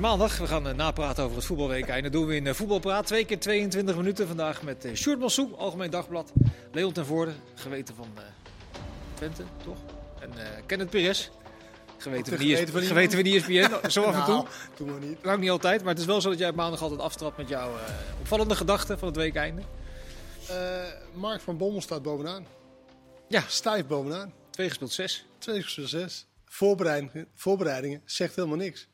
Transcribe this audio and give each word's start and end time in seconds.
maandag. 0.00 0.38
We 0.38 0.46
gaan 0.46 0.66
uh, 0.66 0.74
napraten 0.74 1.24
over 1.24 1.36
het 1.36 1.44
voetbalweek. 1.44 1.86
En 1.86 2.02
dat 2.02 2.12
doen 2.12 2.26
we 2.26 2.36
in 2.36 2.46
uh, 2.46 2.52
Voetbalpraat. 2.52 3.06
Twee 3.06 3.24
keer 3.24 3.38
22 3.38 3.96
minuten. 3.96 4.26
Vandaag 4.26 4.62
met 4.62 4.84
uh, 4.84 4.94
Sjoerd 4.94 5.18
Massou, 5.18 5.54
Algemeen 5.56 5.90
Dagblad. 5.90 6.32
Leon 6.72 6.92
ten 6.92 7.06
Voorde, 7.06 7.32
geweten 7.54 7.94
van 7.94 8.06
Twente, 9.14 9.42
toch? 9.64 9.76
En 10.20 10.30
Kenneth 10.66 10.90
Perez. 10.90 11.28
Geweten 11.96 12.36
van, 12.36 12.46
geweten, 12.46 12.72
van 12.72 12.82
geweten 12.82 13.18
van 13.18 13.32
ESPN, 13.32 13.88
zo 13.90 14.02
af 14.02 14.14
en 14.14 14.24
toe. 14.24 14.34
Nou, 14.34 14.46
doen 14.76 15.00
we 15.00 15.06
niet. 15.06 15.18
Lang 15.22 15.40
niet 15.40 15.50
altijd, 15.50 15.80
maar 15.80 15.90
het 15.90 15.98
is 15.98 16.06
wel 16.06 16.20
zo 16.20 16.30
dat 16.30 16.38
jij 16.38 16.48
op 16.48 16.54
maandag 16.54 16.82
altijd 16.82 17.00
aftrapt 17.00 17.36
met 17.36 17.48
jouw 17.48 17.70
opvallende 18.20 18.56
gedachten 18.56 18.98
van 18.98 19.08
het 19.08 19.16
weekeinde. 19.16 19.62
Mark 21.14 21.40
van 21.40 21.56
Bommel 21.56 21.80
staat 21.80 22.02
bovenaan. 22.02 22.46
Ja. 23.28 23.42
Stijf 23.48 23.86
bovenaan. 23.86 24.32
Twee 24.50 24.68
gespeeld 24.68 24.92
zes. 24.92 25.26
Twee 25.38 25.62
gespeeld 25.62 25.88
zes. 25.88 26.26
Voorbereidingen, 26.44 27.26
voorbereidingen 27.34 28.02
zegt 28.04 28.36
helemaal 28.36 28.56
niks. 28.56 28.88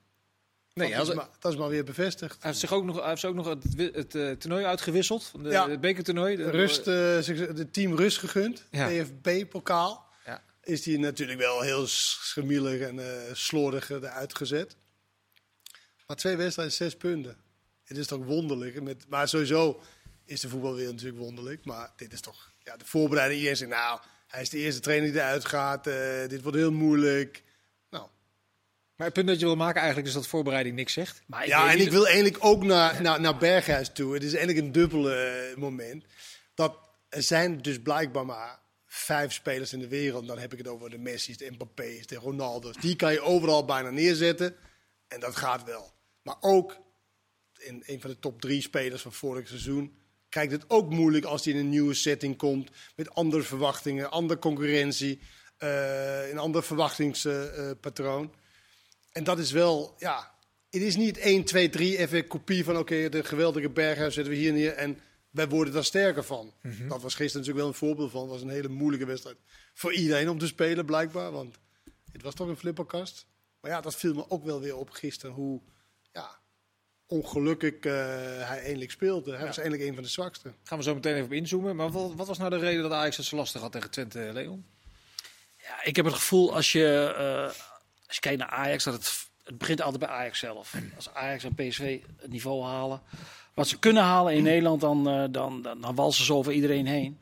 Nee, 0.77 0.95
dat, 0.95 1.09
is 1.09 1.15
maar, 1.15 1.29
dat 1.39 1.53
is 1.53 1.59
maar 1.59 1.69
weer 1.69 1.85
bevestigd. 1.85 2.37
Hij 2.41 2.51
heeft 2.51 2.61
zich 2.61 2.73
ook 2.73 2.85
nog, 2.85 3.01
hij 3.01 3.09
heeft 3.09 3.25
ook 3.25 3.35
nog 3.35 3.47
het, 3.47 3.65
het 3.95 4.15
uh, 4.15 4.31
toernooi 4.31 4.65
uitgewisseld, 4.65 5.33
de, 5.43 5.49
ja. 5.49 5.69
het 5.69 5.81
bekertoernooi. 5.81 6.37
De, 6.37 6.51
Rust, 6.51 6.79
uh, 6.79 6.87
de 6.87 7.69
team 7.71 7.97
Rust 7.97 8.19
gegund, 8.19 8.65
ja. 8.71 8.89
DFB-pokaal. 8.89 10.07
Ja. 10.25 10.43
Is 10.63 10.83
die 10.83 10.99
natuurlijk 10.99 11.39
wel 11.39 11.61
heel 11.61 11.87
schemielig 11.87 12.81
en 12.81 12.97
uh, 12.97 13.05
slordig 13.33 13.91
eruit 13.91 14.37
gezet. 14.37 14.77
Maar 16.07 16.17
twee 16.17 16.37
wedstrijden, 16.37 16.75
zes 16.75 16.97
punten. 16.97 17.37
Het 17.85 17.97
is 17.97 18.07
toch 18.07 18.25
wonderlijk. 18.25 18.83
Met, 18.83 19.05
maar 19.09 19.29
sowieso 19.29 19.81
is 20.25 20.41
de 20.41 20.49
voetbalwereld 20.49 20.93
natuurlijk 20.93 21.23
wonderlijk. 21.23 21.65
Maar 21.65 21.93
dit 21.97 22.13
is 22.13 22.21
toch 22.21 22.53
ja, 22.59 22.77
de 22.77 22.85
voorbereiding. 22.85 23.39
Iedereen 23.39 23.59
zegt, 23.59 23.71
nou, 23.71 24.01
hij 24.27 24.43
is 24.43 24.51
de 24.51 24.59
eerste 24.59 24.81
trainer 24.81 25.13
die 25.13 25.21
eruit 25.21 25.45
gaat. 25.45 25.85
dit 26.29 26.43
wordt 26.43 26.59
heel 26.59 26.73
moeilijk. 26.73 27.43
Maar 28.97 29.07
het 29.07 29.15
punt 29.15 29.27
dat 29.27 29.41
je 29.41 29.47
wil 29.47 29.57
maken 29.57 29.79
eigenlijk 29.79 30.09
is 30.09 30.15
dat 30.15 30.27
voorbereiding 30.27 30.77
niks 30.77 30.93
zegt. 30.93 31.23
Maar 31.27 31.47
ja, 31.47 31.71
en 31.71 31.81
ik 31.81 31.91
wil 31.91 32.07
eigenlijk 32.07 32.45
ook 32.45 32.65
naar, 32.75 33.03
naar, 33.03 33.21
naar 33.21 33.37
Berghuis 33.37 33.91
toe. 33.93 34.15
Het 34.15 34.23
is 34.23 34.35
eigenlijk 34.35 34.67
een 34.67 34.73
dubbele 34.73 35.15
eh, 35.15 35.57
moment. 35.57 36.05
Dat 36.55 36.79
er 37.09 37.23
zijn 37.23 37.63
dus 37.63 37.83
blijkbaar 37.83 38.27
maar 38.27 38.59
vijf 38.87 39.33
spelers 39.33 39.73
in 39.73 39.79
de 39.79 39.89
wereld. 39.89 40.27
Dan 40.27 40.39
heb 40.39 40.53
ik 40.53 40.59
het 40.59 40.69
over 40.69 40.91
de 40.91 40.99
Messi's, 40.99 41.37
de 41.37 41.51
Mbappé's, 41.51 42.07
de 42.07 42.15
Ronaldo's. 42.15 42.77
Die 42.77 42.97
kan 42.97 43.13
je 43.13 43.21
overal 43.21 43.65
bijna 43.65 43.91
neerzetten. 43.91 44.57
En 45.09 45.21
dat 45.21 45.37
gaat 45.37 45.65
wel. 45.65 45.93
Maar 46.23 46.37
ook 46.41 46.79
in 47.59 47.83
een 47.87 48.01
van 48.01 48.11
de 48.11 48.19
top 48.19 48.41
drie 48.41 48.61
spelers 48.61 49.03
van 49.03 49.13
vorig 49.13 49.49
seizoen 49.49 49.97
krijgt 50.29 50.53
het 50.53 50.65
ook 50.71 50.91
moeilijk 50.91 51.25
als 51.25 51.45
hij 51.45 51.55
in 51.55 51.59
een 51.59 51.69
nieuwe 51.69 51.95
setting 51.95 52.37
komt. 52.37 52.71
Met 52.97 53.15
andere 53.15 53.43
verwachtingen, 53.43 54.11
andere 54.11 54.41
concurrentie, 54.41 55.21
uh, 55.59 56.29
een 56.31 56.39
ander 56.39 56.63
verwachtingspatroon. 56.63 58.35
En 59.17 59.25
dat 59.25 59.39
is 59.39 59.51
wel, 59.51 59.95
ja, 59.99 60.35
het 60.71 60.83
is 60.83 60.97
niet 60.97 61.19
1, 61.19 61.45
2, 61.45 61.69
3 61.69 61.99
even 61.99 62.27
kopie 62.27 62.65
van 62.65 62.79
oké, 62.79 63.09
de 63.09 63.25
geweldige 63.25 63.71
berghuis 63.71 64.15
zetten 64.15 64.33
we 64.33 64.39
hier 64.39 64.53
neer 64.53 64.73
en 64.73 64.99
wij 65.31 65.49
worden 65.49 65.75
daar 65.75 65.85
sterker 65.85 66.25
van. 66.25 66.55
Mhm. 66.63 66.89
Dat 66.89 67.03
was 67.03 67.15
gisteren 67.15 67.47
natuurlijk 67.47 67.59
wel 67.59 67.67
een 67.67 67.75
voorbeeld 67.75 68.11
van. 68.11 68.21
Het 68.21 68.31
was 68.31 68.43
een 68.43 68.49
hele 68.49 68.69
moeilijke 68.69 69.07
wedstrijd 69.07 69.37
voor 69.75 69.93
iedereen 69.93 70.29
om 70.29 70.39
te 70.39 70.47
spelen 70.47 70.85
blijkbaar, 70.87 71.31
want 71.31 71.57
het 72.13 72.23
was 72.23 72.35
toch 72.35 72.49
een 72.49 72.57
flipperkast. 72.57 73.27
Maar 73.61 73.71
ja, 73.71 73.81
dat 73.81 73.97
viel 73.97 74.15
me 74.15 74.31
ook 74.31 74.45
wel 74.45 74.61
weer 74.61 74.77
op 74.77 74.91
gisteren 74.91 75.35
hoe 75.35 75.61
ja, 76.13 76.39
ongelukkig 77.07 77.75
uh, 77.75 77.93
hij 78.49 78.63
eindelijk 78.63 78.91
speelde. 78.91 79.37
Hij 79.37 79.47
was 79.47 79.59
eindelijk 79.59 79.89
een 79.89 79.95
van 79.95 80.03
de 80.03 80.09
zwakste. 80.09 80.53
Gaan 80.63 80.79
we 80.79 80.85
zo 80.85 80.95
meteen 80.95 81.15
even 81.15 81.27
op 81.27 81.33
inzoomen. 81.33 81.77
Maar 81.77 81.91
wat, 81.91 82.15
wat 82.15 82.27
was 82.27 82.39
nou 82.39 82.51
de 82.51 82.59
reden 82.59 82.83
dat 82.83 82.93
Ajax 82.93 83.17
het 83.17 83.27
zo 83.27 83.37
lastig 83.37 83.61
had 83.61 83.73
tegen 83.73 83.91
Twente, 83.91 84.31
Leon? 84.33 84.67
Ja, 85.59 85.85
ik 85.85 85.97
heb 85.97 86.05
het 86.05 86.15
gevoel 86.15 86.55
als 86.55 86.73
je... 86.73 87.15
Uh, 87.19 87.66
als 88.07 88.15
je 88.15 88.21
kijkt 88.21 88.39
naar 88.39 88.49
Ajax, 88.49 88.85
dat 88.85 88.95
het, 88.95 89.29
het 89.45 89.59
begint 89.59 89.81
altijd 89.81 90.01
bij 90.01 90.13
Ajax 90.13 90.39
zelf. 90.39 90.75
Als 90.97 91.15
Ajax 91.15 91.45
en 91.45 91.55
PSV 91.55 92.01
het 92.17 92.31
niveau 92.31 92.65
halen, 92.65 93.03
wat 93.55 93.69
ze 93.69 93.79
kunnen 93.79 94.03
halen 94.03 94.35
in 94.35 94.43
Nederland, 94.43 94.81
dan, 94.81 95.09
uh, 95.09 95.25
dan, 95.31 95.63
dan, 95.63 95.95
dan 95.95 96.13
ze 96.13 96.35
over 96.35 96.53
iedereen 96.53 96.87
heen. 96.87 97.21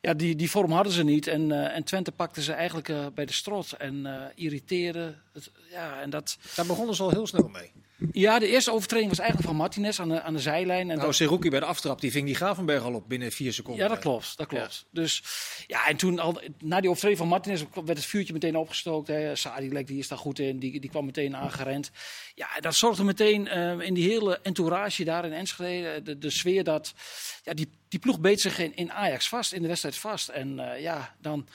Ja, 0.00 0.14
die, 0.14 0.36
die 0.36 0.50
vorm 0.50 0.72
hadden 0.72 0.92
ze 0.92 1.04
niet. 1.04 1.26
En, 1.26 1.50
uh, 1.50 1.76
en 1.76 1.84
Twente 1.84 2.12
pakte 2.12 2.42
ze 2.42 2.52
eigenlijk 2.52 2.88
uh, 2.88 3.06
bij 3.14 3.26
de 3.26 3.32
strot 3.32 3.72
en 3.72 4.06
irriteerde. 4.34 5.14
Het, 5.32 5.50
ja, 5.70 6.00
en 6.00 6.10
dat... 6.10 6.38
Daar 6.56 6.66
begonnen 6.66 6.94
ze 6.94 7.02
al 7.02 7.10
heel 7.10 7.26
snel 7.26 7.48
mee. 7.48 7.72
Ja, 8.12 8.38
de 8.38 8.46
eerste 8.46 8.72
overtreding 8.72 9.08
was 9.08 9.18
eigenlijk 9.18 9.48
van 9.48 9.58
Martinez 9.58 10.00
aan 10.00 10.08
de, 10.08 10.22
aan 10.22 10.32
de 10.32 10.40
zijlijn. 10.40 10.90
En 10.90 10.98
nou, 10.98 11.12
Seruki 11.12 11.50
bij 11.50 11.60
de 11.60 11.66
aftrap, 11.66 12.00
die 12.00 12.10
ving 12.10 12.26
die 12.26 12.34
Gravenberg 12.34 12.82
al 12.82 12.94
op 12.94 13.08
binnen 13.08 13.32
vier 13.32 13.52
seconden. 13.52 13.82
Ja, 13.82 13.88
dat 13.88 13.98
klopt. 13.98 14.36
Dat 14.36 14.46
klopt. 14.46 14.86
Ja. 14.90 15.00
Dus 15.00 15.22
ja, 15.66 15.88
en 15.88 15.96
toen 15.96 16.18
al, 16.18 16.40
na 16.58 16.80
die 16.80 16.88
overtreding 16.88 17.20
van 17.20 17.28
Martinez 17.28 17.64
werd 17.74 17.98
het 17.98 18.06
vuurtje 18.06 18.32
meteen 18.32 18.56
opgestookt. 18.56 19.08
Hè. 19.08 19.36
Sadilek, 19.36 19.86
die 19.86 19.98
is 19.98 20.08
daar 20.08 20.18
goed 20.18 20.38
in, 20.38 20.58
die, 20.58 20.80
die 20.80 20.90
kwam 20.90 21.04
meteen 21.04 21.36
aangerend. 21.36 21.90
Ja, 22.34 22.48
dat 22.60 22.74
zorgde 22.74 23.04
meteen 23.04 23.46
uh, 23.46 23.80
in 23.80 23.94
die 23.94 24.10
hele 24.10 24.40
entourage 24.42 25.04
daar 25.04 25.24
in 25.24 25.32
Enschede, 25.32 26.02
de, 26.02 26.18
de 26.18 26.30
sfeer 26.30 26.64
dat, 26.64 26.94
ja, 27.42 27.54
die, 27.54 27.70
die 27.88 27.98
ploeg 27.98 28.20
beet 28.20 28.40
zich 28.40 28.58
in, 28.58 28.76
in 28.76 28.92
Ajax 28.92 29.28
vast, 29.28 29.52
in 29.52 29.62
de 29.62 29.68
wedstrijd 29.68 29.96
vast. 29.96 30.28
En 30.28 30.58
uh, 30.58 30.80
ja, 30.80 31.14
dan... 31.20 31.48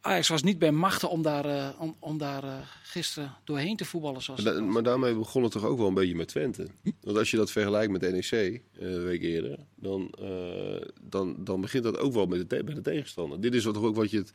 Ajax 0.00 0.28
was 0.28 0.42
niet 0.42 0.58
bij 0.58 0.70
machten 0.70 1.10
om 1.10 1.22
daar, 1.22 1.46
uh, 1.46 1.68
om, 1.78 1.96
om 1.98 2.18
daar 2.18 2.44
uh, 2.44 2.58
gisteren 2.82 3.36
doorheen 3.44 3.76
te 3.76 3.84
voetballen. 3.84 4.22
Zoals 4.22 4.42
maar, 4.42 4.54
da 4.54 4.60
maar, 4.60 4.82
daarmee 4.82 5.14
begon 5.14 5.42
het 5.42 5.52
toch 5.52 5.64
ook 5.64 5.78
wel 5.78 5.86
een 5.86 5.94
beetje 5.94 6.14
met 6.14 6.28
Twente. 6.28 6.66
Want 7.00 7.16
als 7.18 7.30
je 7.30 7.36
dat 7.36 7.50
vergelijkt 7.50 7.92
met 7.92 8.00
NEC 8.00 8.32
uh, 8.32 8.60
een 8.72 9.04
week 9.04 9.22
eerder, 9.22 9.58
dan, 9.74 10.14
dan, 11.00 11.44
dan 11.44 11.60
begint 11.60 11.84
dat 11.84 11.98
ook 11.98 12.12
wel 12.12 12.26
met 12.26 12.50
de 12.50 12.64
bij 12.64 12.74
de 12.74 12.80
tegenstander. 12.80 13.40
Dit 13.40 13.54
is 13.54 13.62
toch 13.62 13.76
ook 13.76 13.96
wat 13.96 14.10
je, 14.10 14.18
het, 14.18 14.32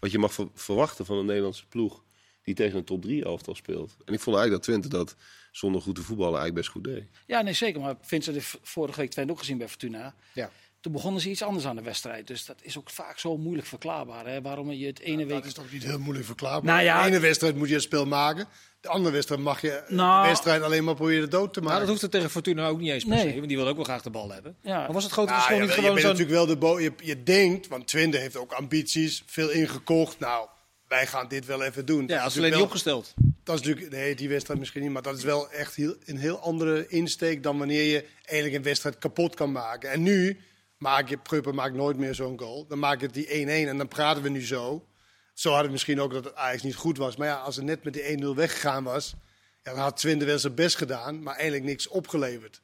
wat 0.00 0.10
je 0.10 0.18
mag 0.18 0.32
ver 0.32 0.48
verwachten 0.54 1.06
van 1.06 1.16
een 1.16 1.26
Nederlandse 1.26 1.66
ploeg 1.66 2.04
die 2.42 2.54
tegen 2.54 2.78
een 2.78 2.84
top 2.84 3.02
3 3.02 3.24
elftal 3.24 3.54
speelt. 3.54 3.96
En 4.04 4.14
ik 4.14 4.20
vond 4.20 4.36
eigenlijk 4.36 4.50
dat 4.50 4.62
Twente 4.62 4.88
dat 4.88 5.16
zonder 5.52 5.80
goed 5.80 5.94
te 5.94 6.02
voetballen 6.02 6.38
eigenlijk 6.38 6.66
best 6.66 6.70
goed 6.70 6.84
deed. 6.84 7.04
Ja, 7.26 7.42
nee 7.42 7.52
zeker. 7.52 7.80
Maar 7.80 7.96
Vincent 8.00 8.36
heeft 8.36 8.58
vorige 8.62 9.00
week 9.00 9.10
Twente 9.10 9.32
ook 9.32 9.38
gezien 9.38 9.58
bij 9.58 9.68
Fortuna. 9.68 10.14
Ja 10.32 10.50
toen 10.86 10.94
begonnen 10.94 11.20
ze 11.20 11.30
iets 11.30 11.42
anders 11.42 11.66
aan 11.66 11.76
de 11.76 11.82
wedstrijd. 11.82 12.26
Dus 12.26 12.44
dat 12.44 12.56
is 12.62 12.78
ook 12.78 12.90
vaak 12.90 13.18
zo 13.18 13.36
moeilijk 13.36 13.66
verklaarbaar. 13.66 14.26
Hè? 14.26 14.42
Waarom 14.42 14.72
je 14.72 14.86
het 14.86 15.00
ene 15.00 15.20
ja, 15.20 15.26
week... 15.26 15.36
Dat 15.36 15.44
is 15.44 15.52
toch 15.52 15.72
niet 15.72 15.84
heel 15.84 15.98
moeilijk 15.98 16.26
verklaarbaar? 16.26 16.74
Nou 16.74 16.84
ja, 16.84 17.02
de 17.02 17.08
ene 17.08 17.20
wedstrijd 17.20 17.56
moet 17.56 17.68
je 17.68 17.74
het 17.74 17.82
spel 17.82 18.06
maken. 18.06 18.46
De 18.80 18.88
andere 18.88 19.14
wedstrijd 19.14 19.40
mag 19.40 19.60
je 19.60 19.82
nou, 19.88 20.22
de 20.22 20.28
wedstrijd 20.28 20.62
alleen 20.62 20.84
maar 20.84 20.94
proberen 20.94 21.30
dood 21.30 21.52
te 21.52 21.60
maken. 21.60 21.74
Nou, 21.74 21.80
dat 21.80 21.88
hoeft 21.88 22.02
er 22.02 22.10
tegen 22.10 22.30
Fortuna 22.30 22.68
ook 22.68 22.80
niet 22.80 22.90
eens 22.90 23.04
per 23.04 23.18
se. 23.18 23.34
Want 23.34 23.48
die 23.48 23.56
wil 23.56 23.66
ook 23.68 23.76
wel 23.76 23.84
graag 23.84 24.02
de 24.02 24.10
bal 24.10 24.30
hebben. 24.30 24.56
Ja. 24.62 24.78
Maar 24.78 24.92
was 24.92 25.02
het 25.02 25.12
grote 25.12 25.32
nou, 25.32 25.42
verschil 25.42 25.64
niet 25.64 25.74
gewoon 25.74 25.94
Je 25.96 26.02
bent 26.02 26.18
natuurlijk 26.18 26.58
wel 26.58 26.76
de 26.76 26.82
je, 26.82 26.92
je 27.06 27.22
denkt, 27.22 27.68
want 27.68 27.86
Twente 27.86 28.16
heeft 28.16 28.36
ook 28.36 28.52
ambities. 28.52 29.22
Veel 29.26 29.50
ingekocht. 29.50 30.18
Nou, 30.18 30.48
wij 30.88 31.06
gaan 31.06 31.28
dit 31.28 31.46
wel 31.46 31.62
even 31.62 31.86
doen. 31.86 32.06
Ja, 32.06 32.22
als 32.22 32.32
ze 32.32 32.38
alleen 32.38 32.52
niet 32.52 32.62
opgesteld. 32.62 33.14
Dat 33.44 33.60
is 33.60 33.66
natuurlijk, 33.66 33.92
nee, 33.92 34.14
die 34.14 34.28
wedstrijd 34.28 34.58
misschien 34.58 34.82
niet, 34.82 34.90
maar 34.90 35.02
dat 35.02 35.16
is 35.16 35.24
wel 35.24 35.50
echt 35.50 35.74
heel, 35.74 35.94
een 36.04 36.18
heel 36.18 36.38
andere 36.38 36.86
insteek 36.88 37.42
dan 37.42 37.58
wanneer 37.58 37.82
je 37.82 38.04
eigenlijk 38.24 38.54
een 38.54 38.68
wedstrijd 38.68 38.98
kapot 38.98 39.34
kan 39.34 39.52
maken. 39.52 39.90
En 39.90 40.02
nu 40.02 40.40
maak 40.78 41.08
je, 41.08 41.18
Prupper 41.18 41.54
maakt 41.54 41.74
nooit 41.74 41.96
meer 41.96 42.14
zo'n 42.14 42.38
goal. 42.38 42.66
Dan 42.66 42.78
maak 42.78 43.00
je 43.00 43.08
die 43.08 43.26
1-1 43.26 43.30
en 43.68 43.78
dan 43.78 43.88
praten 43.88 44.22
we 44.22 44.28
nu 44.28 44.46
zo. 44.46 44.88
Zo 45.34 45.48
hadden 45.48 45.66
we 45.66 45.72
misschien 45.72 46.00
ook 46.00 46.12
dat 46.12 46.24
het 46.24 46.34
eigenlijk 46.34 46.64
niet 46.64 46.74
goed 46.74 46.98
was. 46.98 47.16
Maar 47.16 47.26
ja, 47.26 47.36
als 47.36 47.56
het 47.56 47.64
net 47.64 47.84
met 47.84 47.92
die 47.92 48.22
1-0 48.22 48.26
weggegaan 48.34 48.84
was, 48.84 49.14
ja, 49.62 49.72
dan 49.72 49.80
had 49.80 49.96
Twente 49.96 50.24
wel 50.24 50.38
zijn 50.38 50.54
best 50.54 50.76
gedaan, 50.76 51.22
maar 51.22 51.34
eigenlijk 51.34 51.64
niks 51.64 51.88
opgeleverd. 51.88 52.62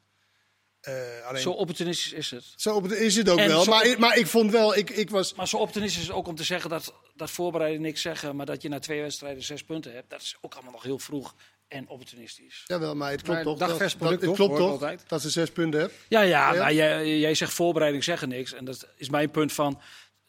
Uh, 0.88 1.26
alleen... 1.26 1.42
Zo 1.42 1.50
opportunistisch 1.50 2.12
is 2.12 2.30
het. 2.30 2.44
Zo 2.56 2.80
is 2.80 3.16
het 3.16 3.28
ook 3.28 3.38
en 3.38 3.48
wel. 3.48 3.64
Maar, 3.64 3.94
maar 3.98 4.16
ik 4.16 4.26
vond 4.26 4.50
wel, 4.50 4.76
ik, 4.76 4.90
ik 4.90 5.10
was... 5.10 5.34
Maar 5.34 5.48
zo 5.48 5.56
opportunistisch 5.56 6.02
is 6.02 6.10
ook 6.10 6.26
om 6.26 6.34
te 6.34 6.44
zeggen 6.44 6.70
dat, 6.70 6.94
dat 7.14 7.30
voorbereiden 7.30 7.80
niks 7.80 8.00
zeggen, 8.00 8.36
maar 8.36 8.46
dat 8.46 8.62
je 8.62 8.68
na 8.68 8.78
twee 8.78 9.00
wedstrijden 9.00 9.42
zes 9.42 9.64
punten 9.64 9.94
hebt. 9.94 10.10
Dat 10.10 10.20
is 10.20 10.36
ook 10.40 10.54
allemaal 10.54 10.72
nog 10.72 10.82
heel 10.82 10.98
vroeg 10.98 11.34
en 11.72 11.88
opportunistisch. 11.88 12.64
Jawel, 12.66 12.94
maar 12.94 13.10
het 13.10 13.22
klopt 13.22 13.42
toch? 13.42 13.58
Dagvers 13.58 13.96
dat, 13.96 14.10
het 14.10 14.20
klopt 14.20 14.56
toch? 14.56 14.70
Altijd. 14.70 15.04
Dat 15.06 15.20
ze 15.20 15.30
zes 15.30 15.50
punten 15.50 15.80
hebt. 15.80 15.94
Ja, 16.08 16.20
ja, 16.20 16.54
ja? 16.54 16.70
jij, 16.70 17.18
jij 17.18 17.34
zegt 17.34 17.52
voorbereiding 17.52 18.04
zeggen 18.04 18.28
niks. 18.28 18.52
En 18.54 18.64
dat 18.64 18.88
is 18.96 19.08
mijn 19.08 19.30
punt 19.30 19.52
van, 19.52 19.80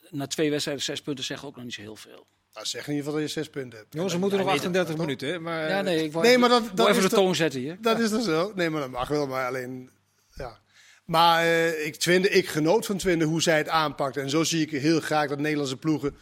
na 0.09 0.27
twee 0.27 0.49
wedstrijden 0.49 0.83
zes 0.83 1.01
punten 1.01 1.23
zeggen 1.23 1.47
ook 1.47 1.55
nog 1.55 1.63
niet 1.63 1.73
zo 1.73 1.81
heel 1.81 1.95
veel. 1.95 2.27
Nou, 2.53 2.65
zeg 2.65 2.87
in 2.87 2.93
ieder 2.93 3.05
geval 3.05 3.19
dat 3.19 3.29
je 3.29 3.39
zes 3.39 3.49
punten 3.49 3.79
hebt. 3.79 3.93
Jongens, 3.93 4.13
we 4.13 4.19
moeten 4.19 4.39
nog 4.39 4.47
38 4.47 4.97
minuten. 4.97 5.41
Maar... 5.41 5.69
Ja, 5.69 5.81
nee, 5.81 6.03
ik 6.03 6.11
wou 6.11 6.25
nee, 6.25 6.37
maar 6.37 6.49
dat, 6.49 6.63
dat 6.73 6.87
even 6.89 7.01
de 7.01 7.09
toon 7.09 7.35
zetten 7.35 7.59
hier. 7.59 7.77
Dat 7.81 7.99
is 7.99 8.11
er 8.11 8.21
zo. 8.21 8.51
Nee, 8.55 8.69
maar 8.69 8.81
dat 8.81 8.89
mag 8.89 9.07
wel. 9.07 9.27
Maar 9.27 9.47
alleen, 9.47 9.89
ja. 10.33 10.59
Maar 11.05 11.45
uh, 11.45 11.85
ik, 11.85 11.95
Twinde, 11.95 12.29
ik 12.29 12.47
genoot 12.47 12.85
van 12.85 12.97
Twinde 12.97 13.25
hoe 13.25 13.41
zij 13.41 13.57
het 13.57 13.67
aanpakt. 13.67 14.17
En 14.17 14.29
zo 14.29 14.43
zie 14.43 14.61
ik 14.61 14.81
heel 14.81 14.99
graag 14.99 15.29
dat 15.29 15.39
Nederlandse 15.39 15.77
ploegen 15.77 16.15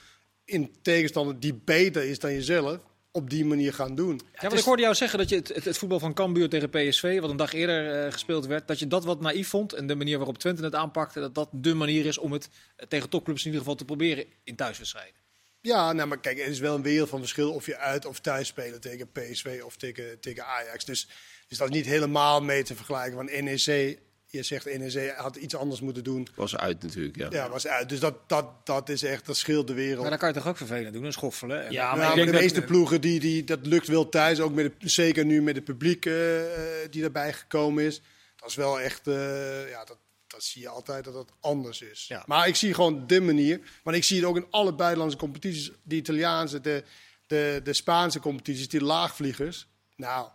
in 0.46 0.76
tegenstander 0.82 1.40
die 1.40 1.54
beter 1.54 2.04
is 2.04 2.20
dan 2.20 2.34
jezelf 2.34 2.78
op 3.12 3.30
die 3.30 3.46
manier 3.46 3.74
gaan 3.74 3.96
doen. 3.96 4.22
Ja, 4.34 4.48
want 4.48 4.60
ik 4.60 4.66
hoorde 4.66 4.82
jou 4.82 4.96
zeggen 4.96 5.20
dat 5.20 5.30
je 5.30 5.36
het, 5.36 5.48
het, 5.48 5.66
het, 5.66 5.78
voetbal 5.78 6.00
van 6.00 6.14
Cambuur 6.14 6.50
tegen 6.50 6.70
PSV, 6.70 7.20
wat 7.20 7.30
een 7.30 7.38
dag 7.38 7.54
eerder 7.54 8.06
uh, 8.06 8.12
gespeeld 8.12 8.46
werd, 8.46 8.68
dat 8.68 8.80
je 8.80 8.88
dat 8.88 9.06
wat 9.06 9.22
naïef 9.22 9.48
vond. 9.48 9.74
En 9.74 9.88
de 9.88 9.96
manier 9.96 10.18
waarop 10.18 10.38
Twente 10.38 10.64
het 10.64 10.76
aanpakte, 10.76 11.20
dat 11.20 11.36
dat 11.36 11.50
de 11.52 11.74
manier 11.74 12.06
is 12.06 12.18
om 12.18 12.32
het 12.32 12.50
uh, 12.78 12.88
tegen 12.88 13.10
topclubs 13.10 13.40
in 13.40 13.46
ieder 13.46 13.60
geval 13.60 13.76
te 13.76 13.86
proberen 13.86 14.26
in 14.44 14.56
thuiswedstrijden. 14.56 15.20
Ja, 15.62 15.94
nou, 15.94 16.08
maar 16.08 16.20
kijk, 16.20 16.40
er 16.40 16.46
is 16.46 16.60
wel 16.60 16.76
een 16.76 16.82
wereld 16.82 17.10
van 17.10 17.20
verschil 17.20 17.54
of 17.54 17.66
je 17.66 17.78
uit 17.78 18.06
of 18.06 18.20
thuis 18.20 18.48
speelt 18.48 18.82
tegen 18.82 19.12
PSV 19.12 19.62
of 19.66 19.78
tegen, 19.78 20.20
tegen 20.20 20.46
Ajax. 20.46 20.86
Dus, 20.86 21.08
dus 21.48 21.58
dat 21.58 21.70
is 21.70 21.76
niet 21.76 21.86
helemaal 21.86 22.42
mee 22.42 22.64
te 22.64 22.76
vergelijken. 22.76 23.16
Want 23.16 23.42
NEC 23.42 24.00
je 24.32 24.44
zegt 24.44 24.66
NEC 24.78 25.14
had 25.16 25.36
iets 25.36 25.56
anders 25.56 25.82
moeten 25.82 26.04
doen. 26.04 26.28
Was 26.36 26.58
uit 26.58 26.84
natuurlijk, 26.84 27.16
ja. 27.18 27.28
Ja, 27.32 27.50
was 27.50 27.68
uit. 27.68 27.90
Dus 27.90 28.00
dat, 28.00 28.16
dat, 28.30 28.46
dat 28.66 28.90
is 28.90 29.04
echt, 29.04 29.26
dat 29.26 29.38
scheelt 29.38 29.68
de 29.68 29.74
wereld. 29.74 30.02
Maar 30.02 30.10
dan 30.10 30.20
kan 30.20 30.28
je 30.28 30.34
toch 30.36 30.48
ook 30.48 30.58
vervelend 30.58 30.94
doen, 30.94 31.04
een 31.04 31.14
schoffelen. 31.14 31.66
En- 31.66 31.72
Ja, 31.72 31.90
Ja, 31.90 31.96
maar 31.96 32.04
ik 32.04 32.10
de 32.10 32.16
denk 32.16 32.32
dat- 32.32 32.42
meeste 32.42 32.62
ploegen, 32.62 33.02
die, 33.02 33.20
die, 33.20 33.44
dat 33.44 33.66
lukt 33.66 33.88
wel 33.88 34.10
thuis. 34.10 34.40
Ook 34.40 34.54
met 34.54 34.66
het, 34.80 34.92
zeker 34.92 35.26
nu 35.26 35.42
met 35.42 35.56
het 35.56 35.64
publiek 35.64 36.06
eh, 36.06 36.42
eh, 36.84 36.92
die 36.92 37.04
erbij 37.04 37.34
gekomen 37.34 37.84
is. 37.84 38.02
Dat 38.36 38.50
is 38.50 38.56
wel 38.56 38.80
echt, 38.82 39.08
eh, 39.08 39.70
ja, 39.70 39.84
dat, 39.86 39.98
dat 40.28 40.44
zie 40.44 40.62
je 40.62 40.68
altijd 40.70 41.04
dat 41.04 41.14
dat 41.14 41.32
anders 41.40 41.82
is. 41.82 42.06
Ja. 42.08 42.24
Maar 42.28 42.48
ik 42.48 42.56
zie 42.56 42.74
gewoon 42.74 43.08
de 43.08 43.22
manier. 43.22 43.60
Want 43.84 43.96
ik 43.96 44.04
zie 44.04 44.18
het 44.18 44.26
ook 44.26 44.36
in 44.36 44.48
alle 44.50 44.74
buitenlandse 44.74 45.18
competities. 45.18 45.72
De 45.84 45.96
Italiaanse, 45.96 46.62
de, 46.62 46.84
de, 47.28 47.60
de 47.64 47.74
Spaanse 47.74 48.20
competities, 48.20 48.68
die 48.68 48.84
laagvliegers. 48.84 49.68
Nou, 49.96 50.28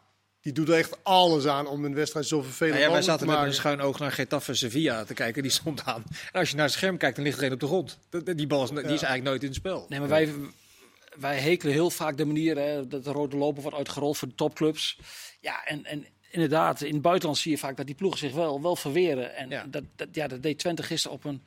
die 0.46 0.54
doet 0.54 0.68
er 0.68 0.74
echt 0.74 0.96
alles 1.02 1.46
aan 1.46 1.66
om 1.66 1.84
een 1.84 1.94
wedstrijd 1.94 2.26
zo 2.26 2.42
vervelend 2.42 2.74
Nou 2.74 2.86
ja, 2.86 2.90
wij 2.92 3.00
te 3.00 3.06
zaten 3.10 3.26
met 3.26 3.38
een 3.38 3.54
schuin 3.54 3.80
oog 3.80 3.98
naar 3.98 4.12
Getafe 4.12 4.54
Sevilla 4.54 5.04
te 5.04 5.14
kijken, 5.14 5.42
die 5.42 5.50
stond 5.50 5.84
aan. 5.84 6.04
En 6.32 6.40
als 6.40 6.50
je 6.50 6.56
naar 6.56 6.64
het 6.64 6.74
scherm 6.74 6.96
kijkt, 6.96 7.16
dan 7.16 7.24
ligt 7.24 7.38
er 7.38 7.44
een 7.44 7.52
op 7.52 7.60
de 7.60 7.66
grond. 7.66 7.98
Dat- 8.10 8.26
Die 8.36 8.46
bal 8.46 8.62
is, 8.62 8.68
die 8.68 8.78
is 8.78 8.86
eigenlijk 8.88 9.22
nooit 9.22 9.40
in 9.42 9.48
het 9.48 9.56
spel. 9.56 9.86
Nee, 9.88 9.98
maar 10.00 10.08
wij, 10.08 10.32
wij 11.16 11.38
hekelen 11.38 11.72
heel 11.74 11.90
vaak 11.90 12.16
de 12.16 12.24
manier 12.24 12.56
hè, 12.58 12.86
dat 12.86 13.04
de 13.04 13.12
rode 13.12 13.36
loper 13.36 13.62
wordt 13.62 13.76
uitgerold 13.76 14.16
voor 14.18 14.28
de 14.28 14.34
topclubs. 14.34 14.98
Ja, 15.40 15.64
en, 15.64 15.84
en 15.84 16.06
inderdaad, 16.30 16.80
in 16.82 16.92
het 16.92 17.02
buitenland 17.02 17.38
zie 17.38 17.50
je 17.50 17.58
vaak 17.58 17.76
dat 17.76 17.86
die 17.86 17.94
ploegen 17.94 18.18
zich 18.20 18.32
wel, 18.32 18.62
wel 18.62 18.76
verweren. 18.76 19.34
En 19.36 19.48
Ja. 19.48 19.64
Dat, 19.68 19.82
dat, 19.96 20.08
ja, 20.12 20.26
dat 20.28 20.42
deed 20.42 20.58
Twente 20.58 20.82
gisteren 20.82 21.16
op 21.16 21.24
een 21.24 21.42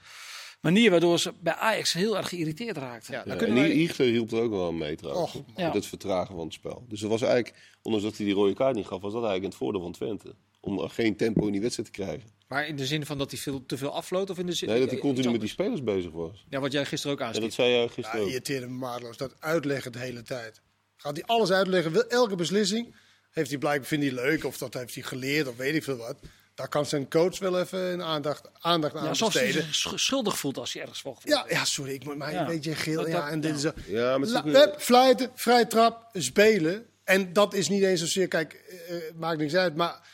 manier 0.62 0.92
waardoor 0.92 1.20
ze 1.20 1.34
bij 1.42 1.54
Ajax 1.54 1.94
heel 1.94 2.18
erg 2.18 2.30
geïrriteerd 2.30 2.78
raakten. 2.78 3.14
Ja, 3.14 3.24
Ja, 3.26 3.36
dan 3.36 3.48
en 3.58 3.64
hielp 4.12 4.32
er 4.32 4.42
ook 4.42 4.52
wel 4.52 4.68
aan 4.68 4.78
mee 4.78 4.96
trouwens. 4.96 5.36
Och, 5.36 5.44
Ja. 5.56 5.66
Met 5.66 5.74
het 5.74 5.86
vertragen 5.86 6.36
van 6.36 6.44
het 6.44 6.54
spel. 6.54 6.86
Dus 6.90 7.00
dat 7.00 7.10
was 7.10 7.22
eigenlijk, 7.22 7.56
ondanks 7.82 8.08
dat 8.08 8.18
hij 8.18 8.26
die 8.26 8.36
rode 8.36 8.54
kaart 8.54 8.76
niet 8.76 8.86
gaf, 8.86 9.02
was 9.02 9.14
dat 9.14 9.24
eigenlijk 9.24 9.44
in 9.44 9.50
het 9.50 9.58
voordeel 9.58 9.82
van 9.82 9.92
Twente. 9.92 10.36
Om 10.62 10.80
geen 10.90 11.16
tempo 11.16 11.46
in 11.46 11.52
die 11.52 11.62
wedstrijd 11.62 11.94
te 11.94 12.02
krijgen. 12.02 12.30
Maar 12.48 12.68
in 12.68 12.76
de 12.76 12.86
zin 12.86 13.06
van 13.06 13.18
dat 13.18 13.32
hij 13.32 13.40
veel, 13.40 13.66
te 13.66 13.78
veel 13.78 13.94
afvloot? 13.94 14.30
Of 14.30 14.38
in 14.40 14.46
de 14.46 14.54
zin... 14.54 14.70
Nee, 14.70 14.78
dat 14.80 14.88
hij 14.88 14.98
iets 14.98 15.06
continu 15.08 15.32
met 15.32 15.40
die 15.42 15.50
spelers 15.50 15.84
bezig 15.84 16.12
was. 16.12 16.46
Ja, 16.50 16.60
wat 16.60 16.72
jij 16.72 16.86
gisteren 16.86 17.14
ook 17.16 17.20
En 17.22 17.26
aanstipt. 17.26 17.46
dat 17.48 17.56
zei 17.56 17.70
jij 17.72 17.82
Ja, 17.82 17.88
gisteren 17.88 18.22
ook. 18.22 18.28
irriteerde 18.28 18.68
me 18.68 18.74
maatloos. 18.74 19.18
Dat 19.18 19.36
uitleggen 19.40 19.92
de 19.92 20.00
hele 20.00 20.22
tijd. 20.22 20.62
Gaat 20.96 21.16
hij 21.18 21.26
alles 21.26 21.52
uitleggen? 21.52 21.92
Wil- 21.92 22.08
Elke 22.08 22.36
beslissing 22.36 22.96
heeft 23.32 23.50
hij 23.50 23.60
blijkbaar 23.60 23.88
vindt 23.88 24.06
hij 24.06 24.14
leuk 24.14 24.44
of 24.46 24.58
dat 24.58 24.74
heeft 24.74 24.94
hij 24.94 25.04
geleerd 25.04 25.48
of 25.48 25.56
weet 25.56 25.76
ik 25.76 25.84
veel 25.84 25.98
wat. 25.98 26.20
Daar 26.60 26.68
kan 26.68 26.86
zijn 26.86 27.10
coach 27.10 27.40
wel 27.40 27.60
even 27.60 27.80
een 27.80 28.04
aandacht, 28.04 28.50
aandacht 28.60 28.96
aan 28.96 29.04
Ja, 29.04 29.10
alsof 29.10 29.34
hij 29.34 29.44
besteden. 29.46 29.74
zich 29.74 29.76
sch- 29.76 29.94
schuldig 30.06 30.38
voelt 30.38 30.58
als 30.58 30.74
hij 30.74 30.82
ergens 30.82 31.02
volgt. 31.02 31.22
Ja, 31.28 31.46
ja, 31.50 31.66
sorry, 31.66 31.94
ik 31.94 32.04
moet 32.04 32.18
maar 32.18 32.32
Ja. 32.32 32.40
een 32.42 32.48
beetje 32.48 32.76
geel. 32.76 32.96
Dat- 33.02 33.08
Ja, 33.12 33.30
en 33.30 33.40
dit 33.42 33.50
ja. 33.50 33.56
is 33.56 33.62
zo. 33.62 33.72
Ja, 33.94 34.18
maar 34.18 34.28
La, 34.46 34.74
fluiten, 34.78 35.32
vrij 35.36 35.66
trap, 35.66 36.10
spelen. 36.14 36.86
En 37.04 37.34
dat 37.34 37.54
is 37.54 37.70
niet 37.70 37.84
eens 37.84 38.00
zozeer, 38.00 38.28
kijk, 38.28 38.54
eh, 38.54 38.96
eh, 38.96 39.02
maakt 39.16 39.38
niks 39.38 39.56
uit, 39.56 39.76
maar 39.76 40.08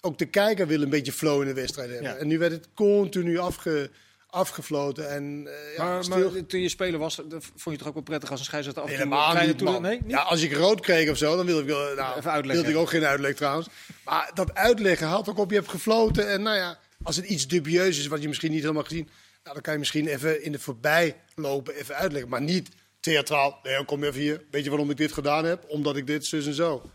ook 0.00 0.18
de 0.18 0.26
kijker 0.26 0.66
wil 0.66 0.82
een 0.82 0.90
beetje 0.90 1.12
flow 1.12 1.40
in 1.40 1.46
de 1.46 1.54
wedstrijd 1.54 1.90
hebben. 1.90 2.10
Ja. 2.10 2.16
En 2.16 2.26
nu 2.26 2.38
werd 2.38 2.52
het 2.52 2.68
continu 2.74 3.38
afge, 3.38 3.90
afgefloten 4.36 5.10
en 5.10 5.46
eh, 5.46 5.76
ja, 5.76 5.84
maar, 5.84 6.04
stil. 6.04 6.30
maar 6.30 6.46
toen 6.46 6.60
je 6.60 6.68
speler 6.68 6.98
was, 6.98 7.14
vond 7.14 7.62
je 7.64 7.70
het 7.70 7.78
toch 7.78 7.88
ook 7.88 7.94
wel 7.94 8.02
prettig 8.02 8.30
als 8.30 8.40
een 8.40 8.46
scheidsrechter 8.46 8.82
af 8.82 8.88
en 8.90 8.94
toe 8.96 9.04
een 9.04 9.10
Helemaal 9.12 9.30
kleine 9.32 9.52
niet, 9.52 9.62
man. 9.62 9.82
Nee, 9.82 10.00
niet? 10.00 10.10
Ja, 10.10 10.20
als 10.22 10.42
ik 10.42 10.52
rood 10.52 10.80
kreeg 10.80 11.10
of 11.10 11.16
zo, 11.16 11.36
dan 11.36 11.46
wilde 11.46 11.60
ik, 11.62 11.66
wel- 11.68 11.94
nou, 11.94 12.18
Even 12.18 12.30
uitleggen. 12.30 12.64
wilde 12.64 12.78
ik 12.78 12.84
ook 12.84 12.90
geen 12.90 13.04
uitleg 13.04 13.34
trouwens. 13.34 13.68
Maar 14.04 14.30
dat 14.34 14.54
uitleggen 14.54 15.06
haalt 15.06 15.28
ook 15.28 15.38
op, 15.38 15.50
je 15.50 15.56
hebt 15.56 15.68
gefloten. 15.68 16.30
En 16.30 16.42
nou 16.42 16.56
ja, 16.56 16.78
als 17.02 17.16
het 17.16 17.24
iets 17.24 17.46
dubieus 17.46 17.98
is 17.98 18.06
wat 18.06 18.22
je 18.22 18.28
misschien 18.28 18.50
niet 18.50 18.60
helemaal 18.60 18.82
gezien... 18.84 19.08
Nou, 19.42 19.54
dan 19.58 19.62
kan 19.62 19.72
je 19.72 19.78
misschien 19.78 20.06
even 20.06 20.42
in 20.42 20.52
de 20.52 20.58
voorbij 20.58 21.16
lopen 21.34 21.74
even 21.74 21.94
uitleggen. 21.94 22.30
Maar 22.30 22.42
niet 22.42 22.68
theatraal. 23.00 23.58
Nee, 23.62 23.84
kom 23.84 24.04
even 24.04 24.20
hier. 24.20 24.44
Weet 24.50 24.64
je 24.64 24.70
waarom 24.70 24.90
ik 24.90 24.96
dit 24.96 25.12
gedaan 25.12 25.44
heb? 25.44 25.64
Omdat 25.68 25.96
ik 25.96 26.06
dit, 26.06 26.26
zus 26.26 26.46
en 26.46 26.54
zo. 26.54 26.90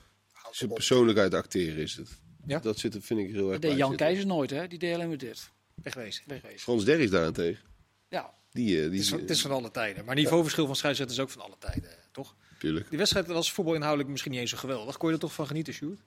Zijn 0.52 0.74
persoonlijkheid 0.74 1.34
acteren 1.34 1.78
is 1.82 1.96
het. 1.96 2.10
Ja? 2.46 2.60
Dat 2.60 2.78
zit, 2.80 2.94
er, 2.96 3.02
vind 3.02 3.20
ik 3.20 3.32
heel 3.32 3.52
erg 3.52 3.60
Dat 3.60 3.62
deed 3.62 3.78
Jan. 3.80 3.96
Keizer 3.96 4.26
nooit, 4.26 4.50
hè? 4.50 4.68
Die 4.68 4.80
deed 4.80 4.94
alleen 4.94 5.08
maar 5.08 5.18
dit. 5.18 5.50
Wegwezen. 5.84 6.24
Wegwezen. 6.28 6.60
Frans 6.60 6.86
Derris 6.86 7.10
daarentegen. 7.10 7.64
Ja, 8.10 8.34
Die, 8.52 8.76
eh, 8.78 8.82
Het 8.84 8.92
die, 8.92 9.00
is, 9.02 9.10
van, 9.10 9.20
het 9.20 9.30
is 9.30 9.42
van 9.42 9.52
alle 9.52 9.72
tijden. 9.72 10.06
Maar 10.06 10.16
niveauverschil 10.16 10.66
van 10.66 10.76
scheidsrechters 10.76 11.20
is 11.20 11.26
ook 11.26 11.32
van 11.32 11.42
alle 11.42 11.56
tijden, 11.60 11.90
toch? 12.12 12.36
Tuurlijk. 12.60 12.90
Die 12.90 12.98
wedstrijd 12.98 13.28
was 13.28 13.52
voetbalinhoudelijk 13.52 14.10
misschien 14.10 14.32
niet 14.32 14.42
eens 14.42 14.50
zo 14.50 14.58
geweldig. 14.58 14.98
Kon 14.98 15.08
je 15.10 15.16
er 15.16 15.22
toch 15.22 15.34
van 15.34 15.48
genieten, 15.48 15.74
Sjoerd? 15.74 16.00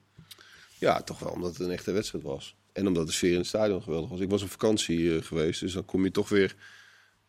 Ja, 0.79 1.01
toch 1.01 1.19
wel, 1.19 1.31
omdat 1.31 1.57
het 1.57 1.67
een 1.67 1.71
echte 1.73 1.91
wedstrijd 1.91 2.23
was. 2.23 2.55
En 2.73 2.87
omdat 2.87 3.07
de 3.07 3.13
sfeer 3.13 3.31
in 3.31 3.37
het 3.37 3.47
stadion 3.47 3.81
geweldig 3.83 4.09
was. 4.09 4.19
Ik 4.19 4.29
was 4.29 4.41
op 4.43 4.49
vakantie 4.49 5.15
eh, 5.17 5.23
geweest, 5.23 5.59
dus 5.59 5.73
dan 5.73 5.85
kom 5.85 6.03
je 6.03 6.11
toch 6.11 6.29
weer... 6.29 6.55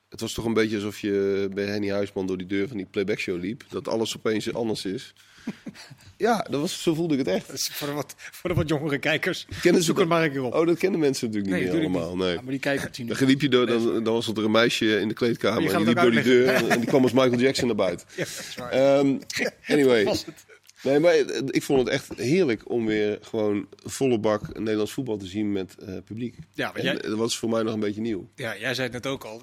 Het 0.08 0.20
was 0.20 0.32
toch 0.32 0.44
een 0.44 0.54
beetje 0.54 0.76
alsof 0.76 0.98
je 1.00 1.48
bij 1.54 1.64
Henny 1.64 1.90
Huisman 1.90 2.26
door 2.26 2.36
die 2.38 2.46
deur 2.46 2.68
van 2.68 2.76
die 2.76 2.86
playback 2.86 3.18
show 3.18 3.40
liep. 3.40 3.64
Dat 3.68 3.88
alles 3.88 4.16
opeens 4.16 4.54
anders 4.54 4.84
is. 4.84 5.12
ja, 6.16 6.46
dat 6.50 6.60
was, 6.60 6.82
zo 6.82 6.94
voelde 6.94 7.12
ik 7.18 7.26
het 7.26 7.28
echt. 7.28 7.68
Voor 7.72 7.88
de 7.88 7.94
wat, 7.94 8.14
voor 8.16 8.50
de 8.50 8.56
wat 8.56 8.68
jongere 8.68 8.98
kijkers. 8.98 9.46
Kennen 9.62 9.82
Zoek 9.82 9.98
het 9.98 10.08
maar 10.08 10.24
een 10.24 10.30
keer 10.32 10.42
op. 10.42 10.54
Oh, 10.54 10.66
dat 10.66 10.78
kennen 10.78 11.00
mensen 11.00 11.26
natuurlijk 11.26 11.54
niet 11.54 11.62
Nee, 11.64 11.72
meer 11.72 11.80
allemaal. 11.80 12.16
Nee. 12.16 12.32
ja 12.34 12.40
maar 12.40 12.50
die 12.50 12.60
kijken 12.60 12.92
tien 12.92 13.06
Dan 13.06 13.16
liep 13.26 13.40
je 13.40 13.48
door, 13.48 13.66
dan, 13.66 14.04
dan 14.04 14.14
was 14.14 14.26
er 14.28 14.44
een 14.44 14.50
meisje 14.50 15.00
in 15.00 15.08
de 15.08 15.14
kleedkamer. 15.14 15.60
Die 15.60 15.70
En 15.70 15.76
die 15.76 15.86
liep 15.86 15.94
het 15.96 16.04
door 16.04 16.12
die 16.14 16.22
deur 16.22 16.48
en, 16.54 16.78
die 16.80 16.88
kwam 16.88 17.02
als 17.02 17.12
Michael 17.12 17.38
Jackson 17.38 17.66
naar 17.66 17.76
buiten. 17.76 18.06
Ja. 18.56 18.70
Ehm, 18.70 19.18
anyway. 19.66 20.04
Het. 20.04 20.26
Nee, 20.82 20.98
maar 20.98 21.14
ik 21.46 21.62
vond 21.62 21.78
het 21.78 21.88
echt 21.88 22.12
heerlijk 22.16 22.70
om 22.70 22.86
weer 22.86 23.18
gewoon 23.22 23.66
volle 23.84 24.18
bak 24.18 24.58
Nederlands 24.58 24.92
voetbal 24.92 25.16
te 25.16 25.26
zien 25.26 25.52
met 25.52 25.74
eh, 25.78 25.94
publiek. 26.04 26.36
Ja, 26.54 26.66
maar 26.66 26.76
En 26.76 26.82
jij- 26.84 26.94
dat 26.98 27.18
was 27.18 27.38
voor 27.38 27.48
mij 27.48 27.62
nog 27.62 27.74
een 27.74 27.80
beetje 27.80 28.00
nieuw. 28.00 28.28
Ja, 28.34 28.56
jij 28.56 28.74
zei 28.74 28.88
het 28.92 29.02
net 29.02 29.12
ook 29.12 29.24
al. 29.24 29.42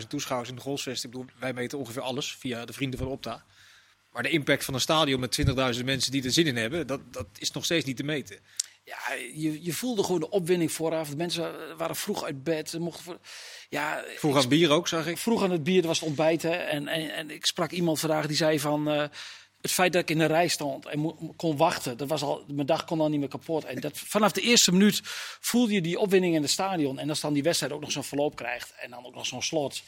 20.000 0.00 0.06
toeschouwers 0.08 0.50
in 0.50 0.56
de 0.56 0.62
Golfsvest. 0.62 1.04
Ik 1.04 1.10
bedoel, 1.10 1.26
wij 1.38 1.52
meten 1.52 1.78
ongeveer 1.78 2.02
alles 2.02 2.36
via 2.38 2.64
de 2.64 2.72
vrienden 2.72 2.98
van 2.98 3.08
Opta. 3.08 3.44
Maar 4.14 4.22
de 4.22 4.28
impact 4.30 4.64
van 4.64 4.74
een 4.74 4.80
stadion 4.80 5.20
met 5.20 5.40
20.000 5.78 5.84
mensen 5.84 6.12
die 6.12 6.24
er 6.24 6.32
zin 6.32 6.46
in 6.46 6.56
hebben, 6.56 6.86
dat, 6.86 7.00
dat 7.12 7.26
is 7.38 7.50
nog 7.50 7.64
steeds 7.64 7.84
niet 7.84 7.96
te 7.96 8.02
meten. 8.04 8.38
Ja, 8.84 9.14
je, 9.34 9.64
je 9.64 9.72
voelde 9.72 10.02
gewoon 10.02 10.20
de 10.20 10.30
opwinding 10.30 10.72
vooraf. 10.72 11.08
De 11.08 11.16
mensen 11.16 11.76
waren 11.76 11.96
vroeg 11.96 12.24
uit 12.24 12.44
bed. 12.44 12.78
Mochten 12.78 13.04
voor, 13.04 13.18
ja, 13.68 14.04
Vroeger 14.16 14.42
aan 14.42 14.48
bier 14.48 14.70
ook, 14.70 14.88
zag 14.88 15.06
ik. 15.06 15.18
vroeg 15.18 15.42
aan 15.42 15.50
het 15.50 15.62
bier, 15.62 15.76
dat 15.76 15.84
was 15.84 16.00
het 16.00 16.08
ontbijt. 16.08 16.42
Hè, 16.42 16.50
en, 16.50 16.88
en, 16.88 17.14
en 17.14 17.30
ik 17.30 17.46
sprak 17.46 17.70
iemand 17.70 18.00
vandaag 18.00 18.26
die 18.26 18.36
zei 18.36 18.60
van... 18.60 18.88
eh, 18.88 19.04
het 19.60 19.72
feit 19.72 19.92
dat 19.92 20.02
ik 20.02 20.10
in 20.10 20.18
de 20.18 20.24
rij 20.26 20.48
stond 20.48 20.86
en 20.86 21.16
kon 21.36 21.56
wachten, 21.56 21.96
dat 21.96 22.08
was 22.08 22.22
al, 22.22 22.44
mijn 22.48 22.66
dag 22.66 22.84
kon 22.84 23.00
al 23.00 23.08
niet 23.08 23.20
meer 23.20 23.28
kapot. 23.28 23.64
En 23.64 23.80
dat, 23.80 23.98
vanaf 23.98 24.32
de 24.32 24.40
eerste 24.40 24.72
minuut 24.72 25.00
voelde 25.40 25.72
je 25.72 25.80
die 25.80 25.98
opwinding 25.98 26.34
in 26.34 26.42
het 26.42 26.50
stadion. 26.50 26.98
En 26.98 27.08
als 27.08 27.20
dan 27.20 27.32
die 27.32 27.42
wedstrijd 27.42 27.72
ook 27.72 27.80
nog 27.80 27.92
zo'n 27.92 28.04
verloop 28.04 28.36
krijgt 28.36 28.74
en 28.80 28.90
dan 28.90 29.06
ook 29.06 29.14
nog 29.14 29.26
zo'n 29.26 29.42
slot. 29.42 29.82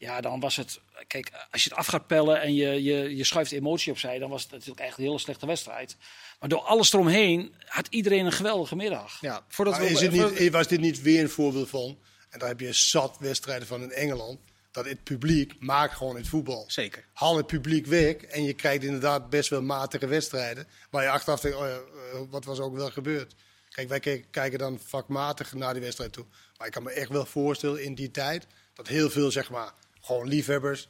Ja, 0.00 0.20
dan 0.20 0.40
was 0.40 0.56
het... 0.56 0.80
Kijk, 1.06 1.30
als 1.50 1.64
je 1.64 1.68
het 1.70 1.78
af 1.78 1.86
gaat 1.86 2.06
pellen 2.06 2.40
en 2.40 2.54
je, 2.54 2.82
je, 2.82 3.16
je 3.16 3.24
schuift 3.24 3.52
emotie 3.52 3.92
opzij... 3.92 4.18
dan 4.18 4.30
was 4.30 4.42
het 4.42 4.50
natuurlijk 4.50 4.80
echt 4.80 4.98
een 4.98 5.04
hele 5.04 5.18
slechte 5.18 5.46
wedstrijd. 5.46 5.96
Maar 6.40 6.48
door 6.48 6.60
alles 6.60 6.92
eromheen 6.92 7.54
had 7.66 7.86
iedereen 7.90 8.26
een 8.26 8.32
geweldige 8.32 8.76
middag. 8.76 9.20
Ja, 9.20 9.44
voordat 9.48 9.74
Maar 9.74 9.82
we 9.82 9.90
is 9.90 10.00
het 10.00 10.38
niet, 10.38 10.50
was 10.50 10.66
dit 10.66 10.80
niet 10.80 11.02
weer 11.02 11.22
een 11.22 11.28
voorbeeld 11.30 11.68
van? 11.68 11.98
En 12.30 12.38
daar 12.38 12.48
heb 12.48 12.60
je 12.60 12.72
zat 12.72 13.16
wedstrijden 13.18 13.66
van 13.66 13.82
in 13.82 13.92
Engeland. 13.92 14.38
Dat 14.70 14.84
het 14.84 15.02
publiek 15.04 15.54
maakt 15.58 15.94
gewoon 15.94 16.16
het 16.16 16.28
voetbal. 16.28 16.64
Zeker. 16.68 17.04
Haal 17.12 17.36
het 17.36 17.46
publiek 17.46 17.86
weg 17.86 18.14
en 18.16 18.44
je 18.44 18.52
krijgt 18.52 18.84
inderdaad 18.84 19.30
best 19.30 19.48
wel 19.48 19.62
matige 19.62 20.06
wedstrijden. 20.06 20.68
Waar 20.90 21.02
je 21.02 21.10
achteraf 21.10 21.40
denkt, 21.40 21.56
oh 21.56 21.66
ja, 21.66 21.74
eh, 22.12 22.20
wat 22.30 22.44
was 22.44 22.58
ook 22.58 22.74
wel 22.76 22.90
gebeurd? 22.90 23.34
Kijk, 23.68 23.88
wij 23.88 24.00
ke- 24.00 24.24
kijken 24.30 24.58
dan 24.58 24.80
vakmatig 24.84 25.52
naar 25.54 25.72
die 25.72 25.82
wedstrijd 25.82 26.12
toe. 26.12 26.24
Maar 26.56 26.66
ik 26.66 26.72
kan 26.72 26.82
me 26.82 26.90
echt 26.90 27.08
wel 27.08 27.26
voorstellen 27.26 27.82
in 27.82 27.94
die 27.94 28.10
tijd 28.10 28.46
dat 28.74 28.88
heel 28.88 29.10
veel, 29.10 29.30
zeg 29.30 29.50
maar, 29.50 29.72
gewoon 30.00 30.28
liefhebbers 30.28 30.88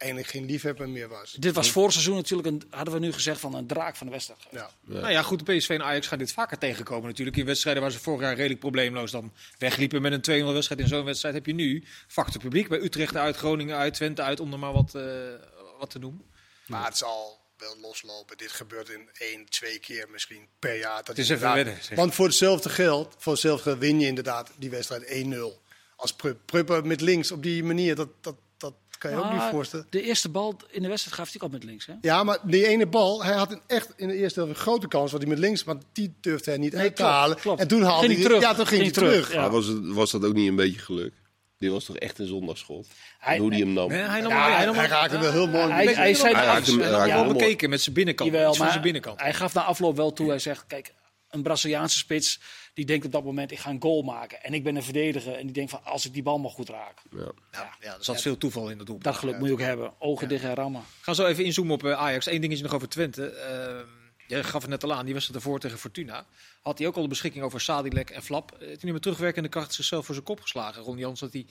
eigenlijk 0.00 0.30
geen 0.30 0.44
liefhebber 0.44 0.88
meer 0.88 1.08
was. 1.08 1.32
Dit 1.32 1.54
was 1.54 1.70
voor 1.70 1.82
het 1.82 1.92
seizoen 1.92 2.14
natuurlijk, 2.14 2.48
een, 2.48 2.62
hadden 2.70 2.94
we 2.94 3.00
nu 3.00 3.12
gezegd, 3.12 3.40
van 3.40 3.54
een 3.54 3.66
draak 3.66 3.96
van 3.96 4.06
de 4.06 4.12
wedstrijd. 4.12 4.40
Ja. 4.50 4.70
Nou 4.80 5.10
ja, 5.10 5.22
goed, 5.22 5.46
de 5.46 5.56
PSV 5.56 5.68
en 5.68 5.82
Ajax 5.82 6.06
gaan 6.06 6.18
dit 6.18 6.32
vaker 6.32 6.58
tegenkomen 6.58 7.08
natuurlijk. 7.08 7.36
In 7.36 7.44
wedstrijden 7.44 7.82
waar 7.82 7.90
ze 7.92 7.98
vorig 7.98 8.20
jaar 8.20 8.34
redelijk 8.34 8.60
probleemloos 8.60 9.10
dan 9.10 9.32
wegliepen 9.58 10.02
met 10.02 10.28
een 10.28 10.42
2-0 10.42 10.52
wedstrijd. 10.52 10.80
In 10.80 10.88
zo'n 10.88 11.04
wedstrijd 11.04 11.34
heb 11.34 11.46
je 11.46 11.54
nu 11.54 11.84
factor 12.06 12.40
publiek. 12.40 12.68
Bij 12.68 12.80
Utrecht 12.80 13.16
uit, 13.16 13.36
Groningen 13.36 13.76
uit, 13.76 13.94
Twente 13.94 14.22
uit, 14.22 14.40
om 14.40 14.52
er 14.52 14.58
maar 14.58 14.72
wat, 14.72 14.94
eh, 14.94 15.02
wat 15.78 15.90
te 15.90 15.98
noemen. 15.98 16.24
Maar 16.66 16.84
het 16.84 16.96
zal 16.96 17.40
wel 17.56 17.76
loslopen. 17.80 18.36
Dit 18.36 18.50
gebeurt 18.50 18.88
in 18.88 19.08
één, 19.12 19.48
twee 19.48 19.78
keer 19.78 20.08
misschien 20.10 20.48
per 20.58 20.78
jaar. 20.78 21.04
Dat 21.04 21.18
is 21.18 21.28
je 21.28 21.34
even. 21.34 21.78
Want 21.94 22.14
voor 22.14 22.26
hetzelfde 22.26 22.68
geld, 22.68 23.14
voor 23.18 23.32
hetzelfde 23.32 23.62
geld 23.62 23.78
win 23.78 24.00
je 24.00 24.06
inderdaad 24.06 24.50
die 24.56 24.70
wedstrijd 24.70 25.04
1-0. 25.08 25.62
Als 25.96 26.12
Prupp. 26.14 26.40
Prupper 26.46 26.86
met 26.86 27.00
links 27.00 27.30
op 27.30 27.42
die 27.42 27.64
manier, 27.64 27.94
dat, 27.94 28.08
dat 28.20 28.36
kan 29.00 29.10
je 29.10 29.16
ook 29.16 29.32
niet 29.32 29.42
voorstellen. 29.50 29.86
De 29.90 30.02
eerste 30.02 30.28
bal 30.28 30.56
in 30.70 30.82
de 30.82 30.88
wedstrijd 30.88 31.16
gaf 31.16 31.32
hij 31.32 31.40
ook 31.40 31.50
met 31.52 31.64
links. 31.64 31.86
Hè? 31.86 31.92
Ja, 32.00 32.22
maar 32.24 32.38
die 32.42 32.66
ene 32.66 32.86
bal, 32.86 33.24
hij 33.24 33.34
had 33.34 33.52
een 33.52 33.60
echt 33.66 33.92
in 33.96 34.08
de 34.08 34.14
eerste 34.14 34.38
helft 34.40 34.54
een 34.54 34.60
grote 34.60 34.88
kans, 34.88 35.12
wat 35.12 35.20
hij 35.20 35.30
met 35.30 35.38
links, 35.38 35.64
maar 35.64 35.76
die 35.92 36.14
durfde 36.20 36.50
hij 36.50 36.58
niet 36.60 36.72
Nee, 36.72 36.82
uit 36.82 36.96
te 36.96 37.02
halen. 37.02 37.38
En 37.56 37.68
toen 37.68 37.82
haalde 37.82 38.06
Ging 38.06 38.12
hij, 38.12 38.14
hij 38.14 38.24
terug. 38.24 38.40
ja, 38.40 38.54
toen 38.54 38.66
ging, 38.66 38.82
Ging 38.82 38.94
hij 38.94 39.04
terug. 39.04 39.12
terug, 39.24 39.32
ja. 39.34 39.40
Maar 39.40 39.50
was, 39.50 39.66
het, 39.66 39.78
was 39.86 40.10
dat 40.10 40.24
ook 40.24 40.34
niet 40.34 40.48
een 40.48 40.56
beetje 40.56 40.78
geluk? 40.78 41.12
Die 41.58 41.70
was 41.70 41.84
toch 41.84 41.96
echt 41.96 42.18
een 42.18 42.26
zondagschot? 42.26 42.86
Hij- 43.18 43.38
Hoe 43.38 43.50
die 43.50 43.60
hem 43.64 43.72
nam. 43.72 43.88
Nee, 43.88 43.98
hij 44.02 44.20
nam 44.20 44.30
Ja, 44.30 44.56
hij, 44.56 44.64
nam 44.64 44.74
hem- 44.74 44.86
raakte 44.90 45.18
wel 45.18 45.32
heel 45.32 45.46
mooi. 45.48 45.72
Hij- 45.72 45.84
Hij, 45.84 45.94
hij 45.94 46.14
zei- 46.14 46.34
hij 46.34 46.44
raakte 46.44 46.70
hem- 46.70 46.80
hij 46.80 46.90
raakte 46.90 47.32
bekeken 47.32 47.70
met 47.70 47.80
zijn 47.80 47.94
binnenkant. 47.94 48.30
Jawel, 48.32 48.54
maar 48.54 48.70
zijn 48.70 48.82
binnenkant. 48.82 49.20
hij 49.20 49.34
gaf 49.34 49.54
na 49.54 49.62
afloop 49.62 49.96
wel 49.96 50.12
toe. 50.12 50.28
Hij 50.28 50.38
zegt, 50.38 50.64
kijk, 50.66 50.92
een 51.30 51.42
Braziliaanse 51.42 51.98
spits 51.98 52.40
die 52.74 52.84
denkt 52.84 53.06
op 53.06 53.12
dat 53.12 53.24
moment, 53.24 53.50
ik 53.50 53.58
ga 53.58 53.70
een 53.70 53.82
goal 53.82 54.02
maken. 54.02 54.42
En 54.42 54.54
ik 54.54 54.64
ben 54.64 54.76
een 54.76 54.82
verdediger 54.82 55.34
en 55.34 55.44
die 55.44 55.52
denkt 55.52 55.70
van, 55.70 55.84
als 55.84 56.06
ik 56.06 56.12
die 56.12 56.22
bal 56.22 56.38
maar 56.38 56.50
goed 56.50 56.68
raak. 56.68 57.02
Ja. 57.10 57.32
Ja, 57.52 57.74
ja, 57.80 57.94
er 57.94 58.04
zat 58.04 58.20
veel 58.22 58.38
toeval 58.38 58.70
in 58.70 58.78
dat 58.78 58.86
doel. 58.86 58.98
Dat 58.98 59.16
geluk 59.16 59.38
moet 59.38 59.46
je 59.46 59.52
ook 59.52 59.60
hebben. 59.60 59.92
Ogen 59.98 60.28
dicht 60.28 60.44
en 60.44 60.54
rammen. 60.54 60.82
Gaan 61.00 61.14
zo 61.14 61.26
even 61.26 61.44
inzoomen 61.44 61.74
op 61.74 61.84
eh, 61.84 61.92
Ajax. 61.92 62.26
Eén 62.26 62.40
ding 62.40 62.52
is 62.52 62.60
nog 62.60 62.74
over 62.74 62.88
Twente. 62.88 63.26
Ehm, 63.30 63.86
jij 64.26 64.44
gaf 64.44 64.60
het 64.60 64.70
net 64.70 64.84
al 64.84 64.92
aan, 64.92 65.04
die 65.04 65.14
was 65.14 65.26
het 65.26 65.36
ervoor 65.36 65.60
tegen 65.60 65.78
Fortuna. 65.78 66.26
Had 66.62 66.78
hij 66.78 66.86
ook 66.86 66.96
al 66.96 67.02
de 67.02 67.08
beschikking 67.08 67.44
over 67.44 67.60
Sadilek 67.60 68.10
en 68.10 68.22
Flap. 68.22 68.52
Eh, 68.52 68.58
toen 68.58 68.78
hij 68.80 68.92
met 68.92 69.02
terugwerkende 69.02 69.48
kracht 69.48 69.74
zichzelf 69.74 70.04
voor 70.04 70.14
zijn 70.14 70.26
kop 70.26 70.40
geslagen. 70.40 70.82
Ron 70.82 70.98
Jans 70.98 71.20
dat 71.20 71.32
hij 71.32 71.46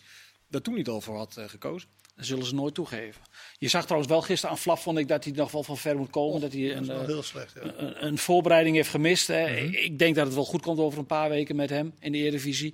daar 0.48 0.62
toen 0.62 0.74
niet 0.74 0.88
al 0.88 1.02
voor 1.02 1.18
had 1.18 1.38
eh, 1.38 1.48
gekozen. 1.48 1.90
Dat 2.20 2.28
zullen 2.28 2.46
ze 2.46 2.56
nooit 2.56 2.74
toegeven. 2.74 3.22
Je 3.58 3.68
zag 3.68 3.84
trouwens 3.84 4.12
wel 4.12 4.22
gisteren 4.22 4.56
aan 4.56 4.62
Flap, 4.62 4.78
vond 4.78 4.98
ik, 4.98 5.08
dat 5.08 5.24
hij 5.24 5.34
nog 5.34 5.52
wel 5.52 5.64
van 5.64 5.78
ver 5.78 5.98
moet 5.98 6.10
komen. 6.10 6.42
dat 6.42 6.54
hij 6.54 6.74
Dat 6.74 6.82
is 6.82 6.88
een, 6.88 6.96
eh, 7.00 7.06
heel 7.06 7.24
slecht. 7.24 7.54
Ja. 7.54 7.62
een, 7.78 8.06
een 8.06 8.18
voorbereiding 8.18 8.76
heeft 8.76 8.90
gemist. 8.90 9.28
Hè. 9.28 9.56
Ik 9.60 10.00
denk 10.00 10.16
dat 10.16 10.26
het 10.26 10.36
wel 10.36 10.46
goed 10.46 10.62
komt 10.62 10.80
over 10.80 11.00
een 11.00 11.06
paar 11.06 11.30
weken 11.30 11.56
met 11.56 11.70
hem 11.70 11.94
in 12.00 12.12
de 12.12 12.18
Eredivisie. 12.18 12.74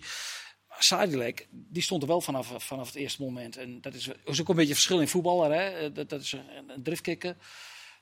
Sadilek, 0.80 1.48
die 1.52 1.82
stond 1.84 2.02
er 2.02 2.08
wel 2.08 2.22
vanaf, 2.22 2.54
vanaf 2.58 2.88
het 2.88 2.96
eerste 2.96 3.22
moment. 3.22 3.58
En 3.58 3.82
dat 3.82 3.94
is, 3.94 4.10
is 4.26 4.42
ook 4.42 4.50
een 4.50 4.56
beetje 4.56 4.74
verschil 4.74 5.00
in 5.00 5.08
voetballer. 5.08 5.60
Hè. 5.60 5.92
Dat, 5.92 6.10
dat 6.10 6.22
is 6.22 6.32
een, 6.32 6.70
een 6.76 6.84
driftkikker. 6.84 7.36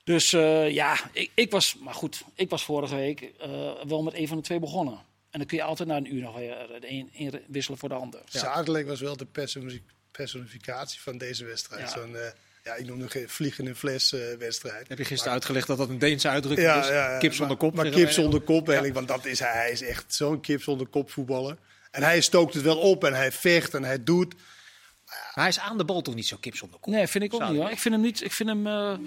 Dus 0.04 0.32
eh, 0.32 0.70
ja, 0.70 0.96
ik, 1.12 1.30
ik 1.34 1.50
was, 1.50 1.76
maar 1.80 1.94
goed, 1.94 2.24
ik 2.34 2.50
was 2.50 2.64
vorige 2.64 2.94
week 2.94 3.20
eh, 3.20 3.72
wel 3.86 4.02
met 4.02 4.14
een 4.14 4.28
van 4.28 4.36
de 4.36 4.42
twee 4.42 4.58
begonnen. 4.58 4.98
En 5.30 5.38
dan 5.38 5.48
kun 5.48 5.56
je 5.56 5.62
altijd 5.64 5.88
na 5.88 5.96
een 5.96 6.14
uur 6.14 6.22
nog 6.22 6.36
weer 6.36 6.66
de 6.80 6.90
een 6.90 7.08
inwisselen 7.12 7.78
voor 7.78 7.88
de 7.88 7.94
ander. 7.94 8.20
Zadelijk 8.24 8.86
was 8.86 9.00
wel 9.00 9.16
de 9.16 9.24
personi- 9.26 9.82
personificatie 10.16 11.00
van 11.00 11.18
deze 11.18 11.44
wedstrijd. 11.44 11.80
Ja. 11.80 11.88
Zo'n, 12.00 12.16
eh, 12.16 12.26
ja, 12.64 12.74
ik 12.74 12.86
noem 12.86 13.00
het 13.00 13.10
geen 13.10 13.28
vliegende 13.28 13.74
fles 13.74 14.12
eh, 14.12 14.20
wedstrijd. 14.38 14.88
Heb 14.88 14.98
je 14.98 15.04
gisteren 15.04 15.32
uitgelegd 15.32 15.66
dat 15.66 15.78
dat 15.78 15.88
een 15.88 15.98
Deense 15.98 16.28
uitdrukking 16.28 16.68
Ja, 16.68 16.80
is? 16.82 16.88
ja. 16.88 17.18
Kip 17.18 17.34
zonder 17.34 17.56
kop. 17.56 17.74
Maar 17.74 17.84
kip 17.84 17.94
wij. 18.04 18.12
zonder 18.12 18.40
kop 18.40 18.66
eigenlijk, 18.68 18.94
want 18.96 19.08
dat 19.08 19.24
is 19.24 19.38
hij. 19.38 19.52
Hij 19.52 19.70
is 19.70 19.82
echt 19.82 20.14
zo'n 20.14 20.40
kip 20.40 20.62
zonder 20.62 20.86
kop 20.86 21.10
voetballer. 21.10 21.56
En 21.90 22.02
hij 22.02 22.20
stookt 22.20 22.54
het 22.54 22.62
wel 22.62 22.76
op 22.78 23.04
en 23.04 23.14
hij 23.14 23.32
vecht 23.32 23.74
en 23.74 23.84
hij 23.84 24.04
doet. 24.04 24.34
Maar 25.06 25.44
hij 25.44 25.48
is 25.48 25.58
aan 25.58 25.78
de 25.78 25.84
bal 25.84 26.02
toch 26.02 26.14
niet 26.14 26.26
zo 26.26 26.36
kip 26.36 26.56
zonder 26.56 26.80
kop? 26.80 26.92
Nee, 26.92 27.06
vind 27.06 27.24
ik 27.24 27.34
ook 27.34 27.48
niet 27.48 27.58
hoor. 27.60 27.70
Ik 27.70 27.78
vind 27.78 27.94
hem 27.94 28.02
niet. 28.02 28.24
Ik 28.24 28.32
vind 28.32 28.48
hem. 28.48 28.66
eh, 28.66 28.98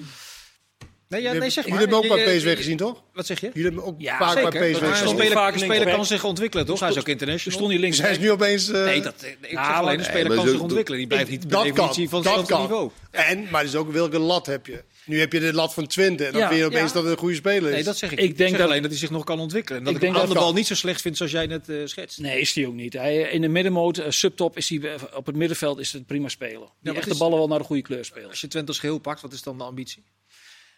Nee, 1.09 1.21
ja, 1.21 1.25
Jullie 1.25 1.41
nee 1.41 1.49
zeg 1.49 1.67
maar. 1.67 1.79
Jullie 1.79 1.93
hebben 1.95 2.11
ook 2.11 2.15
bij 2.25 2.33
Je- 2.33 2.39
PSV 2.39 2.55
gezien, 2.57 2.77
toch? 2.77 3.03
Wat 3.13 3.25
zeg 3.25 3.39
je? 3.39 3.47
Jullie 3.53 3.63
hebben 3.63 3.83
ook 3.83 3.95
Ja, 4.01 4.17
vaak 4.17 4.33
Zeker. 4.33 4.49
bij 4.51 4.59
Maar 4.59 4.69
PSV 4.71 4.81
een 4.81 4.93
gezien. 4.95 5.07
speler, 5.15 5.31
Vaak 5.33 5.53
een 5.53 5.59
speler 5.59 5.89
kan 5.93 6.05
zich 6.05 6.23
ontwikkelen, 6.23 6.65
toch? 6.65 6.79
Hij 6.79 6.89
is 6.89 6.97
ook 6.97 7.03
Er 7.05 7.09
international. 7.09 7.57
stond 7.57 7.71
hij 7.71 7.79
links. 7.81 7.95
Dus 7.97 8.05
hij 8.05 8.15
is 8.15 8.21
nu 8.21 8.31
opeens... 8.31 8.69
eh, 8.69 8.83
Nee, 8.83 9.01
dat, 9.01 9.13
ik 9.23 9.37
zeg 9.41 9.51
Nou, 9.51 9.73
alleen 9.75 9.89
een 9.91 9.97
nee, 9.97 10.05
speler 10.05 10.35
kan 10.35 10.47
zich 10.47 10.59
ontwikkelen. 10.59 10.99
Die 10.99 11.07
blijft 11.07 11.29
niet 11.29 11.45
kan, 11.47 11.63
definitie 11.63 12.09
van 12.09 12.23
dat 12.23 12.35
hetzelfde 12.35 12.53
kan. 12.53 12.61
niveau. 12.61 12.91
En, 13.11 13.47
maar 13.51 13.61
het 13.61 13.69
is 13.69 13.75
ook 13.75 13.91
welke 13.91 14.19
lat 14.19 14.45
heb 14.45 14.65
je? 14.65 14.83
Nu 15.05 15.19
heb 15.19 15.33
je 15.33 15.39
de 15.39 15.53
lat 15.53 15.73
van 15.73 15.87
Twente 15.87 16.25
en 16.25 16.31
dan 16.31 16.41
Ja, 16.41 16.47
vind 16.47 16.59
je 16.59 16.65
opeens 16.65 16.87
ja. 16.87 16.93
dat 16.93 17.03
het 17.03 17.11
een 17.11 17.17
goede 17.19 17.35
speler 17.35 17.69
is. 17.69 17.75
Nee, 17.75 17.83
dat 17.83 17.97
zeg 17.97 18.11
ik. 18.11 18.19
Ik 18.19 18.37
denk 18.37 18.49
zeg 18.49 18.59
dat- 18.59 18.67
alleen 18.67 18.81
dat 18.81 18.91
hij 18.91 18.99
zich 18.99 19.09
nog 19.09 19.23
kan 19.23 19.39
ontwikkelen. 19.39 19.77
En 19.79 19.83
dat 19.85 19.93
Ik 19.93 19.99
ik, 19.99 20.03
denk 20.05 20.13
hem 20.13 20.23
aan 20.23 20.33
dat 20.33 20.37
de 20.43 20.43
bal 20.43 20.53
niet 20.53 20.67
zo 20.67 20.75
slecht 20.75 21.01
vind 21.01 21.17
zoals 21.17 21.31
jij 21.31 21.45
net 21.45 21.69
eh, 21.69 21.75
schetst. 21.85 22.19
Nee, 22.19 22.39
is 22.39 22.55
hij 22.55 22.65
ook 22.65 22.73
niet. 22.73 22.93
Hij, 22.93 23.17
in 23.21 23.41
de 23.41 23.47
middenmoot, 23.47 23.97
eh, 23.97 24.05
subtop, 24.09 24.57
is 24.57 24.69
hij 24.69 24.79
eh, 24.81 24.93
op 25.13 25.25
het 25.25 25.35
middenveld 25.35 25.79
is 25.79 25.87
het 25.91 25.95
een 26.01 26.05
prima 26.07 26.27
speler. 26.27 26.67
Die 26.81 26.93
echt 26.93 27.05
is- 27.07 27.11
de 27.13 27.17
ballen 27.19 27.37
wel 27.37 27.47
naar 27.47 27.59
de 27.59 27.63
goede 27.65 27.81
kleur 27.81 28.05
speelt. 28.05 28.29
Als 28.29 28.41
je 28.41 28.47
Twente 28.47 28.67
als 28.67 28.79
geheel 28.79 28.97
pakt, 28.99 29.21
wat 29.21 29.33
is 29.33 29.41
dan 29.43 29.57
de 29.57 29.63
ambitie? 29.63 30.03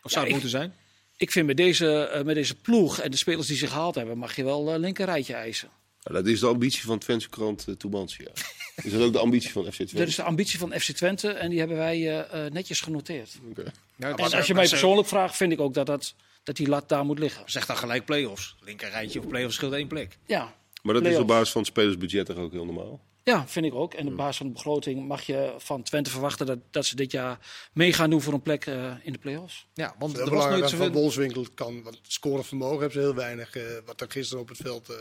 Of 0.01 0.11
zou 0.11 0.13
Ja, 0.13 0.19
het 0.19 0.27
ik- 0.27 0.31
moeten 0.31 0.49
zijn? 0.49 0.73
Ik 1.17 1.31
vind 1.31 1.47
met 1.47 1.57
deze, 1.57 2.03
eh, 2.03 2.23
met 2.23 2.35
deze 2.35 2.55
ploeg 2.55 2.99
en 2.99 3.11
de 3.11 3.17
spelers 3.17 3.47
die 3.47 3.57
ze 3.57 3.67
gehaald 3.67 3.95
hebben, 3.95 4.17
mag 4.17 4.35
je 4.35 4.43
wel 4.43 4.73
een 4.73 4.79
linker 4.79 5.05
rijtje 5.05 5.33
eisen. 5.33 5.69
Dat 6.03 6.27
is 6.27 6.39
de 6.39 6.47
ambitie 6.47 6.83
van 6.83 6.99
Twentse 6.99 7.29
krant 7.29 7.65
uh, 7.69 7.75
Tubantia. 7.75 8.27
is 8.83 8.91
dat 8.91 9.01
ook 9.01 9.13
de 9.13 9.19
ambitie 9.19 9.51
van 9.51 9.63
FC 9.65 9.73
Twente? 9.73 9.95
Dat 9.95 10.07
is 10.07 10.15
de 10.15 10.23
ambitie 10.23 10.59
van 10.59 10.71
FC 10.79 10.91
Twente 10.91 11.31
en 11.31 11.49
die 11.49 11.59
hebben 11.59 11.77
wij 11.77 11.97
eh, 11.97 12.45
eh, 12.45 12.51
netjes 12.51 12.81
genoteerd. 12.81 13.39
Oké. 13.49 13.63
Ja, 13.97 14.15
En 14.15 14.31
als 14.33 14.47
je 14.47 14.53
mij 14.53 14.67
persoonlijk 14.67 15.07
vraagt, 15.07 15.35
vind 15.35 15.51
ik 15.51 15.59
ook 15.59 15.73
dat, 15.73 15.85
dat, 15.85 16.13
dat 16.43 16.55
die 16.55 16.67
lat 16.67 16.89
daar 16.89 17.05
moet 17.05 17.19
liggen. 17.19 17.43
Zeg 17.45 17.65
dan 17.65 17.77
gelijk 17.77 18.05
play-offs. 18.05 18.55
Linker 18.59 18.89
rijtje 18.89 19.19
of 19.19 19.27
play-offs 19.27 19.55
scheelt 19.55 19.73
één 19.73 19.87
plek. 19.87 20.17
Ja, 20.25 20.53
Maar 20.81 20.93
dat 20.93 21.05
is 21.05 21.17
op 21.17 21.27
basis 21.27 21.51
van 21.51 21.61
het 21.61 21.69
spelersbudget 21.69 22.25
toch 22.25 22.37
ook 22.37 22.51
heel 22.51 22.65
normaal? 22.65 23.01
Ja 23.29 23.47
vind 23.47 23.65
ik 23.65 23.73
ook. 23.73 23.93
En 23.93 24.07
op 24.07 24.15
basis 24.17 24.37
van 24.37 24.45
de 24.47 24.51
begroting 24.53 25.07
mag 25.07 25.21
je 25.21 25.53
van 25.57 25.83
Twente 25.83 26.09
verwachten 26.09 26.45
dat, 26.45 26.59
dat 26.71 26.85
ze 26.85 26.95
dit 26.95 27.11
jaar 27.11 27.39
mee 27.73 27.93
gaan 27.93 28.09
doen 28.09 28.21
voor 28.21 28.33
een 28.33 28.41
plek 28.41 28.65
eh, 28.65 28.93
in 29.03 29.11
de 29.13 29.19
play-offs. 29.19 29.67
Ja, 29.73 29.95
want 29.99 30.11
Het 30.11 30.21
er 30.21 30.29
was 30.29 30.29
belangrijk 30.29 30.59
nooit 30.59 30.71
dat 30.71 30.79
Van 30.79 30.87
zoveel... 30.87 31.01
Bolswinkel 31.01 31.45
kan. 31.55 31.83
Want 31.83 31.99
scorevermogen 32.01 32.79
hebben 32.79 32.91
ze 32.93 32.99
heel 32.99 33.15
weinig. 33.15 33.55
eh, 33.55 33.63
wat 33.85 34.01
er 34.01 34.11
gisteren 34.11 34.41
op 34.43 34.49
het 34.49 34.57
veld 34.57 34.89
eh, 34.89 34.95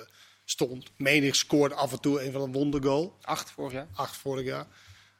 stond. 0.45 0.91
Menig 0.97 1.37
scoort 1.37 1.73
af 1.73 1.93
en 1.93 2.01
toe 2.01 2.23
een 2.25 2.33
van 2.33 2.41
een 2.43 2.53
wondergoal. 2.53 3.17
Acht 3.23 3.51
vorig 3.51 3.73
jaar. 3.73 3.89
Acht 3.95 4.17
vorig 4.17 4.45
jaar. 4.47 4.67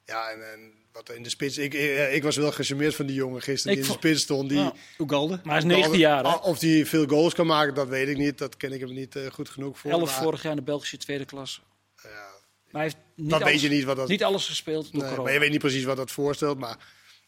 Ja, 0.05 0.31
en, 0.31 0.53
en 0.53 0.73
wat 0.93 1.09
er 1.09 1.17
in 1.17 1.23
de 1.23 1.29
spits. 1.29 1.59
Ik, 1.59 1.75
ik 2.13 2.23
was 2.23 2.37
wel 2.37 2.53
gecharmeerd 2.53 2.95
van 2.95 3.07
die 3.07 3.15
jongen 3.17 3.43
gisteren 3.43 3.77
Ik 3.77 3.83
die 3.83 3.93
in 3.93 4.01
de 4.01 4.07
spits 4.07 4.23
stond. 4.23 4.49
Die. 4.49 4.71
Ugalde. 4.99 5.41
Maar 5.45 5.53
hij 5.55 5.59
is 5.59 5.65
19 5.77 5.99
jaar, 5.99 6.25
hè? 6.25 6.35
Of 6.35 6.59
die 6.59 6.87
veel 6.87 7.07
goals 7.07 7.35
kan 7.35 7.47
maken, 7.47 7.75
dat 7.75 7.89
weet 7.89 8.09
ik 8.09 8.17
niet. 8.17 8.39
Dat 8.39 8.57
ken 8.57 8.73
ik 8.73 8.81
hem 8.81 8.93
niet 8.95 9.17
eh, 9.17 9.27
goed 9.27 9.49
genoeg 9.49 9.79
voor. 9.79 9.91
11 9.91 10.11
maar, 10.11 10.23
vorig 10.23 10.43
jaar 10.43 10.51
in 10.51 10.59
de 10.59 10.65
Belgische 10.65 10.97
tweede 10.97 11.25
klasse. 11.25 11.61
ja, 12.03 12.28
Maar 12.71 12.83
hij 12.83 12.91
heeft 12.91 12.97
niet, 13.15 13.31
dat 13.31 13.41
alles, 13.43 13.53
weet 13.53 13.61
je 13.61 13.69
niet 13.69 13.85
wat 13.85 13.97
dat 13.97 14.09
niet 14.09 14.25
alles 14.25 14.47
gespeeld 14.47 14.85
door 14.93 15.01
nee, 15.01 15.03
corona. 15.11 15.23
Maar 15.23 15.33
je 15.33 15.39
weet 15.39 15.51
niet 15.51 15.59
precies 15.61 15.85
wat 15.85 15.97
dat 15.97 16.11
voorstelt. 16.11 16.59
Maar, 16.59 16.77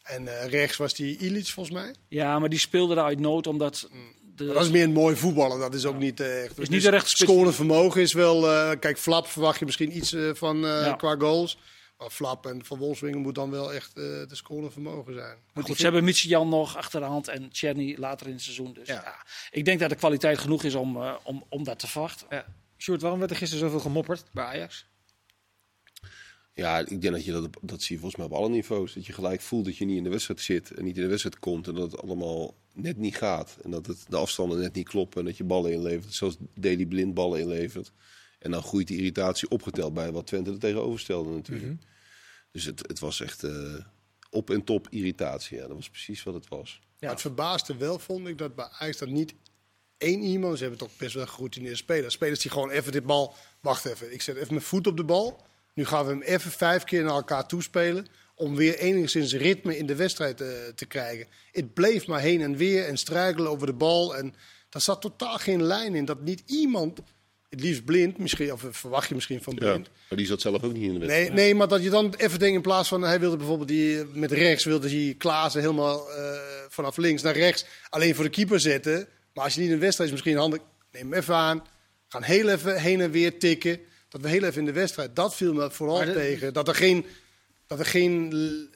en 0.02 0.40
eh, 0.40 0.48
rechts 0.48 0.76
was 0.76 0.94
die 0.94 1.16
Illich 1.18 1.50
volgens 1.50 1.74
mij. 1.76 1.94
Ja, 2.08 2.38
maar 2.38 2.48
die 2.48 2.58
speelde 2.58 2.94
daar 2.94 3.04
uit 3.04 3.20
nood 3.20 3.46
omdat... 3.46 3.88
De, 4.34 4.46
dat 4.46 4.64
is 4.64 4.70
meer 4.70 4.84
een 4.84 4.92
mooi 4.92 5.16
voetballer. 5.16 5.58
Dat 5.58 5.74
is 5.74 5.84
ook 5.84 5.98
niet 5.98 6.20
eh, 6.20 6.44
echt. 6.44 6.58
Is 6.58 6.68
niet 6.68 6.82
de 6.82 6.90
rechte 6.90 7.08
spits. 7.10 7.30
Scorend 7.32 7.54
vermogen 7.54 8.00
is 8.00 8.12
wel. 8.12 8.50
eh, 8.50 8.78
kijk, 8.78 8.98
Flap 8.98 9.26
verwacht 9.26 9.58
je 9.58 9.64
misschien 9.64 9.96
iets 9.96 10.14
van 10.32 10.56
eh, 10.64 10.84
Ja. 10.84 10.92
qua 10.94 11.16
goals. 11.18 11.58
Maar 11.98 12.10
Flap 12.10 12.46
en 12.46 12.64
Van 12.64 12.78
Wolfswingen 12.78 13.18
moet 13.18 13.34
dan 13.34 13.50
wel 13.50 13.72
echt 13.72 13.88
eh 13.88 14.02
de 14.04 14.26
scorend 14.30 14.72
vermogen 14.72 15.14
zijn. 15.14 15.36
Maar 15.52 15.64
goed, 15.64 15.76
ze 15.76 15.82
hebben 15.82 16.04
Michijan 16.04 16.48
nog 16.48 16.76
achter 16.76 17.00
de 17.00 17.06
hand 17.06 17.28
en 17.28 17.50
Czerny 17.52 17.96
later 17.98 18.26
in 18.26 18.32
het 18.32 18.42
seizoen. 18.42 18.72
Dus 18.72 18.88
Ja. 18.88 18.94
ja. 18.94 19.26
ik 19.50 19.64
denk 19.64 19.80
dat 19.80 19.88
de 19.90 19.96
kwaliteit 19.96 20.38
genoeg 20.38 20.62
is 20.64 20.74
om, 20.74 20.96
eh, 21.02 21.14
om, 21.22 21.44
om 21.48 21.64
dat 21.64 21.78
te 21.78 21.86
verwachten. 21.86 22.26
Ja. 22.30 22.44
Sjoerd, 22.78 23.00
waarom 23.00 23.18
werd 23.18 23.30
er 23.30 23.36
gisteren 23.36 23.64
zoveel 23.64 23.80
gemopperd 23.80 24.24
bij 24.32 24.44
Ajax? 24.44 24.86
Ja, 26.54 26.78
ik 26.78 27.00
denk 27.00 27.14
dat 27.14 27.24
je 27.24 27.32
dat, 27.32 27.48
dat 27.60 27.82
zie 27.82 27.94
je 27.94 28.00
volgens 28.00 28.20
mij 28.20 28.30
op 28.30 28.42
alle 28.42 28.48
niveaus. 28.48 28.94
Dat 28.94 29.06
je 29.06 29.12
gelijk 29.12 29.40
voelt 29.40 29.64
dat 29.64 29.76
je 29.76 29.84
niet 29.84 29.96
in 29.96 30.04
de 30.04 30.10
wedstrijd 30.10 30.40
zit 30.40 30.70
en 30.70 30.84
niet 30.84 30.96
in 30.96 31.02
de 31.02 31.08
wedstrijd 31.08 31.38
komt. 31.38 31.68
En 31.68 31.74
dat 31.74 31.92
het 31.92 32.02
allemaal 32.02 32.54
net 32.72 32.96
niet 32.96 33.16
gaat. 33.16 33.56
En 33.62 33.70
dat 33.70 33.86
het, 33.86 34.04
de 34.08 34.16
afstanden 34.16 34.58
net 34.58 34.74
niet 34.74 34.88
kloppen. 34.88 35.20
En 35.20 35.26
dat 35.26 35.36
je 35.36 35.44
ballen 35.44 35.72
inlevert. 35.72 36.14
Zoals 36.14 36.36
Daily 36.54 36.86
Blind 36.86 37.14
ballen 37.14 37.40
inlevert. 37.40 37.92
En 38.38 38.50
dan 38.50 38.62
groeit 38.62 38.86
die 38.86 38.98
irritatie 38.98 39.48
opgeteld 39.48 39.94
bij 39.94 40.12
wat 40.12 40.26
Twente 40.26 40.50
er 40.50 40.58
tegenover 40.58 41.00
stelde 41.00 41.30
natuurlijk. 41.30 41.82
Dus 42.50 42.64
het, 42.64 42.88
het 42.88 42.98
was 42.98 43.20
echt 43.20 43.44
eh, 43.44 43.74
op 44.30 44.50
en 44.50 44.64
top 44.64 44.86
irritatie. 44.90 45.56
Ja, 45.56 45.66
dat 45.66 45.76
was 45.76 45.90
precies 45.90 46.22
wat 46.22 46.34
het 46.34 46.48
was. 46.48 46.80
Maar 47.00 47.10
het 47.10 47.20
verbaasde 47.20 47.76
wel, 47.76 47.98
vond 47.98 48.28
ik, 48.28 48.38
dat 48.38 48.54
bij 48.54 48.68
Ajax 48.78 48.98
dat 48.98 49.08
niet 49.08 49.34
één 49.96 50.22
iemand... 50.22 50.56
Ze 50.56 50.62
hebben 50.62 50.80
toch 50.80 50.96
best 50.96 51.14
wel 51.14 51.26
geroutineerde 51.26 51.76
spelers. 51.76 52.14
Spelers 52.14 52.40
die 52.40 52.50
gewoon 52.50 52.70
even 52.70 52.92
dit 52.92 53.04
bal... 53.04 53.34
Wacht 53.60 53.84
even, 53.84 54.12
ik 54.12 54.22
zet 54.22 54.36
even 54.36 54.54
mijn 54.54 54.64
voet 54.64 54.86
op 54.86 54.96
de 54.96 55.04
bal. 55.04 55.42
Nu 55.80 55.86
gaan 55.86 56.04
we 56.04 56.10
hem 56.10 56.22
even 56.22 56.50
vijf 56.50 56.84
keer 56.84 57.02
naar 57.02 57.14
elkaar 57.14 57.46
toespelen... 57.46 58.06
om 58.34 58.56
weer 58.56 58.78
enigszins 58.78 59.34
ritme 59.34 59.78
in 59.78 59.86
de 59.86 59.94
wedstrijd 59.94 60.40
eh, 60.40 60.48
te 60.74 60.86
krijgen. 60.86 61.26
Het 61.52 61.74
bleef 61.74 62.06
maar 62.06 62.20
heen 62.20 62.40
en 62.40 62.56
weer 62.56 62.86
en 62.86 62.96
struikelen 62.96 63.50
over 63.50 63.66
de 63.66 63.72
bal. 63.72 64.16
En 64.16 64.34
daar 64.68 64.82
zat 64.82 65.00
totaal 65.00 65.38
geen 65.38 65.62
lijn 65.62 65.94
in. 65.94 66.04
Dat 66.04 66.20
niet 66.20 66.42
iemand, 66.46 67.00
het 67.48 67.60
liefst 67.60 67.84
blind, 67.84 68.18
misschien, 68.18 68.52
of 68.52 68.64
verwacht 68.70 69.08
je 69.08 69.14
misschien 69.14 69.42
van 69.42 69.52
Ja, 69.58 69.58
blind... 69.58 69.90
maar 70.08 70.18
die 70.18 70.26
zat 70.26 70.40
zelf 70.40 70.62
ook 70.62 70.72
niet 70.72 70.82
in 70.82 70.92
de 70.92 70.98
wedstrijd. 70.98 71.28
Nee, 71.32 71.44
nee, 71.44 71.54
maar 71.54 71.68
dat 71.68 71.82
je 71.82 71.90
dan 71.90 72.14
even 72.16 72.38
denkt 72.38 72.54
in 72.54 72.62
plaats 72.62 72.88
van 72.88 73.02
hij 73.02 73.20
wilde 73.20 73.36
bijvoorbeeld 73.36 73.68
die 73.68 74.04
met 74.04 74.32
rechts 74.32 74.64
wilde 74.64 74.88
hij 74.88 75.14
Klaassen 75.18 75.60
helemaal 75.60 76.10
eh, 76.10 76.38
vanaf 76.68 76.96
links 76.96 77.22
naar 77.22 77.36
rechts 77.36 77.64
alleen 77.88 78.14
voor 78.14 78.24
de 78.24 78.30
keeper 78.30 78.60
zetten. 78.60 79.08
Maar 79.34 79.44
als 79.44 79.54
je 79.54 79.60
niet 79.60 79.68
in 79.68 79.74
de 79.74 79.80
wedstrijd 79.80 80.10
is, 80.10 80.16
misschien 80.16 80.38
handig. 80.40 80.60
Neem 80.92 81.10
hem 81.10 81.20
even 81.20 81.34
aan. 81.34 81.66
Gaan 82.08 82.22
heel 82.22 82.48
even 82.48 82.80
heen 82.80 83.00
en 83.00 83.10
weer 83.10 83.38
tikken. 83.38 83.80
Dat 84.10 84.20
we 84.20 84.28
heel 84.28 84.42
even 84.44 84.58
in 84.58 84.64
de 84.64 84.72
wedstrijd. 84.72 85.16
Dat 85.16 85.34
viel 85.34 85.52
me 85.54 85.70
vooral 85.70 85.96
Maar 85.96 86.06
de- 86.06 86.12
tegen. 86.12 86.52
Dat 86.52 86.68
er 86.68 86.74
geen, 86.74 87.06
dat 87.66 87.78
er 87.78 87.86
geen 87.86 88.34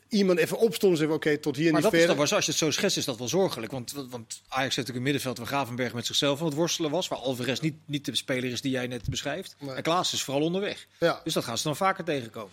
iemand 0.09 0.39
even 0.39 0.59
opstond 0.59 0.93
en 0.93 0.99
zei: 0.99 1.11
oké, 1.13 1.39
tot 1.39 1.57
hier 1.57 1.73
Maar 1.73 1.81
niet 1.81 1.91
verder. 1.91 2.07
toch 2.09 2.17
wel, 2.17 2.37
als 2.37 2.45
je 2.45 2.51
het 2.51 2.61
zo 2.61 2.71
schetst, 2.71 2.97
is 2.97 3.05
dat 3.05 3.19
wel 3.19 3.29
zorgelijk. 3.29 3.73
Want, 3.73 3.93
want 3.93 4.11
Ajax 4.11 4.37
heeft 4.49 4.77
natuurlijk 4.77 4.97
een 4.97 5.03
middenveld 5.03 5.39
waar 5.39 5.47
Gravenberg 5.47 5.93
met 5.95 6.07
zichzelf 6.07 6.41
aan 6.41 6.47
het 6.47 6.55
worstelen 6.55 6.91
was. 6.91 7.09
Waar 7.09 7.19
Alvarez 7.19 7.61
niet, 7.61 7.75
niet 7.87 8.05
de 8.05 8.17
speler 8.17 8.51
is 8.51 8.61
die 8.61 8.71
jij 8.71 8.87
net 8.87 9.09
beschrijft. 9.11 9.57
Nee. 9.59 9.75
En 9.75 9.83
Klaas 9.83 10.13
is 10.13 10.23
vooral 10.23 10.43
onderweg. 10.43 10.87
Ja. 11.01 11.21
Dus 11.25 11.33
dat 11.35 11.45
gaan 11.45 11.59
ze 11.59 11.65
dan 11.65 11.77
vaker 11.77 12.05
tegenkomen. 12.05 12.53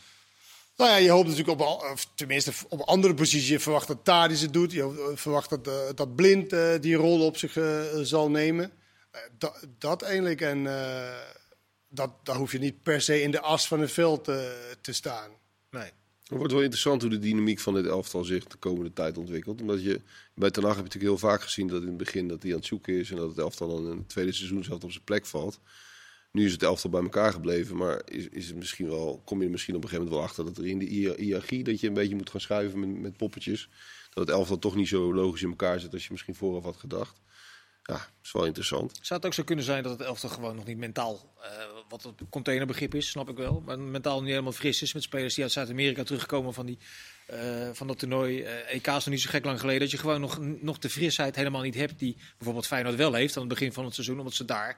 Nou 0.78 0.90
ja, 0.92 0.98
je 0.98 1.10
hoopt 1.10 1.28
natuurlijk 1.30 1.60
op, 1.60 1.68
of 1.92 2.08
tenminste 2.16 2.52
op 2.70 2.80
andere 2.82 3.14
posities. 3.14 3.48
Je 3.50 3.60
verwacht 3.60 3.88
dat 3.88 3.98
Tadis 4.04 4.42
het 4.42 4.54
doet. 4.54 4.72
Je 4.72 4.82
hoopt- 4.82 5.20
verwacht 5.22 5.50
dat, 5.50 5.68
eh, 5.68 5.74
dat 5.96 6.16
Blind 6.16 6.54
eh, 6.54 6.74
die 6.80 6.96
rol 6.96 7.26
op 7.26 7.38
zich 7.38 7.58
eh, 7.58 7.82
zal 8.02 8.30
nemen. 8.30 8.72
Eh, 9.12 9.22
dat, 9.38 9.66
dat 9.80 10.02
eigenlijk. 10.02 10.42
En 10.42 10.68
eh, 10.68 11.10
dat, 11.92 12.12
daar 12.24 12.36
hoef 12.36 12.52
je 12.52 12.60
niet 12.60 12.84
per 12.84 13.02
se 13.02 13.22
in 13.22 13.32
de 13.32 13.42
as 13.42 13.68
van 13.68 13.80
het 13.80 13.92
veld 13.92 14.28
eh, 14.28 14.36
te 14.82 14.94
staan. 14.94 15.32
Nee. 15.70 15.92
Het 16.24 16.40
wordt 16.40 16.54
wel 16.54 16.62
interessant 16.62 17.02
hoe 17.02 17.12
de 17.12 17.20
dynamiek 17.20 17.60
van 17.60 17.74
dit 17.74 17.86
elftal 17.86 18.24
zich 18.24 18.46
de 18.46 18.58
komende 18.58 18.94
tijd 18.94 19.18
ontwikkelt. 19.18 19.62
Omdat 19.62 19.84
je 19.84 20.02
bij 20.36 20.52
Ten 20.52 20.64
Hag 20.64 20.76
heb 20.76 20.86
je 20.86 20.92
natuurlijk 20.92 21.20
heel 21.20 21.30
vaak 21.30 21.42
gezien 21.42 21.68
dat 21.68 21.82
in 21.82 21.88
het 21.88 21.98
begin 21.98 22.28
dat 22.28 22.42
hij 22.42 22.52
aan 22.52 22.58
het 22.58 22.66
zoeken 22.66 22.94
is. 22.94 23.10
En 23.12 23.16
dat 23.16 23.30
het 23.30 23.38
elftal 23.38 23.68
dan 23.68 23.92
in 23.92 23.98
het 23.98 24.10
tweede 24.10 24.32
seizoen 24.32 24.64
zelf 24.64 24.84
op 24.84 24.92
zijn 24.92 25.04
plek 25.04 25.26
valt. 25.26 25.60
Nu 26.32 26.46
is 26.46 26.52
het 26.52 26.64
elftal 26.64 26.90
bij 26.90 27.02
elkaar 27.02 27.32
gebleven. 27.32 27.78
Maar 27.78 28.02
is, 28.06 28.28
is 28.30 28.48
het 28.48 28.56
misschien 28.56 28.88
wel, 28.88 29.22
kom 29.26 29.40
je 29.40 29.46
er 29.46 29.52
misschien 29.52 29.76
op 29.76 29.84
een 29.84 29.90
gegeven 29.90 30.10
moment 30.12 30.30
wel 30.36 30.46
achter 30.46 30.54
dat 30.54 30.64
er 30.64 30.72
in 30.72 30.80
de 30.80 31.16
hiërarchie 31.18 31.64
dat 31.64 31.80
je 31.80 31.88
een 31.88 31.94
beetje 31.94 32.16
moet 32.16 32.30
gaan 32.30 32.42
schuiven 32.42 32.80
met, 32.80 33.02
met 33.02 33.18
poppetjes. 33.18 33.70
Dat 34.14 34.28
het 34.28 34.36
elftal 34.36 34.60
toch 34.60 34.76
niet 34.76 34.88
zo 34.88 35.14
logisch 35.14 35.42
in 35.42 35.50
elkaar 35.50 35.80
zit 35.80 35.94
als 35.94 36.04
je 36.04 36.12
misschien 36.12 36.36
vooraf 36.36 36.64
had 36.64 36.78
gedacht. 36.78 37.22
Ja, 37.84 38.08
is 38.24 38.32
wel 38.32 38.46
interessant. 38.46 39.00
Zou 39.02 39.20
het 39.20 39.26
ook 39.26 39.34
zo 39.34 39.44
kunnen 39.44 39.66
zijn 39.66 39.84
dat 39.84 39.92
het 39.92 40.08
elftal 40.08 40.30
gewoon 40.30 40.56
nog 40.56 40.66
niet 40.66 40.78
mentaal, 40.78 41.34
eh, 41.42 41.50
wat 41.90 42.04
het 42.04 42.14
containerbegrip 42.30 42.96
is, 42.96 43.10
snap 43.10 43.30
ik 43.30 43.38
wel, 43.38 43.62
maar 43.66 43.80
mentaal 43.80 44.20
niet 44.22 44.30
helemaal 44.30 44.52
fris 44.52 44.82
is 44.82 44.94
met 44.94 45.04
spelers 45.04 45.34
die 45.34 45.44
uit 45.44 45.54
Zuid-Amerika 45.54 46.04
terugkomen 46.04 46.54
van, 46.54 46.66
die, 46.66 46.78
eh, 47.28 47.70
van 47.74 47.88
dat 47.88 48.00
toernooi. 48.00 48.42
Eh 48.42 48.76
EK 48.76 48.88
is 48.88 48.94
nog 48.94 49.08
niet 49.08 49.22
zo 49.22 49.30
gek 49.30 49.46
lang 49.46 49.60
geleden. 49.60 49.82
Dat 49.82 49.92
je 49.92 49.98
gewoon 49.98 50.22
nog, 50.22 50.40
nog 50.62 50.78
de 50.78 50.90
frisheid 50.90 51.36
helemaal 51.36 51.62
niet 51.62 51.76
hebt 51.76 52.00
die 52.00 52.18
bijvoorbeeld 52.38 52.68
Feyenoord 52.68 52.96
wel 52.96 53.14
heeft 53.14 53.36
aan 53.36 53.42
het 53.42 53.52
begin 53.52 53.74
van 53.74 53.86
het 53.86 53.94
seizoen, 53.94 54.18
omdat 54.18 54.34
ze 54.34 54.46
daar 54.46 54.78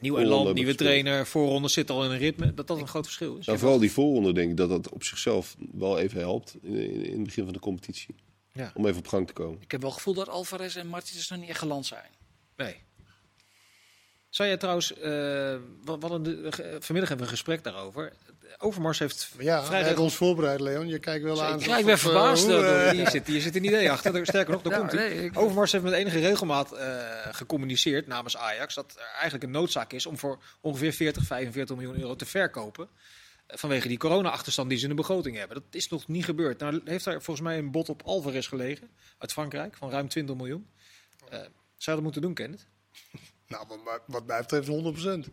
nieuw 0.00 0.16
hebben 0.16 0.54
nieuwe 0.54 0.74
trainer, 0.74 1.26
voorronde 1.26 1.68
zit 1.68 1.90
al 1.90 2.04
in 2.04 2.10
een 2.10 2.18
ritme, 2.18 2.54
dat 2.54 2.66
dat 2.66 2.80
een 2.80 2.88
groot 2.88 3.04
verschil 3.04 3.36
is. 3.36 3.46
Nou, 3.46 3.58
vooral 3.58 3.78
die 3.78 3.92
voorronde 3.92 4.32
denk 4.32 4.50
ik 4.50 4.56
dat 4.56 4.68
dat 4.68 4.88
op 4.88 5.04
zichzelf 5.04 5.56
wel 5.72 5.98
even 5.98 6.20
helpt 6.20 6.56
in, 6.62 6.74
in, 6.74 7.04
in 7.04 7.12
het 7.12 7.24
begin 7.24 7.44
van 7.44 7.52
de 7.52 7.58
competitie. 7.58 8.14
Ja. 8.52 8.70
Om 8.74 8.86
even 8.86 8.98
op 8.98 9.06
gang 9.08 9.26
te 9.26 9.32
komen. 9.32 9.60
Ik 9.62 9.70
heb 9.70 9.80
wel 9.80 9.90
het 9.90 9.98
gevoel 9.98 10.14
dat 10.14 10.28
Alvarez 10.28 10.76
en 10.76 10.86
Martins 10.86 11.28
nog 11.28 11.38
niet 11.38 11.48
echt 11.48 11.58
geland 11.58 11.86
zijn. 11.86 12.10
Nee. 12.56 12.82
Zou 14.28 14.48
jij 14.48 14.56
trouwens, 14.58 14.92
eh, 14.94 15.00
de- 15.02 15.58
eh, 15.84 16.76
vanmiddag 16.80 17.08
hebben 17.08 17.16
we 17.16 17.22
een 17.22 17.28
gesprek 17.28 17.64
daarover. 17.64 18.12
Overmars 18.58 18.98
heeft 18.98 19.28
ja, 19.38 19.64
vrij 19.64 19.78
hij 19.78 19.86
heeft 19.88 20.00
ons 20.00 20.14
voorbereid, 20.14 20.60
Leon. 20.60 20.88
Je 20.88 20.98
kijkt 20.98 21.24
wel 21.24 21.42
aan. 21.42 21.58
Ja, 21.60 21.78
ik 21.78 21.84
ben 21.84 21.94
eh, 21.94 22.00
verbaasd 22.00 22.42
hoe, 22.42 22.52
door- 22.52 22.90
Hier 22.90 23.10
zit, 23.10 23.26
hier 23.26 23.40
zit 23.40 23.56
een 23.56 23.64
idee 23.64 23.90
achter. 23.90 24.14
Er- 24.16 24.26
Sterker 24.26 24.52
nog, 24.52 24.62
daar 24.62 24.72
Ja, 24.72 24.78
komt 24.88 24.92
hij. 24.92 25.08
nee, 25.08 25.24
ik- 25.24 25.38
Overmars 25.38 25.72
heeft 25.72 25.84
met 25.84 25.92
enige 25.92 26.18
regelmaat 26.18 26.72
eh, 26.72 26.98
gecommuniceerd 27.30 28.06
namens 28.06 28.36
Ajax 28.36 28.74
dat 28.74 28.94
er 28.96 29.10
eigenlijk 29.12 29.44
een 29.44 29.50
noodzaak 29.50 29.92
is 29.92 30.06
om 30.06 30.18
voor 30.18 30.38
ongeveer 30.60 30.92
40, 30.92 31.24
45 31.24 31.76
miljoen 31.76 32.00
euro 32.00 32.16
te 32.16 32.26
verkopen. 32.26 32.88
Vanwege 33.52 33.88
die 33.88 33.98
corona-achterstand 33.98 34.68
die 34.68 34.78
ze 34.78 34.84
in 34.84 34.90
de 34.90 34.96
begroting 34.96 35.36
hebben. 35.36 35.56
Dat 35.56 35.74
is 35.74 35.88
nog 35.88 36.08
niet 36.08 36.24
gebeurd. 36.24 36.58
Nou 36.58 36.80
heeft 36.84 37.04
daar 37.04 37.22
volgens 37.22 37.46
mij 37.46 37.58
een 37.58 37.70
bod 37.70 37.88
op 37.88 38.02
Alvarez 38.04 38.48
gelegen 38.48 38.90
uit 39.18 39.32
Frankrijk 39.32 39.76
van 39.76 39.90
ruim 39.90 40.08
20 40.08 40.36
miljoen. 40.36 40.66
Eh, 41.28 41.38
zou 41.76 41.96
dat 41.96 42.02
moeten 42.02 42.22
doen, 42.22 42.34
Kenneth? 42.34 42.66
Nou, 43.46 43.66
wat, 44.06 44.26
mij- 44.26 44.36
betreft 44.38 44.68
100%. 45.28 45.30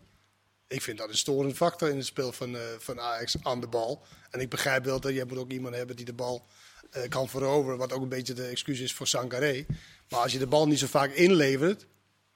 Ik 0.68 0.82
vind 0.82 0.98
dat 0.98 1.10
een 1.10 1.18
storend 1.18 1.56
factor 1.56 1.90
in 1.90 1.96
het 1.98 2.06
spel 2.06 2.32
van, 2.32 2.56
eh, 2.56 2.62
van 2.80 3.00
Ajax 3.00 3.36
aan 3.42 3.62
de 3.62 3.68
bal. 3.68 4.06
En 4.30 4.40
ik 4.40 4.50
begrijp 4.50 4.86
wel 4.86 5.00
dat 5.00 5.14
je 5.14 5.26
moet 5.28 5.38
ook 5.38 5.52
iemand 5.52 5.76
hebben 5.76 5.96
die 5.96 6.06
de 6.06 6.14
bal 6.14 6.46
eh, 6.92 7.10
kan 7.10 7.30
veroveren. 7.30 7.78
Wat 7.78 7.92
ook 7.94 8.02
een 8.02 8.10
beetje 8.10 8.34
de 8.34 8.46
excuus 8.48 8.80
is 8.80 8.94
voor 8.94 9.08
Sangaré. 9.08 9.66
Maar 10.10 10.20
als 10.20 10.32
je 10.32 10.38
de 10.40 10.48
bal 10.48 10.68
niet 10.68 10.80
zo 10.80 10.88
vaak 10.88 11.12
inlevert, 11.12 11.86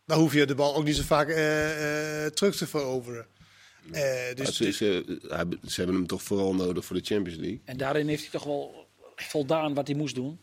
dan 0.05 0.19
hoef 0.19 0.33
je 0.33 0.45
de 0.45 0.55
bal 0.55 0.75
ook 0.75 0.83
niet 0.83 0.95
zo 0.95 1.03
vaak 1.03 1.27
terug 2.33 2.55
te 2.55 2.67
veroveren. 2.67 3.25
Eh, 3.91 4.35
dus 4.35 4.55
ze, 4.55 4.71
ze, 4.71 5.19
hij- 5.27 5.45
ze 5.67 5.75
hebben 5.75 5.95
hem 5.95 6.07
toch 6.07 6.23
vooral 6.23 6.55
nodig 6.55 6.85
voor 6.85 6.95
de 6.95 7.05
Champions 7.05 7.39
League. 7.39 7.61
En 7.65 7.77
daarin 7.77 8.07
heeft 8.07 8.21
hij 8.21 8.31
toch 8.31 8.43
wel 8.43 8.87
voldaan 9.15 9.73
wat 9.73 9.87
hij 9.87 9.95
moest 9.95 10.15
doen. 10.15 10.39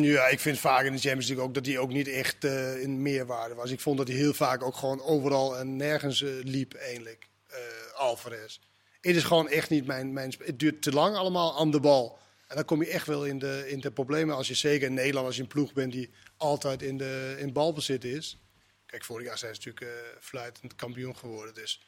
Ja, 0.00 0.28
ik 0.28 0.40
vind 0.40 0.58
vaak 0.58 0.84
in 0.84 0.92
de 0.92 0.98
Champions 0.98 1.26
League 1.28 1.44
ook 1.46 1.54
dat 1.54 1.66
hij 1.66 1.78
ook 1.78 1.92
niet 1.92 2.08
echt 2.08 2.44
eh, 2.44 2.82
in 2.82 3.02
meerwaarde 3.02 3.54
was. 3.54 3.70
Ik 3.70 3.80
vond 3.80 3.98
dat 3.98 4.08
hij 4.08 4.16
heel 4.16 4.34
vaak 4.34 4.62
ook 4.62 4.76
gewoon 4.76 5.02
overal 5.02 5.58
en 5.58 5.76
nergens 5.76 6.22
eh, 6.22 6.30
liep, 6.42 6.74
eigenlijk. 6.74 7.28
eh 7.48 7.58
Alvarez. 7.94 8.58
Het 9.00 9.16
is 9.16 9.24
gewoon 9.24 9.48
echt 9.48 9.70
niet 9.70 9.86
mijn, 9.86 10.12
mijn... 10.12 10.34
Het 10.44 10.58
duurt 10.58 10.82
te 10.82 10.92
lang 10.92 11.16
allemaal 11.16 11.58
aan 11.58 11.70
de 11.70 11.80
bal. 11.80 12.18
En 12.48 12.56
dan 12.56 12.64
kom 12.64 12.82
je 12.82 12.88
echt 12.90 13.06
wel 13.06 13.24
in 13.26 13.38
de, 13.38 13.64
in 13.68 13.80
de 13.80 13.90
problemen. 13.90 14.36
Als 14.36 14.48
je 14.48 14.54
zeker 14.54 14.86
in 14.88 14.94
Nederland, 14.94 15.26
als 15.26 15.36
je 15.36 15.42
een 15.42 15.48
ploeg 15.48 15.72
bent 15.72 15.92
die 15.92 16.10
altijd 16.36 16.82
in, 16.82 16.98
de, 16.98 17.34
in 17.38 17.52
balbezit 17.52 18.04
is. 18.04 18.38
Kijk, 18.86 19.04
vorig 19.04 19.26
jaar 19.26 19.38
zijn 19.38 19.54
ze 19.54 19.60
natuurlijk 19.64 19.86
eh 19.96 20.16
fluitend 20.20 20.74
kampioen 20.74 21.16
geworden. 21.16 21.54
Dus 21.54 21.80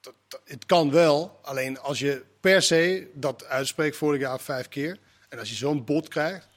dat, 0.00 0.14
dat- 0.28 0.40
het 0.44 0.66
kan 0.66 0.90
wel. 0.90 1.38
Alleen 1.42 1.78
als 1.78 1.98
je 1.98 2.22
per 2.40 2.62
se 2.62 3.10
dat 3.14 3.44
uitspreekt 3.44 3.96
vorig 3.96 4.20
jaar 4.20 4.40
vijf 4.40 4.68
keer. 4.68 4.98
En 5.28 5.38
als 5.38 5.48
je 5.48 5.54
zo'n 5.54 5.84
bot 5.84 6.08
krijgt. 6.08 6.48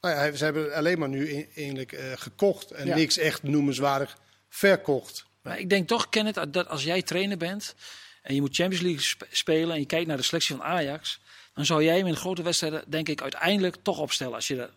Nou 0.00 0.14
ja, 0.14 0.36
ze 0.36 0.44
hebben 0.44 0.74
alleen 0.74 0.98
maar 0.98 1.08
nu 1.08 1.48
eigenlijk 1.54 1.92
eh, 1.92 2.12
gekocht. 2.14 2.70
En 2.70 2.86
Ja. 2.86 2.94
niks 2.94 3.18
echt 3.18 3.42
noemenswaardig 3.42 4.16
verkocht. 4.48 5.24
Maar 5.42 5.58
ik 5.58 5.70
denk 5.70 5.88
toch, 5.88 6.08
Kenneth, 6.08 6.52
dat 6.52 6.68
als 6.68 6.84
jij 6.84 7.02
trainer 7.02 7.36
bent 7.36 7.74
en 8.22 8.34
je 8.34 8.40
moet 8.40 8.54
Champions 8.54 8.84
League 8.84 9.02
sp- 9.02 9.26
spelen 9.30 9.74
en 9.74 9.80
je 9.80 9.86
kijkt 9.86 10.06
naar 10.06 10.16
de 10.16 10.22
selectie 10.22 10.56
van 10.56 10.64
Ajax, 10.64 11.20
dan 11.54 11.64
zou 11.66 11.84
jij 11.84 11.96
hem 11.96 12.06
in 12.06 12.16
grote 12.16 12.42
wedstrijden, 12.42 12.84
denk 12.86 13.08
ik, 13.08 13.22
uiteindelijk 13.22 13.76
toch 13.82 13.98
opstellen. 13.98 14.34
Als 14.34 14.46
je 14.48 14.56
dat... 14.56 14.70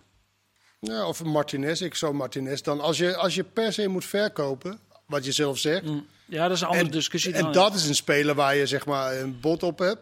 Ja, 0.80 1.08
of 1.08 1.24
Martinez. 1.24 1.82
Ik 1.82 1.96
zou 1.96 2.14
Martinez 2.14 2.62
dan. 2.62 2.80
Als 2.82 2.98
je, 2.98 3.16
als 3.16 3.36
je 3.36 3.44
per 3.44 3.74
se 3.74 3.88
moet 3.88 4.06
verkopen, 4.06 4.80
wat 5.06 5.26
je 5.26 5.32
zelf 5.32 5.58
zegt. 5.58 5.84
Ja, 6.34 6.48
dat 6.48 6.56
is 6.56 6.62
een 6.62 6.68
andere 6.68 6.86
En, 6.86 6.92
discussie. 6.92 7.34
en 7.34 7.42
dan. 7.42 7.54
dat 7.54 7.74
is 7.74 7.88
een 7.88 7.96
speler 7.96 8.36
waar 8.36 8.56
je 8.56 8.68
zeg 8.68 8.86
maar 8.86 9.16
een 9.18 9.40
bot 9.40 9.64
op 9.64 9.80
hebt. 9.80 10.02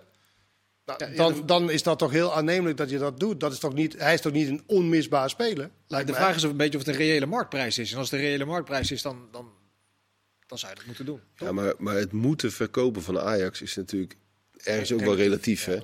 Nou, 0.85 1.15
dan, 1.15 1.45
dan 1.45 1.69
is 1.71 1.83
dat 1.83 1.99
toch 1.99 2.11
heel 2.11 2.33
aannemelijk 2.35 2.77
dat 2.77 2.89
je 2.89 2.97
dat 2.97 3.19
doet. 3.19 3.39
Dat 3.39 3.51
is 3.51 3.59
toch 3.59 3.73
niet, 3.73 3.95
hij 3.99 4.13
is 4.13 4.21
toch 4.21 4.31
niet 4.31 4.47
een 4.47 4.63
onmisbaar 4.65 5.29
speler? 5.29 5.69
lijkt 5.87 6.07
de 6.07 6.13
mij. 6.13 6.21
vraag 6.21 6.35
is 6.35 6.43
of 6.43 6.51
een 6.51 6.57
beetje 6.57 6.77
of 6.77 6.85
het 6.85 6.95
een 6.95 7.01
reële 7.01 7.25
marktprijs 7.25 7.77
is. 7.77 7.91
En 7.91 7.97
als 7.97 8.11
het 8.11 8.19
een 8.19 8.25
reële 8.25 8.45
marktprijs 8.45 8.91
is, 8.91 9.01
dan, 9.01 9.27
dan, 9.31 9.51
dan 10.47 10.57
zou 10.57 10.71
je 10.71 10.77
dat 10.77 10.87
moeten 10.87 11.05
doen. 11.05 11.21
Ja, 11.35 11.51
maar, 11.51 11.73
maar 11.77 11.95
het 11.95 12.11
moeten 12.11 12.51
verkopen 12.51 13.01
van 13.01 13.19
Ajax 13.19 13.61
is 13.61 13.75
natuurlijk 13.75 14.15
ergens 14.57 14.93
ook 14.93 14.99
wel 15.01 15.15
relatief. 15.15 15.65
Ja, 15.65 15.71
Hè? 15.71 15.79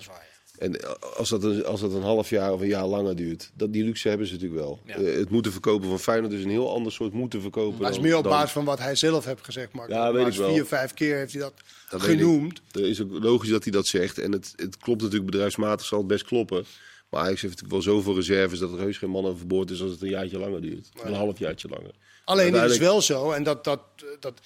Dat. 0.59 0.69
En 0.69 0.99
als 1.17 1.29
dat, 1.29 1.43
een, 1.43 1.65
als 1.65 1.81
dat 1.81 1.93
een 1.93 2.01
half 2.01 2.29
jaar 2.29 2.53
of 2.53 2.61
een 2.61 2.67
jaar 2.67 2.85
langer 2.85 3.15
duurt, 3.15 3.51
dat, 3.53 3.73
die 3.73 3.83
luxe 3.83 4.09
hebben 4.09 4.27
ze 4.27 4.33
natuurlijk 4.33 4.61
wel. 4.61 4.79
Ja. 4.85 4.95
Eh, 4.95 5.17
het 5.17 5.29
moeten 5.29 5.51
verkopen 5.51 5.89
van 5.89 5.99
Feyenoord 5.99 6.33
is 6.33 6.43
een 6.43 6.49
heel 6.49 6.73
ander 6.73 6.91
soort 6.91 7.13
moeten 7.13 7.41
verkopen. 7.41 7.77
Maar 7.77 7.87
het 7.87 7.97
is 7.97 8.03
meer 8.03 8.17
op 8.17 8.23
dan- 8.23 8.31
basis 8.31 8.51
van 8.51 8.65
wat 8.65 8.79
hij 8.79 8.95
zelf 8.95 9.25
heeft 9.25 9.45
gezegd. 9.45 9.73
Mark. 9.73 9.89
Ja, 9.89 10.11
weet 10.13 10.21
Maar 10.21 10.31
ik 10.31 10.37
wel. 10.37 10.53
Vier, 10.53 10.65
vijf 10.65 10.93
keer 10.93 11.17
heeft 11.17 11.33
hij 11.33 11.41
dat, 11.41 11.53
Dat 11.89 12.01
weet 12.01 12.09
ik. 12.11 12.17
genoemd. 12.19 12.61
Het 12.71 12.81
is 12.83 13.01
ook 13.01 13.11
logisch 13.11 13.49
dat 13.49 13.63
hij 13.63 13.71
dat 13.71 13.87
zegt. 13.87 14.17
En 14.17 14.31
het, 14.31 14.53
het 14.55 14.77
klopt 14.77 15.01
natuurlijk 15.01 15.31
bedrijfsmatig, 15.31 15.85
zal 15.85 15.97
het 15.97 16.07
best 16.07 16.23
kloppen. 16.25 16.65
Maar 17.09 17.21
Ajax 17.21 17.41
heeft 17.41 17.53
natuurlijk 17.53 17.83
wel 17.83 17.93
zoveel 17.93 18.15
reserves 18.15 18.59
dat 18.59 18.71
er 18.73 18.79
heus 18.79 18.97
geen 18.97 19.09
man 19.09 19.25
overboord 19.25 19.69
is 19.71 19.81
als 19.81 19.91
het 19.91 20.01
een 20.01 20.09
jaartje 20.09 20.39
langer 20.39 20.61
duurt. 20.61 20.89
Een 21.03 21.13
halfjaartje 21.13 21.67
langer. 21.67 21.91
Alleen 22.25 22.53
het 22.53 22.71
is 22.71 22.77
wel 22.77 23.01
zo, 23.01 23.31
en 23.31 23.43
dat, 23.43 23.63
dat, 23.63 23.81
dat 24.19 24.39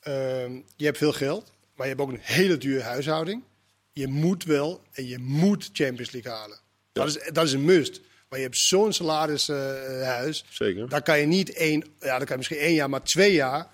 ehm, 0.00 0.52
je 0.76 0.84
hebt 0.84 0.98
veel 0.98 1.12
geld, 1.12 1.52
maar 1.74 1.86
je 1.86 1.92
hebt 1.92 2.04
ook 2.04 2.12
een 2.12 2.18
hele 2.22 2.56
dure 2.58 2.82
huishouding. 2.82 3.42
Je 3.92 4.06
moet 4.06 4.44
wel 4.44 4.82
en 4.92 5.06
je 5.06 5.18
moet 5.18 5.70
Champions 5.72 6.10
League 6.10 6.32
halen. 6.32 6.58
Dat, 6.92 7.06
is, 7.06 7.30
dat 7.32 7.44
is 7.44 7.52
een 7.52 7.64
must. 7.64 8.00
Maar 8.28 8.38
je 8.38 8.46
hebt 8.46 8.58
zo'n 8.58 8.92
salarishuis. 8.92 10.44
Zeker. 10.48 10.88
daar 10.88 11.02
kan 11.02 11.18
je 11.18 11.26
niet 11.26 11.52
één, 11.52 11.84
ja, 12.00 12.16
dan 12.16 12.18
kan 12.18 12.28
je 12.28 12.36
misschien 12.36 12.58
één 12.58 12.74
jaar, 12.74 12.90
maar 12.90 13.02
twee 13.02 13.32
jaar. 13.32 13.66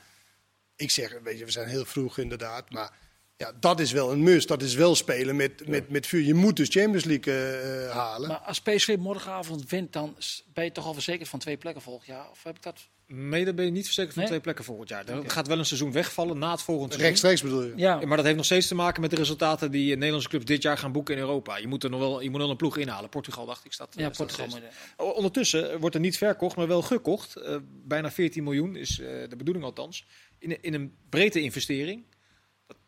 Ik 0.76 0.90
zeg, 0.90 1.18
weet 1.22 1.38
je, 1.38 1.44
we 1.44 1.50
zijn 1.50 1.68
heel 1.68 1.85
vroeg 1.85 2.18
inderdaad, 2.18 2.70
maar 2.70 2.92
ja, 3.38 3.53
dat 3.61 3.81
is 3.81 3.92
wel 3.92 4.12
een 4.12 4.22
must. 4.22 4.48
Dat 4.48 4.62
is 4.62 4.74
wel 4.74 4.94
spelen 4.94 5.37
met, 5.37 5.68
met, 5.68 5.88
met 5.90 6.07
vuur. 6.07 6.22
Je 6.22 6.35
moet 6.35 6.57
dus 6.57 6.68
Champions 6.68 7.05
League 7.05 7.33
eh, 7.35 7.85
eh, 7.85 7.90
halen. 7.90 8.29
Maar 8.29 8.38
als 8.38 8.61
PSV 8.61 8.96
morgenavond 8.98 9.70
wint, 9.70 9.92
dan 9.92 10.16
ben 10.53 10.64
je 10.64 10.72
toch 10.72 10.87
al 10.87 10.92
verzekerd 10.94 11.29
van 11.29 11.38
twee 11.38 11.57
plekken 11.57 11.83
volgend 11.83 12.07
jaar? 12.07 12.31
Of 12.31 12.42
heb 12.42 12.57
ik 12.57 12.62
dat? 12.62 12.88
Nee, 13.07 13.44
dan 13.44 13.55
ben 13.55 13.64
je 13.64 13.70
niet 13.70 13.85
verzekerd 13.85 14.12
van 14.12 14.22
Nee? 14.22 14.31
twee 14.31 14.42
plekken 14.42 14.64
volgend 14.64 14.88
jaar. 14.88 15.09
Er 15.09 15.31
gaat 15.31 15.46
wel 15.46 15.59
een 15.59 15.64
seizoen 15.66 15.92
wegvallen 15.92 16.38
na 16.38 16.51
het 16.51 16.62
volgende 16.62 16.94
seizoen. 16.94 17.09
Rechtstreeks 17.11 17.42
bedoel 17.42 17.62
je? 17.62 17.72
Ja, 17.77 18.01
Ja, 18.01 18.07
maar 18.07 18.16
dat 18.16 18.24
heeft 18.24 18.37
nog 18.37 18.44
steeds 18.46 18.66
te 18.66 18.74
maken 18.74 19.01
met 19.01 19.11
de 19.11 19.16
resultaten 19.16 19.70
die 19.70 19.94
Nederlandse 19.94 20.29
clubs 20.29 20.44
dit 20.44 20.62
jaar 20.62 20.79
gaan 20.79 20.92
boeken 20.92 21.14
in 21.14 21.20
Europa. 21.20 21.57
Je 21.57 21.66
moet 21.66 21.85
er 21.85 21.90
nog 21.90 22.01
wel, 22.01 22.20
je 22.20 22.31
moet 22.31 22.40
wel 22.40 22.51
een 22.51 22.57
ploeg 22.57 22.77
inhalen. 22.77 23.11
Portugal 23.11 23.46
dacht 23.46 23.64
ik 23.64 23.72
staat. 23.72 23.94
ja 23.96 24.07
eh, 24.09 24.12
staat 24.12 24.27
Portugal. 24.27 24.61
maar- 24.96 25.07
Ondertussen 25.14 25.81
wordt 25.81 25.94
er 25.94 26.01
niet 26.01 26.18
verkocht, 26.18 26.57
maar 26.57 26.66
wel 26.68 26.83
gekocht. 26.83 27.37
Eh, 27.37 27.57
bijna 27.87 28.11
14 28.11 28.44
miljoen 28.44 28.77
is 28.77 29.01
eh, 29.01 29.07
de 29.29 29.37
bedoeling 29.37 29.64
althans. 29.64 30.07
In, 30.38 30.62
in 30.62 30.74
een 30.74 30.94
breedte 31.09 31.40
investering. 31.40 32.05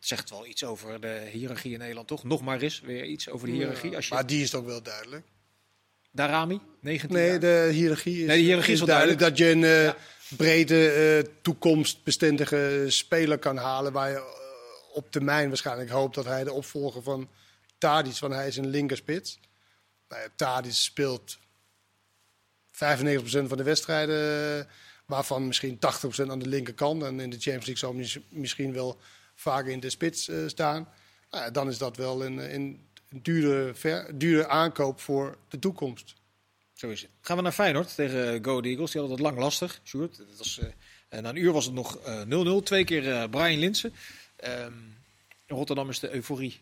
Dat 0.00 0.08
zegt 0.08 0.30
wel 0.30 0.46
iets 0.46 0.64
over 0.64 1.00
de 1.00 1.28
hiërarchie 1.32 1.72
in 1.72 1.78
Nederland, 1.78 2.08
toch? 2.08 2.24
Nog 2.24 2.40
maar 2.40 2.60
eens 2.60 2.80
weer 2.80 3.04
iets 3.04 3.28
over 3.28 3.46
de 3.46 3.52
hiërarchie. 3.52 3.96
Als 3.96 4.08
je 4.08 4.14
Maar 4.14 4.26
die 4.26 4.42
is 4.42 4.50
toch 4.50 4.64
wel 4.64 4.82
duidelijk. 4.82 5.26
Darami, 6.10 6.60
19 6.80 7.16
Nee, 7.16 7.30
jaar. 7.30 7.40
de 7.40 7.68
hiërarchie 7.72 8.20
is, 8.20 8.26
Nee, 8.26 8.36
de 8.36 8.42
hiërarchie 8.42 8.72
is 8.72 8.78
wel 8.78 8.88
duidelijk 8.88 9.18
dat 9.18 9.38
je 9.38 9.50
een 9.50 9.64
eh, 9.64 9.92
brede, 10.36 10.90
eh, 10.90 11.32
toekomstbestendige 11.42 12.84
speler 12.88 13.38
kan 13.38 13.56
halen. 13.56 13.92
Waar 13.92 14.10
je 14.10 14.16
eh, 14.16 14.96
op 14.96 15.10
termijn 15.10 15.48
waarschijnlijk 15.48 15.90
hoopt 15.90 16.14
dat 16.14 16.24
hij 16.24 16.44
de 16.44 16.52
opvolger 16.52 17.02
van 17.02 17.28
Tadic, 17.78 18.18
want 18.18 18.34
hij 18.34 18.46
is 18.46 18.56
een 18.56 18.68
linkerspits. 18.70 19.40
Nou 20.08 20.22
ja, 20.22 20.28
Tadic 20.36 20.72
speelt 20.72 21.38
95% 22.70 23.48
van 23.48 23.56
de 23.56 23.62
wedstrijden, 23.62 24.68
waarvan 25.06 25.46
misschien 25.46 25.78
80% 25.78 26.30
aan 26.30 26.38
de 26.38 26.48
linkerkant. 26.48 27.02
En 27.02 27.20
in 27.20 27.30
de 27.30 27.38
Champions 27.40 27.84
League 27.84 28.06
zal 28.06 28.20
misschien 28.28 28.72
wel 28.72 29.00
vaker 29.40 29.72
in 29.72 29.81
de 29.81 29.90
spits 29.90 30.29
eh, 30.29 30.37
staan. 30.46 30.88
Nou 31.31 31.44
ja, 31.44 31.50
dan 31.50 31.68
is 31.68 31.79
dat 31.79 31.96
wel 31.96 32.24
een, 32.24 32.55
een 32.55 32.81
dure, 33.22 33.74
ver, 33.74 34.18
dure 34.18 34.48
aankoop 34.48 35.00
voor 35.00 35.37
de 35.48 35.59
toekomst. 35.59 36.14
Zo 36.72 36.88
is 36.88 37.00
het. 37.03 37.11
Gaan 37.20 37.37
we 37.37 37.42
naar 37.42 37.53
Feyenoord 37.53 37.94
tegen 37.94 38.44
Go 38.44 38.61
Eagles. 38.61 38.90
Die 38.90 39.00
hadden 39.00 39.18
het 39.18 39.26
lang 39.26 39.38
lastig. 39.38 39.81
Sjoerd. 39.85 40.16
Dat 40.16 40.26
was, 40.38 40.61
eh, 41.09 41.20
na 41.20 41.29
een 41.29 41.37
uur 41.37 41.53
was 41.53 41.64
het 41.64 41.74
nog 41.74 41.98
eh, 41.98 42.20
0-0. 42.61 42.62
Twee 42.62 42.85
keer 42.85 43.11
eh, 43.12 43.29
Brian 43.31 43.59
Linsen. 43.59 43.92
Ehm, 44.37 44.72
in 45.46 45.57
Rotterdam 45.57 45.88
is 45.88 45.98
de 45.98 46.14
euforie. 46.14 46.61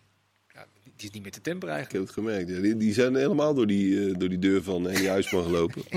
Ja, 0.55 0.67
die 0.85 1.07
is 1.09 1.11
niet 1.11 1.23
meer 1.23 1.33
te 1.33 1.41
temperen 1.41 1.75
Ik 1.75 1.81
eigenlijk. 1.81 2.09
heb 2.09 2.17
het 2.17 2.25
gemerkt. 2.27 2.51
Ja. 2.51 2.61
Die, 2.63 2.77
die 2.77 2.93
zijn 2.93 3.15
helemaal 3.15 3.55
door 3.55 3.67
die, 3.67 4.09
eh, 4.11 4.15
door 4.19 4.29
die 4.29 4.39
deur 4.39 4.63
van 4.63 4.85
Henny 4.85 5.09
Huisman 5.09 5.43
gelopen. 5.45 5.83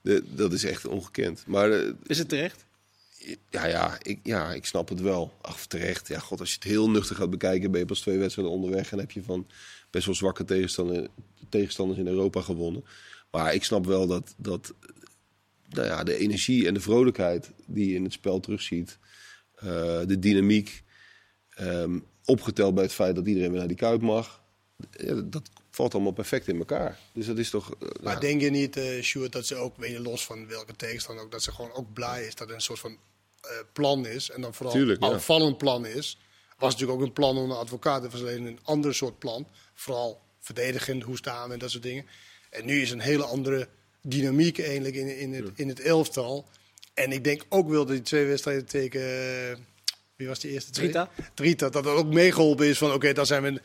De- 0.00 0.24
dat 0.28 0.52
is 0.52 0.64
echt 0.64 0.84
ongekend. 0.86 1.44
Maar 1.46 1.70
eh, 1.70 1.88
Is 2.06 2.18
het 2.18 2.28
terecht? 2.28 2.64
Ja, 3.50 3.66
ja, 3.66 3.98
ik, 4.02 4.18
ja, 4.22 4.52
ik 4.52 4.64
snap 4.64 4.88
het 4.88 5.00
wel. 5.00 5.32
Ach, 5.40 5.66
terecht. 5.66 6.08
Ja, 6.08 6.18
god, 6.18 6.40
als 6.40 6.48
je 6.48 6.54
het 6.54 6.64
heel 6.64 6.90
nuchter 6.90 7.16
gaat 7.16 7.30
bekijken, 7.30 7.70
ben 7.70 7.80
je 7.80 7.86
pas 7.86 8.00
twee 8.00 8.18
wedstrijden 8.18 8.54
onderweg 8.54 8.92
en 8.92 8.98
heb 8.98 9.10
je 9.10 9.22
van 9.22 9.46
best 9.90 10.06
wel 10.06 10.14
zwakke 10.14 10.44
tegenstander, 10.44 11.08
tegenstanders 11.48 11.98
in 11.98 12.06
Europa 12.06 12.40
gewonnen. 12.40 12.84
Maar 13.30 13.54
ik 13.54 13.64
snap 13.64 13.86
wel 13.86 14.06
dat, 14.06 14.34
dat 14.36 14.74
nou 15.68 15.86
ja, 15.86 16.04
de 16.04 16.16
energie 16.16 16.66
en 16.66 16.74
de 16.74 16.80
vrolijkheid 16.80 17.50
die 17.66 17.88
je 17.88 17.94
in 17.94 18.04
het 18.04 18.12
spel 18.12 18.40
terugziet. 18.40 18.98
eh, 19.54 20.00
de 20.06 20.18
dynamiek. 20.18 20.82
ehm, 21.54 21.98
opgeteld 22.24 22.74
bij 22.74 22.84
het 22.84 22.92
feit 22.92 23.14
dat 23.14 23.26
iedereen 23.26 23.48
weer 23.50 23.58
naar 23.58 23.68
die 23.68 23.76
kuip 23.76 24.00
mag. 24.00 24.42
Ja, 24.90 25.14
dat- 25.14 25.50
valt 25.70 25.94
allemaal 25.94 26.12
perfect 26.12 26.48
in 26.48 26.58
elkaar. 26.58 26.98
Dus 27.12 27.26
dat 27.26 27.38
is 27.38 27.50
toch. 27.50 27.70
eh, 27.74 27.88
Maar 28.02 28.12
ja, 28.14 28.20
denk 28.20 28.40
je 28.40 28.50
niet, 28.50 28.76
eh 28.76 29.02
Sjoerd, 29.02 29.32
dat 29.32 29.46
ze 29.46 29.54
ook, 29.54 29.76
weet 29.76 29.90
je, 29.90 30.00
los 30.00 30.24
van 30.24 30.46
welke 30.46 30.76
tegenstander 30.76 31.24
ook, 31.24 31.30
dat 31.30 31.42
ze 31.42 31.52
gewoon 31.52 31.72
ook 31.72 31.92
blij 31.92 32.26
is 32.26 32.34
dat 32.34 32.48
er 32.48 32.54
een 32.54 32.60
soort 32.60 32.78
van 32.78 32.90
eh, 32.90 32.96
plan 33.72 34.06
is. 34.06 34.30
En 34.30 34.40
dan 34.40 34.54
vooral 34.54 34.74
Tuurlijk, 34.74 35.00
ja. 35.00 35.06
een 35.06 35.12
aanvallend 35.12 35.58
plan 35.58 35.86
is. 35.86 36.18
Was 36.58 36.72
natuurlijk 36.72 37.00
ook 37.00 37.06
een 37.06 37.12
plan 37.12 37.36
onder 37.38 37.56
advocaat. 37.56 38.02
Het 38.02 38.12
was 38.12 38.20
alleen 38.20 38.46
een 38.46 38.58
ander 38.62 38.94
soort 38.94 39.18
plan. 39.18 39.46
Vooral 39.74 40.20
verdedigend, 40.40 41.02
hoe 41.02 41.16
staan 41.16 41.46
we 41.46 41.52
en 41.52 41.58
dat 41.58 41.70
soort 41.70 41.82
dingen. 41.82 42.06
En 42.50 42.64
nu 42.64 42.82
is 42.82 42.90
een 42.90 43.00
hele 43.00 43.24
andere 43.24 43.68
dynamiek 44.02 44.58
eigenlijk 44.58 44.94
in, 44.94 45.18
in, 45.18 45.34
het, 45.34 45.50
in 45.54 45.68
het 45.68 45.80
elftal. 45.80 46.48
En 46.94 47.12
ik 47.12 47.24
denk 47.24 47.44
ook 47.48 47.68
wel 47.68 47.84
dat 47.84 47.94
die 47.94 48.02
twee 48.02 48.26
wedstrijden 48.26 48.66
tegen... 48.66 49.00
eh, 49.00 49.56
wie 50.16 50.28
was 50.28 50.38
die 50.38 50.50
eerste 50.50 50.70
twee? 50.70 50.90
Drita. 50.90 51.10
Drita. 51.34 51.68
Dat 51.68 51.84
dat 51.84 51.96
ook 51.96 52.12
meegeholpen 52.12 52.66
is 52.66 52.78
van, 52.78 52.92
oké, 52.92 53.12
dan 53.12 53.26
zijn 53.26 53.42
we... 53.42 53.60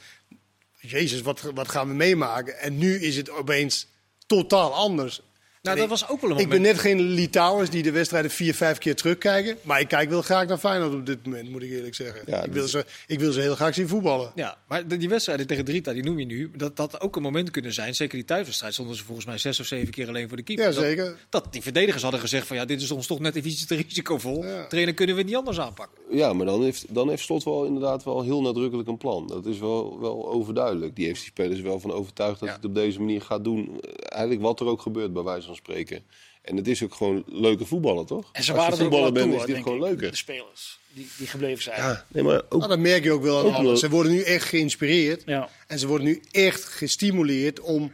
Jezus, 0.80 1.22
wat, 1.22 1.42
wat 1.42 1.70
gaan 1.70 1.88
we 1.88 1.94
meemaken? 1.94 2.60
En 2.60 2.78
nu 2.78 3.00
is 3.00 3.16
het 3.16 3.30
opeens 3.30 3.88
totaal 4.26 4.74
anders. 4.74 5.22
Nou, 5.68 5.88
dat 5.88 6.00
ik- 6.00 6.00
was 6.08 6.10
ook 6.10 6.22
wel 6.22 6.32
een 6.32 6.38
Ik 6.38 6.50
ben 6.50 6.62
net 6.62 6.80
geen 6.80 7.00
Litouwers 7.02 7.70
die 7.70 7.84
de 7.84 7.92
wedstrijden 7.92 8.32
vier, 8.32 8.54
vijf 8.56 8.78
keer 8.78 8.96
terugkijken. 8.96 9.58
Maar 9.62 9.80
ik 9.80 9.88
kijk 9.88 10.10
wel 10.10 10.22
graag 10.22 10.48
naar 10.48 10.58
Feyenoord 10.58 10.94
op 10.94 11.06
dit 11.06 11.26
moment, 11.26 11.50
moet 11.50 11.62
ik 11.64 11.70
eerlijk 11.72 11.96
zeggen. 11.96 12.22
Ja, 12.26 12.44
ik, 12.44 12.52
wil 12.54 12.68
ze, 12.68 12.86
ik 13.08 13.20
wil 13.20 13.32
ze 13.32 13.40
heel 13.42 13.56
graag 13.56 13.74
zien 13.74 13.88
voetballen. 13.88 14.32
Ja, 14.36 14.58
maar 14.68 14.88
die 14.88 15.10
wedstrijden 15.10 15.48
tegen 15.48 15.66
Drita, 15.66 15.94
die 15.94 16.04
noem 16.04 16.20
je 16.20 16.26
nu, 16.26 16.52
dat 16.56 16.76
dat 16.76 17.02
ook 17.02 17.16
een 17.16 17.22
moment 17.22 17.52
kunnen 17.52 17.74
zijn. 17.74 17.96
Zeker 17.96 18.16
die 18.18 18.26
thuiswedstrijd 18.26 18.74
stonden 18.74 18.96
ze 18.96 19.04
volgens 19.04 19.26
mij 19.26 19.38
zes 19.38 19.60
of 19.60 19.66
zeven 19.66 19.94
keer 19.94 20.08
alleen 20.08 20.28
voor 20.28 20.38
de 20.38 20.44
keeper. 20.44 20.66
Ja, 20.66 20.72
Dat- 20.72 20.80
zeker. 20.84 21.18
Dat, 21.30 21.48
die 21.52 21.62
verdedigers 21.62 22.04
hadden 22.04 22.20
gezegd 22.22 22.48
van 22.48 22.56
ja, 22.58 22.66
dit 22.66 22.82
is 22.82 22.92
ons 22.92 23.08
toch 23.08 23.20
net 23.20 23.36
even 23.36 23.50
iets 23.50 23.66
te 23.66 23.76
risicovol. 23.76 24.44
Ja. 24.46 24.68
Trainer 24.68 24.94
kunnen 24.94 25.16
we 25.16 25.22
niet 25.24 25.36
anders 25.36 25.60
aanpakken. 25.60 25.98
ja, 26.12 26.34
maar 26.34 26.46
dan 26.46 26.64
heeft, 26.64 26.86
dan 26.90 27.10
heeft 27.10 27.24
Slot 27.24 27.44
wel 27.44 27.66
inderdaad 27.66 28.04
wel 28.04 28.22
heel 28.24 28.42
nadrukkelijk 28.42 28.88
een 28.90 28.98
plan. 28.98 29.28
Dat 29.28 29.46
is 29.46 29.60
wel, 29.60 30.00
wel 30.00 30.30
overduidelijk. 30.32 30.96
Die 30.96 31.06
heeft 31.06 31.20
die 31.20 31.30
spelers 31.30 31.62
wel 31.62 31.80
van 31.80 31.92
overtuigd 31.92 32.40
dat 32.40 32.42
Ja. 32.42 32.46
hij 32.48 32.56
het 32.56 32.66
op 32.66 32.76
deze 32.76 33.00
manier 33.00 33.22
gaat 33.22 33.44
doen. 33.44 33.80
Eigenlijk 33.94 34.42
wat 34.42 34.60
er 34.60 34.66
ook 34.66 34.82
gebeurt, 34.82 35.14
bij 35.14 35.24
wijze 35.24 35.46
van 35.48 35.56
spreken. 35.58 36.04
En 36.42 36.56
het 36.56 36.68
is 36.68 36.84
ook 36.84 36.94
gewoon 36.96 37.24
leuke 37.26 37.66
voetballen, 37.66 38.06
toch? 38.06 38.30
En 38.32 38.44
ze 38.44 38.52
Als 38.54 38.60
waren 38.62 38.76
je 38.78 38.80
er 38.80 38.86
ook 38.86 38.92
wel 38.92 39.04
voetballer 39.04 39.28
bent, 39.30 39.32
toe, 39.32 39.50
is 39.50 39.56
dit 39.56 39.64
gewoon 39.64 39.78
ik, 39.78 39.84
leuker. 39.84 40.12
De 40.12 40.18
spelers 40.18 40.80
die, 40.94 41.10
die 41.18 41.28
gebleven 41.28 41.64
zijn. 41.64 41.78
Ja, 41.82 42.06
nee, 42.08 42.24
maar 42.24 42.42
ook 42.50 42.60
Nou, 42.60 42.68
dat 42.68 42.80
merk 42.80 43.04
je 43.04 43.12
ook 43.12 43.22
wel 43.24 43.40
aan 43.40 43.46
Ook 43.46 43.54
alles. 43.54 43.66
wel. 43.66 43.78
Ze 43.78 43.90
worden 43.90 44.12
nu 44.12 44.22
echt 44.22 44.46
geïnspireerd. 44.48 45.24
Ja. 45.26 45.50
En 45.68 45.80
ze 45.80 45.88
worden 45.88 46.08
nu 46.08 46.22
echt 46.32 46.64
gestimuleerd 46.64 47.60
om 47.60 47.92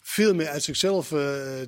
veel 0.00 0.34
meer 0.34 0.48
uit 0.48 0.62
zichzelf 0.62 1.12
eh, 1.12 1.18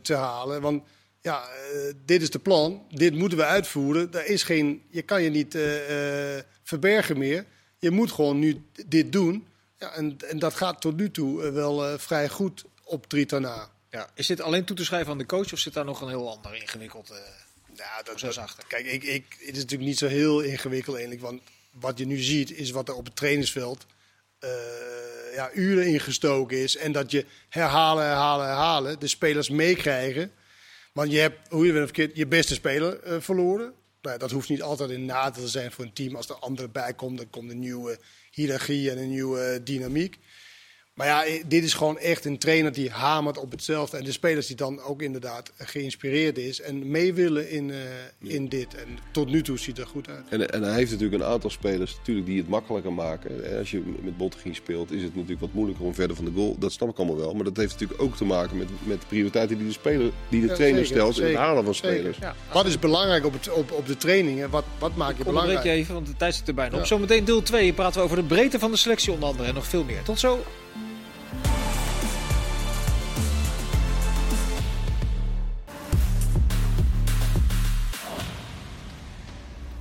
te 0.02 0.14
halen. 0.14 0.60
Want 0.60 0.82
ja, 1.20 1.42
eh, 1.42 1.94
dit 2.04 2.22
is 2.22 2.30
de 2.30 2.38
plan. 2.38 2.82
Dit 2.90 3.14
moeten 3.14 3.38
we 3.38 3.44
uitvoeren. 3.44 4.10
Daar 4.10 4.26
is 4.26 4.42
geen, 4.42 4.82
je 4.90 5.02
kan 5.02 5.22
je 5.22 5.30
niet 5.30 5.54
eh, 5.54 6.36
eh, 6.36 6.44
verbergen 6.62 7.18
meer. 7.18 7.44
Je 7.78 7.90
moet 7.90 8.12
gewoon 8.12 8.38
nu 8.38 8.62
dit 8.86 9.12
doen. 9.12 9.46
Ja, 9.78 9.92
en, 9.94 10.16
en 10.28 10.38
dat 10.38 10.54
gaat 10.54 10.80
tot 10.80 10.96
nu 10.96 11.10
toe 11.10 11.50
wel 11.50 11.86
eh, 11.86 11.98
vrij 11.98 12.28
goed 12.28 12.64
op 12.84 13.06
Tritana. 13.06 13.70
Ja. 13.90 14.10
Is 14.14 14.26
dit 14.26 14.40
alleen 14.40 14.64
toe 14.64 14.76
te 14.76 14.84
schrijven 14.84 15.12
aan 15.12 15.18
de 15.18 15.26
coach 15.26 15.52
of 15.52 15.58
zit 15.58 15.72
daar 15.72 15.84
nog 15.84 16.00
een 16.00 16.08
heel 16.08 16.30
ander 16.30 16.54
ingewikkeld? 16.54 17.10
eh, 17.10 17.16
Ja, 17.74 17.96
dat, 17.96 18.04
Proces 18.04 18.38
achter. 18.38 18.64
Kijk, 18.66 18.86
ik, 18.86 19.02
ik, 19.02 19.24
het 19.28 19.56
is 19.56 19.62
natuurlijk 19.62 19.88
niet 19.88 19.98
zo 19.98 20.06
heel 20.06 20.40
ingewikkeld 20.40 20.96
eigenlijk. 20.96 21.24
Want 21.26 21.42
wat 21.70 21.98
je 21.98 22.06
nu 22.06 22.16
ziet, 22.16 22.50
is 22.50 22.70
wat 22.70 22.88
er 22.88 22.94
op 22.94 23.04
het 23.04 23.16
trainingsveld 23.16 23.86
eh, 24.38 24.50
ja, 25.34 25.50
uren 25.54 25.86
ingestoken 25.86 26.56
is. 26.58 26.76
En 26.76 26.92
dat 26.92 27.10
je 27.10 27.24
herhalen, 27.48 28.04
herhalen, 28.04 28.46
herhalen. 28.46 28.98
De 29.00 29.06
spelers 29.08 29.48
meekrijgen. 29.48 30.32
Want 30.92 31.12
je 31.12 31.18
hebt, 31.18 31.48
hoe 31.48 31.66
je 31.66 31.72
bent 31.72 31.84
of 31.84 31.94
verkeerd, 31.94 32.16
je 32.16 32.26
beste 32.26 32.54
speler 32.54 33.02
eh, 33.02 33.16
verloren. 33.20 33.72
Nou, 34.02 34.18
dat 34.18 34.30
hoeft 34.30 34.48
niet 34.48 34.62
altijd 34.62 34.90
een 34.90 35.04
nadeel 35.04 35.42
te 35.42 35.48
zijn 35.48 35.72
voor 35.72 35.84
een 35.84 35.92
team. 35.92 36.16
Als 36.16 36.28
er 36.28 36.34
anderen 36.34 36.72
bij 36.72 36.94
komen, 36.94 37.16
dan 37.16 37.30
komt 37.30 37.50
een 37.50 37.58
nieuwe 37.58 37.98
hiërarchie 38.30 38.90
en 38.90 38.98
een 38.98 39.10
nieuwe 39.10 39.60
dynamiek. 39.64 40.18
Maar 40.98 41.06
ja, 41.06 41.24
eh, 41.24 41.42
dit 41.46 41.64
is 41.64 41.74
gewoon 41.74 41.98
echt 41.98 42.24
een 42.24 42.38
trainer 42.38 42.72
die 42.72 42.90
hamert 42.90 43.38
op 43.38 43.50
hetzelfde. 43.50 43.96
En 43.96 44.04
de 44.04 44.12
spelers 44.12 44.46
die 44.46 44.56
dan 44.56 44.80
ook 44.82 45.02
inderdaad 45.02 45.52
geïnspireerd 45.56 46.38
is 46.38 46.60
en 46.60 46.90
mee 46.90 47.14
willen 47.14 47.50
in, 47.50 47.70
eh, 47.70 47.76
in 48.34 48.48
dit. 48.48 48.74
En 48.74 48.98
tot 49.10 49.28
nu 49.30 49.42
toe 49.42 49.58
ziet 49.58 49.76
het 49.76 49.86
er 49.86 49.92
goed 49.92 50.08
uit. 50.08 50.24
En, 50.28 50.50
en 50.50 50.62
hij 50.62 50.74
heeft 50.74 50.90
natuurlijk 50.90 51.22
een 51.22 51.28
aantal 51.28 51.50
spelers 51.50 51.96
natuurlijk, 51.96 52.26
die 52.26 52.38
het 52.38 52.48
makkelijker 52.48 52.92
maken. 52.92 53.50
En 53.52 53.58
Als 53.58 53.70
je 53.70 53.82
met 54.02 54.16
Bottegien 54.16 54.54
speelt, 54.54 54.90
is 54.92 55.02
het 55.02 55.14
natuurlijk 55.14 55.40
wat 55.40 55.52
moeilijker 55.52 55.84
om 55.84 55.94
verder 55.94 56.16
van 56.16 56.24
de 56.24 56.30
goal. 56.34 56.56
Dat 56.58 56.72
snap 56.72 56.88
ik 56.88 56.96
allemaal 56.98 57.16
wel. 57.16 57.34
Maar 57.34 57.44
dat 57.44 57.56
heeft 57.56 57.72
natuurlijk 57.72 58.02
ook 58.02 58.16
te 58.16 58.24
maken 58.24 58.56
met, 58.56 58.68
met 58.84 59.00
de 59.00 59.06
prioriteiten 59.06 59.58
die 59.58 59.66
de, 59.66 59.72
speler, 59.72 60.10
die 60.28 60.40
de 60.40 60.46
Ja, 60.46 60.54
trainer 60.54 60.86
zeker, 60.86 61.00
stelt 61.00 61.18
in 61.20 61.26
het 61.26 61.36
halen 61.36 61.64
van 61.64 61.74
zeker. 61.74 61.96
spelers. 61.96 62.18
ja. 62.18 62.34
Wat 62.52 62.66
is 62.66 62.78
belangrijk 62.78 63.24
op, 63.26 63.32
het, 63.32 63.50
op, 63.52 63.72
op 63.72 63.86
de 63.86 63.96
trainingen? 63.96 64.50
Wat, 64.50 64.64
wat 64.78 64.96
maak 64.96 65.12
je 65.12 65.18
Ik 65.18 65.24
belangrijk? 65.24 65.62
je 65.64 65.70
even, 65.70 65.94
want 65.94 66.06
de 66.06 66.16
tijd 66.16 66.34
zit 66.34 66.48
er 66.48 66.54
bijna 66.54 66.78
op. 66.78 66.86
Zometeen 66.86 67.24
deel 67.24 67.42
2 67.42 67.72
praten 67.72 67.98
we 68.00 68.04
over 68.04 68.16
de 68.16 68.22
breedte 68.22 68.58
van 68.58 68.70
de 68.70 68.76
selectie 68.76 69.12
onder 69.12 69.28
andere 69.28 69.48
en 69.48 69.54
nog 69.54 69.66
veel 69.66 69.84
meer. 69.84 70.02
Tot 70.02 70.18
zo. 70.18 70.44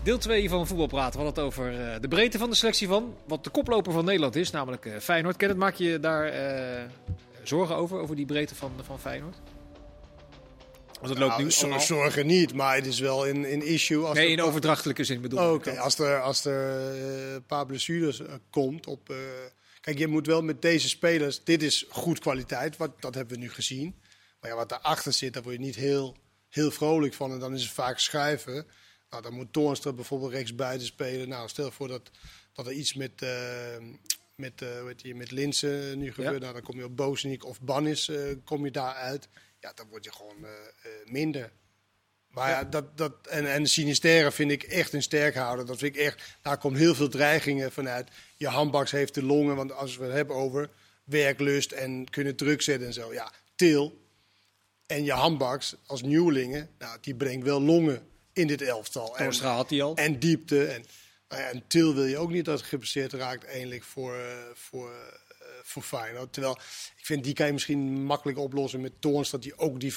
Deel 0.07 0.17
2 0.17 0.49
van 0.49 0.67
Voetbal 0.67 0.87
Praten. 0.87 1.19
We 1.19 1.25
hadden 1.25 1.43
het 1.43 1.53
over 1.53 1.79
eh, 1.93 2.01
de 2.01 2.07
breedte 2.07 2.37
van 2.37 2.49
de 2.49 2.55
selectie 2.55 2.87
van 2.87 3.15
wat 3.25 3.43
de 3.43 3.49
koploper 3.49 3.91
van 3.93 4.05
Nederland 4.05 4.35
is, 4.35 4.51
namelijk 4.51 4.85
eh, 4.85 4.99
Feyenoord. 4.99 5.37
Kenneth, 5.37 5.57
maak 5.57 5.75
je 5.75 5.99
daar 5.99 6.25
eh, 6.25 6.89
zorgen 7.43 7.75
over, 7.75 7.99
over 7.99 8.15
die 8.15 8.25
breedte 8.25 8.55
van, 8.55 8.71
van 8.83 8.99
Feyenoord? 8.99 9.37
Want 10.99 11.09
het 11.09 11.17
loopt 11.17 11.31
Nou, 11.31 11.43
nu 11.43 11.51
allemaal- 11.61 11.79
zorgen 11.79 12.25
niet, 12.27 12.53
maar 12.53 12.75
het 12.75 12.85
is 12.85 12.99
wel 12.99 13.27
een, 13.27 13.53
een 13.53 13.65
issue. 13.65 14.05
Als 14.05 14.17
Nee, 14.17 14.25
er- 14.25 14.31
in 14.31 14.41
overdrachtelijke 14.41 15.03
zin 15.03 15.21
bedoel 15.21 15.39
Oh, 15.39 15.53
ik 15.53 15.67
Oké, 15.67 15.79
als 15.79 15.99
er, 15.99 16.21
als 16.21 16.45
er 16.45 16.79
een 17.33 17.45
paar 17.45 17.65
blessures 17.65 18.21
komt 18.49 18.87
op... 18.87 19.09
eh, 19.09 19.15
kijk, 19.81 19.97
je 19.97 20.07
moet 20.07 20.25
wel 20.27 20.41
met 20.41 20.61
deze 20.61 20.89
spelers... 20.89 21.43
Dit 21.43 21.63
is 21.63 21.85
goed 21.89 22.19
kwaliteit, 22.19 22.77
wat, 22.77 23.01
dat 23.01 23.15
hebben 23.15 23.35
we 23.35 23.41
nu 23.43 23.49
gezien. 23.49 23.95
Maar 24.41 24.49
ja, 24.49 24.55
wat 24.55 24.69
daarachter 24.69 25.13
zit, 25.13 25.33
daar 25.33 25.43
word 25.43 25.55
je 25.55 25.61
niet 25.61 25.75
heel, 25.75 26.15
heel 26.49 26.71
vrolijk 26.71 27.13
van. 27.13 27.31
En 27.31 27.39
dan 27.39 27.53
is 27.53 27.61
het 27.63 27.71
vaak 27.71 27.99
schuiven. 27.99 28.65
Nou, 29.09 29.23
dan 29.23 29.33
moet 29.33 29.53
Toornstra 29.53 29.93
bijvoorbeeld 29.93 30.31
rechtsbuiten 30.31 30.87
spelen. 30.87 31.29
Nou, 31.29 31.49
stel 31.49 31.71
voor 31.71 31.87
dat, 31.87 32.11
dat 32.53 32.65
er 32.65 32.73
iets 32.73 32.93
met, 32.93 33.21
eh 33.21 33.77
met, 34.37 34.61
eh, 34.61 34.79
hoe 34.79 34.87
heet 34.87 35.01
die, 35.01 35.15
met 35.15 35.31
Linsen 35.31 35.99
nu 35.99 36.13
gebeurt. 36.13 36.41
Nou, 36.41 36.53
dan 36.53 36.61
kom 36.61 36.77
je 36.77 36.85
op 36.85 36.95
Bozeniek 36.95 37.45
of 37.45 37.61
Bannis, 37.61 38.09
eh, 38.09 38.17
kom 38.43 38.65
je 38.65 38.71
daar 38.71 38.93
uit. 38.93 39.27
Ja, 39.59 39.71
dan 39.75 39.87
word 39.89 40.03
je 40.03 40.11
gewoon 40.11 40.45
eh, 40.45 40.51
eh, 40.51 41.07
minder. 41.11 41.51
Maar 42.27 42.49
ja, 42.49 42.63
dat, 42.63 42.97
dat, 42.97 43.27
en, 43.27 43.53
en 43.53 43.67
Sinisterre 43.67 44.31
vind 44.31 44.51
ik 44.51 44.63
echt 44.63 44.93
een 44.93 45.01
sterkhouder. 45.01 45.65
Dat 45.65 45.77
vind 45.77 45.95
ik 45.95 46.01
echt, 46.01 46.37
daar 46.41 46.57
komt 46.57 46.77
heel 46.77 46.95
veel 46.95 47.09
dreigingen 47.09 47.71
vanuit. 47.71 48.09
Je 48.35 48.47
handbaks 48.47 48.91
heeft 48.91 49.13
de 49.13 49.23
longen, 49.23 49.55
want 49.55 49.71
als 49.71 49.97
we 49.97 50.03
het 50.03 50.13
hebben 50.13 50.35
over 50.35 50.69
werklust 51.03 51.71
en 51.71 52.09
kunnen 52.09 52.35
druk 52.35 52.61
zetten 52.61 52.87
en 52.87 52.93
zo. 52.93 53.13
Ja, 53.13 53.31
Til 53.55 54.05
en 54.85 55.03
je 55.03 55.11
handbaks 55.11 55.75
als 55.85 56.01
nieuwelingen, 56.01 56.69
nou, 56.77 56.97
die 57.01 57.15
brengt 57.15 57.45
wel 57.45 57.61
longen 57.61 58.07
in 58.37 58.47
dit 58.47 58.61
elftal. 58.61 59.17
En, 59.17 59.23
Toornstra 59.23 59.55
had 59.55 59.69
hij 59.69 59.81
al. 59.81 59.95
en 59.95 60.19
diepte. 60.19 60.65
En, 60.65 60.85
nou 61.29 61.41
ja, 61.41 61.49
en 61.49 61.63
Til 61.67 61.93
wil 61.93 62.05
je 62.05 62.17
ook 62.17 62.31
niet 62.31 62.45
dat 62.45 62.61
geblesseerd 62.61 63.13
raakt 63.13 63.45
eindelijk 63.45 63.83
voor, 63.83 64.15
eh, 64.15 64.37
voor, 64.53 64.91
eh, 64.91 65.47
voor 65.63 65.83
Feyenoord. 65.83 66.33
Terwijl 66.33 66.57
ik 66.97 67.05
vind 67.05 67.23
die 67.23 67.33
kan 67.33 67.45
je 67.45 67.53
misschien 67.53 68.03
makkelijk 68.03 68.37
oplossen 68.37 68.81
met 68.81 69.01
Toorns 69.01 69.29
dat 69.29 69.41
die 69.41 69.57
ook 69.57 69.79
die, 69.79 69.93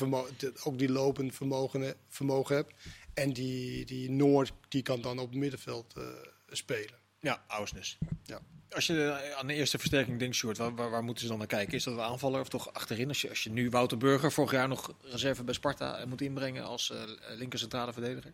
ook 0.65 0.79
die 0.79 0.93
lopend 0.93 1.35
vermogen, 1.35 1.95
vermogen 2.09 2.57
hebt. 2.57 2.73
En 3.15 3.33
die, 3.33 3.85
die 3.85 4.11
Noord 4.11 4.53
die 4.69 4.83
kan 4.83 5.01
dan 5.01 5.19
op 5.19 5.29
het 5.29 5.39
middenveld 5.39 5.95
eh, 5.97 6.03
spelen. 6.51 6.99
Ja, 7.21 7.43
Ausnes. 7.49 7.99
Ja. 8.25 8.41
Als 8.71 8.87
je 8.87 9.33
aan 9.39 9.47
de 9.47 9.55
eerste 9.55 9.79
versterking 9.79 10.19
denkt, 10.19 10.37
Sjoerd, 10.37 10.59
waar, 10.59 10.75
waar, 10.75 10.91
waar 10.91 11.05
moeten 11.05 11.23
ze 11.23 11.29
dan 11.29 11.39
naar 11.39 11.47
kijken? 11.47 11.75
Is 11.75 11.85
dat 11.85 11.95
een 11.95 12.01
aanvaller 12.01 12.41
of 12.41 12.49
toch 12.49 12.73
achterin? 12.73 13.09
Als 13.09 13.21
je, 13.21 13.29
als 13.29 13.43
je 13.45 13.51
nu 13.51 13.71
Wouter 13.71 13.99
Burger, 13.99 14.33
vorig 14.33 14.51
jaar 14.51 14.69
nog 14.69 14.95
reserve 15.03 15.45
bij 15.45 15.55
Sparta, 15.55 15.97
eh, 15.99 16.07
moet 16.07 16.21
inbrengen 16.21 16.65
als 16.65 16.91
eh 16.91 17.03
linker 17.39 17.59
centrale 17.59 17.93
verdediger? 17.93 18.33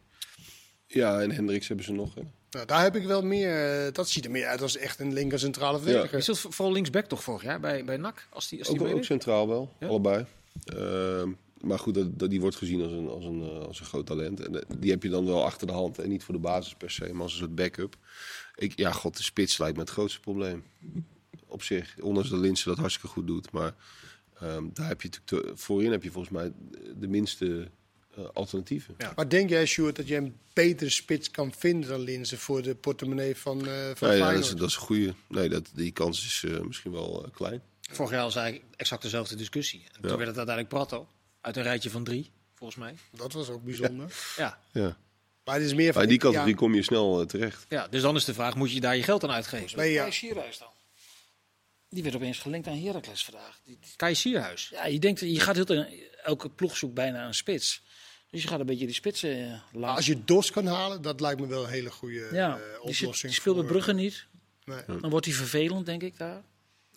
Ja, 0.86 1.20
en 1.20 1.30
Hendricks 1.30 1.68
hebben 1.68 1.84
ze 1.86 1.92
nog. 1.92 2.14
Hè. 2.14 2.22
Nou, 2.50 2.66
daar 2.66 2.82
heb 2.82 2.96
ik 2.96 3.04
wel 3.06 3.22
meer. 3.22 3.84
eh, 3.86 3.92
dat 3.92 4.08
ziet 4.08 4.24
er 4.24 4.30
meer 4.30 4.46
uit 4.46 4.62
als 4.62 4.76
echt 4.76 5.00
een 5.00 5.12
linker 5.12 5.38
centrale 5.38 5.78
verdediger. 5.78 6.18
Is 6.18 6.26
dat 6.26 6.38
vooral 6.38 6.72
linksback 6.72 7.04
toch 7.06 7.22
vorig 7.22 7.42
jaar 7.42 7.60
bij, 7.60 7.84
bij 7.84 7.96
NAC? 7.96 8.26
Als 8.30 8.48
die, 8.48 8.58
als 8.58 8.68
die 8.68 8.76
Ook, 8.76 8.82
ook 8.82 8.88
meedeed? 8.88 9.06
centraal 9.06 9.48
wel, 9.48 9.72
Ja? 9.80 9.86
allebei. 9.86 10.24
Ehm, 10.64 11.30
maar 11.60 11.78
goed, 11.78 11.94
dat, 11.94 12.18
dat, 12.18 12.30
die 12.30 12.40
wordt 12.40 12.56
gezien 12.56 12.82
als 12.82 12.92
een, 12.92 13.08
als, 13.08 13.24
een, 13.24 13.42
als 13.66 13.80
een 13.80 13.86
groot 13.86 14.06
talent. 14.06 14.40
En 14.40 14.64
die 14.78 14.90
heb 14.90 15.02
je 15.02 15.08
dan 15.08 15.26
wel 15.26 15.44
achter 15.44 15.66
de 15.66 15.72
hand. 15.72 15.98
En 15.98 16.08
niet 16.08 16.24
voor 16.24 16.34
de 16.34 16.40
basis 16.40 16.74
per 16.74 16.90
se, 16.90 17.12
maar 17.12 17.22
als 17.22 17.32
een 17.32 17.38
soort 17.38 17.54
backup. 17.54 17.96
Ik, 18.56 18.76
ja, 18.76 18.92
god, 18.92 19.16
de 19.16 19.22
spits 19.22 19.58
lijkt 19.58 19.76
me 19.76 19.82
het 19.82 19.90
grootste 19.90 20.20
probleem. 20.20 20.64
Op 21.46 21.62
zich. 21.62 21.96
Ondanks 22.00 22.28
dat 22.28 22.38
Linse 22.40 22.68
dat 22.68 22.78
hartstikke 22.78 23.08
goed 23.08 23.26
doet. 23.26 23.50
Maar 23.50 23.74
ehm, 24.40 24.64
daar 24.72 24.88
heb 24.88 25.02
je 25.02 25.08
natuurlijk 25.08 25.48
te- 25.56 25.62
voorin 25.62 25.90
heb 25.90 26.02
je 26.02 26.10
volgens 26.10 26.32
mij 26.32 26.52
de 26.96 27.08
minste 27.08 27.68
eh, 28.16 28.24
alternatieven. 28.32 28.94
Ja. 28.98 29.12
Maar 29.16 29.28
denk 29.28 29.48
jij, 29.50 29.66
Sjoerd, 29.66 29.96
dat 29.96 30.08
je 30.08 30.16
een 30.16 30.36
betere 30.52 30.90
spits 30.90 31.30
kan 31.30 31.52
vinden 31.52 31.90
dan 31.90 32.00
Linzen 32.00 32.38
voor 32.38 32.62
de 32.62 32.74
portemonnee 32.74 33.36
van, 33.36 33.58
eh 33.58 33.64
van 33.94 34.08
Nee, 34.08 34.18
ja, 34.18 34.24
Feyenoord? 34.24 34.34
dat, 34.34 34.44
is, 34.44 34.50
dat 34.60 34.68
is 34.68 34.74
een 34.74 34.80
goede. 34.80 35.14
Nee, 35.28 35.48
dat, 35.48 35.70
die 35.74 35.92
kans 35.92 36.24
is 36.24 36.50
eh, 36.52 36.60
misschien 36.60 36.92
wel 36.92 37.28
klein. 37.34 37.62
Vorig 37.80 38.10
jaar 38.12 38.22
was 38.22 38.36
eigenlijk 38.36 38.74
exact 38.76 39.02
dezelfde 39.02 39.36
discussie. 39.36 39.80
En 39.80 39.98
Ja. 40.02 40.08
toen 40.08 40.16
werd 40.16 40.28
het 40.28 40.36
uiteindelijk 40.36 40.68
Prato 40.74 41.08
uit 41.40 41.56
een 41.56 41.62
rijtje 41.62 41.90
van 41.90 42.04
drie. 42.04 42.30
volgens 42.54 42.78
mij. 42.78 42.94
Dat 43.10 43.32
was 43.32 43.48
ook 43.48 43.64
bijzonder. 43.64 44.12
Ja. 44.36 44.58
Ja. 44.72 44.96
Maar 45.46 45.54
het 45.54 45.64
is 45.64 45.74
meer 45.74 45.92
van... 45.92 46.02
In 46.02 46.08
die 46.08 46.18
ja, 46.18 46.24
categorie 46.24 46.54
kom 46.54 46.74
je 46.74 46.82
snel 46.82 47.20
eh, 47.20 47.26
terecht. 47.26 47.66
ja, 47.68 47.88
dus 47.88 48.02
dan 48.02 48.16
is 48.16 48.24
de 48.24 48.34
vraag, 48.34 48.54
moet 48.56 48.72
je 48.72 48.80
daar 48.80 48.96
je 48.96 49.02
geld 49.02 49.24
aan 49.24 49.30
uitgeven? 49.30 49.78
Nee, 49.78 49.92
ja. 49.92 50.00
Kai 50.00 50.12
Sierhuis 50.12 50.58
dan. 50.58 50.68
Die 51.88 52.02
werd 52.02 52.14
opeens 52.14 52.38
gelinkt 52.38 52.66
aan 52.66 52.78
Heracles 52.82 53.24
vandaag. 53.24 53.60
Die- 53.64 53.78
die- 53.80 53.90
Kai 53.96 54.14
Sierhuis. 54.14 54.68
Ja, 54.68 54.86
je 54.86 54.98
denkt, 54.98 55.20
je 55.20 55.40
gaat 55.40 55.54
heel 55.54 55.64
de- 55.64 56.10
elke 56.22 56.48
ploeg 56.48 56.76
zoekt 56.76 56.94
bijna 56.94 57.26
een 57.26 57.34
spits. 57.34 57.82
Dus 58.30 58.42
je 58.42 58.48
gaat 58.48 58.60
een 58.60 58.66
beetje 58.66 58.86
die 58.86 58.94
spitsen 58.94 59.38
uh, 59.38 59.48
Maar 59.50 59.60
langs. 59.72 59.96
als 59.96 60.06
je 60.06 60.24
DOS 60.24 60.50
kan 60.50 60.66
halen, 60.66 61.02
dat 61.02 61.20
lijkt 61.20 61.40
me 61.40 61.46
wel 61.46 61.62
een 61.64 61.70
hele 61.70 61.90
goede 61.90 62.28
ja, 62.32 62.50
eh, 62.56 62.62
die, 62.84 62.94
zit, 62.94 63.00
oplossing. 63.02 63.32
die 63.32 63.40
speelt 63.40 63.56
bij 63.56 63.64
Brugge 63.66 63.92
niet. 63.92 64.26
Nee. 64.64 64.80
Dan 65.00 65.10
wordt 65.10 65.26
hij 65.26 65.34
vervelend, 65.34 65.86
denk 65.86 66.02
ik, 66.02 66.18
daar. 66.18 66.42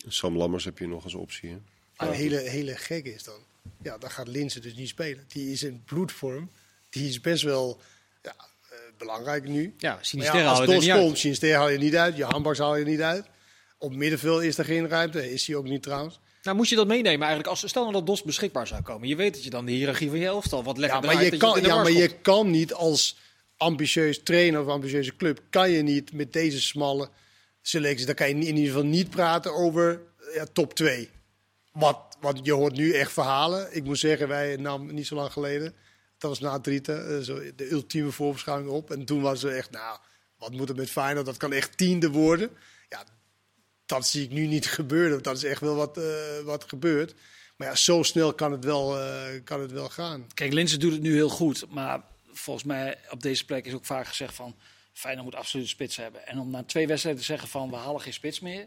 Sam 0.08 0.36
Lammers 0.36 0.64
heb 0.64 0.78
je 0.78 0.86
nog 0.88 1.04
als 1.04 1.14
optie. 1.14 1.50
Hè? 1.50 1.56
Maar 1.96 2.08
een 2.08 2.14
hele, 2.14 2.38
hele 2.38 2.76
gek 2.76 3.04
is 3.04 3.22
dan. 3.22 3.38
Ja, 3.82 3.98
dan 3.98 4.10
gaat 4.10 4.28
Linse 4.28 4.60
dus 4.60 4.74
niet 4.74 4.88
spelen. 4.88 5.24
Die 5.28 5.52
is 5.52 5.62
in 5.62 5.82
bloedvorm. 5.84 6.50
Die 6.90 7.08
is 7.08 7.20
best 7.20 7.42
wel 7.42 7.80
ja, 8.22 8.34
eh, 8.70 8.78
belangrijk 8.98 9.48
nu. 9.48 9.74
Ja, 9.78 9.98
Sinister 10.00 10.38
ja, 10.38 10.44
haal 10.44 10.56
als 10.56 10.84
je 10.84 10.90
er 10.90 10.96
uit. 10.96 11.04
komt, 11.04 11.18
Sinister 11.18 11.54
haal 11.54 11.68
je 11.68 11.78
niet 11.78 11.96
uit. 11.96 12.16
Je 12.16 12.24
handbaks 12.24 12.58
haal 12.58 12.76
je 12.76 12.84
niet 12.84 13.00
uit. 13.00 13.26
Op 13.78 13.94
middenveld 13.94 14.42
is 14.42 14.58
er 14.58 14.64
geen 14.64 14.88
ruimte. 14.88 15.32
Is 15.32 15.46
hij 15.46 15.56
ook 15.56 15.64
niet 15.64 15.82
trouwens. 15.82 16.20
Nou, 16.42 16.56
moet 16.56 16.68
je 16.68 16.76
dat 16.76 16.86
meenemen 16.86 17.26
eigenlijk? 17.26 17.48
Als, 17.48 17.68
stel 17.68 17.82
nou 17.82 17.94
dat 17.94 18.06
DOS 18.06 18.22
beschikbaar 18.22 18.66
zou 18.66 18.82
komen. 18.82 19.08
Je 19.08 19.16
weet 19.16 19.34
dat 19.34 19.44
je 19.44 19.50
dan 19.50 19.64
de 19.64 19.72
hiërarchie 19.72 20.08
van 20.08 20.18
je 20.18 20.26
elftal 20.26 20.62
wat 20.62 20.78
lekker 20.78 21.04
Ja, 21.04 21.12
maar, 21.12 21.24
je 21.24 21.36
kan, 21.36 21.62
ja, 21.62 21.76
maar 21.76 21.90
je 21.90 22.20
kan 22.20 22.50
niet 22.50 22.74
als 22.74 23.16
ambitieus 23.56 24.22
trainer 24.22 24.60
of 24.60 24.66
ambitieuze 24.66 25.16
club... 25.16 25.40
kan 25.50 25.70
je 25.70 25.82
niet 25.82 26.12
met 26.12 26.32
deze 26.32 26.60
smalle 26.60 27.08
selectie... 27.62 28.06
dan 28.06 28.14
kan 28.14 28.28
je 28.28 28.34
in 28.34 28.56
ieder 28.56 28.64
geval 28.64 28.84
niet 28.84 29.10
praten 29.10 29.54
over 29.54 30.00
ja, 30.34 30.46
top 30.52 30.74
2. 30.74 31.10
Wat, 31.72 32.16
wat 32.20 32.40
je 32.42 32.52
hoort 32.52 32.76
nu 32.76 32.92
echt 32.92 33.12
verhalen. 33.12 33.76
Ik 33.76 33.84
moet 33.84 33.98
zeggen, 33.98 34.28
wij 34.28 34.56
namen 34.56 34.94
niet 34.94 35.06
zo 35.06 35.14
lang 35.14 35.32
geleden... 35.32 35.74
dat 36.20 36.30
was 36.30 36.40
na 36.40 36.60
Drieën, 36.60 36.84
eh, 36.84 37.18
zo 37.18 37.54
de 37.56 37.70
ultieme 37.70 38.10
voorbeschouwing 38.10 38.70
op. 38.70 38.90
En 38.90 39.04
toen 39.04 39.20
was 39.20 39.42
er 39.42 39.56
echt, 39.56 39.70
nou, 39.70 39.98
wat 40.38 40.52
moet 40.52 40.68
er 40.68 40.74
met 40.74 40.90
Feyenoord? 40.90 41.26
Dat 41.26 41.36
kan 41.36 41.52
echt 41.52 41.76
tiende 41.76 42.10
worden. 42.10 42.50
Ja, 42.88 43.04
dat 43.86 44.06
zie 44.06 44.24
ik 44.24 44.30
nu 44.30 44.46
niet 44.46 44.66
gebeuren. 44.66 45.22
Dat 45.22 45.36
is 45.36 45.44
echt 45.44 45.60
wel 45.60 45.74
wat, 45.74 45.98
eh, 45.98 46.04
wat 46.44 46.64
gebeurt. 46.68 47.14
Maar 47.56 47.68
ja, 47.68 47.74
zo 47.74 48.02
snel 48.02 48.34
kan 48.34 48.52
het 48.52 48.64
wel, 48.64 48.98
eh, 49.00 49.40
kan 49.44 49.60
het 49.60 49.72
wel 49.72 49.88
gaan. 49.88 50.26
Kijk, 50.34 50.52
Linse 50.52 50.76
doet 50.76 50.92
het 50.92 51.02
nu 51.02 51.14
heel 51.14 51.28
goed. 51.28 51.64
Maar 51.70 52.02
volgens 52.32 52.64
mij 52.66 52.98
op 53.10 53.22
deze 53.22 53.44
plek 53.44 53.66
is 53.66 53.74
ook 53.74 53.84
vaak 53.84 54.06
gezegd 54.06 54.34
van... 54.34 54.56
Feyenoord 54.92 55.26
moet 55.26 55.34
absoluut 55.34 55.64
een 55.64 55.70
spits 55.72 55.96
hebben. 55.96 56.26
En 56.26 56.38
om 56.38 56.50
na 56.50 56.62
twee 56.64 56.86
wedstrijden 56.86 57.20
te 57.20 57.26
zeggen 57.26 57.48
van 57.48 57.70
we 57.70 57.76
halen 57.76 58.00
geen 58.00 58.12
spits 58.12 58.40
meer. 58.40 58.66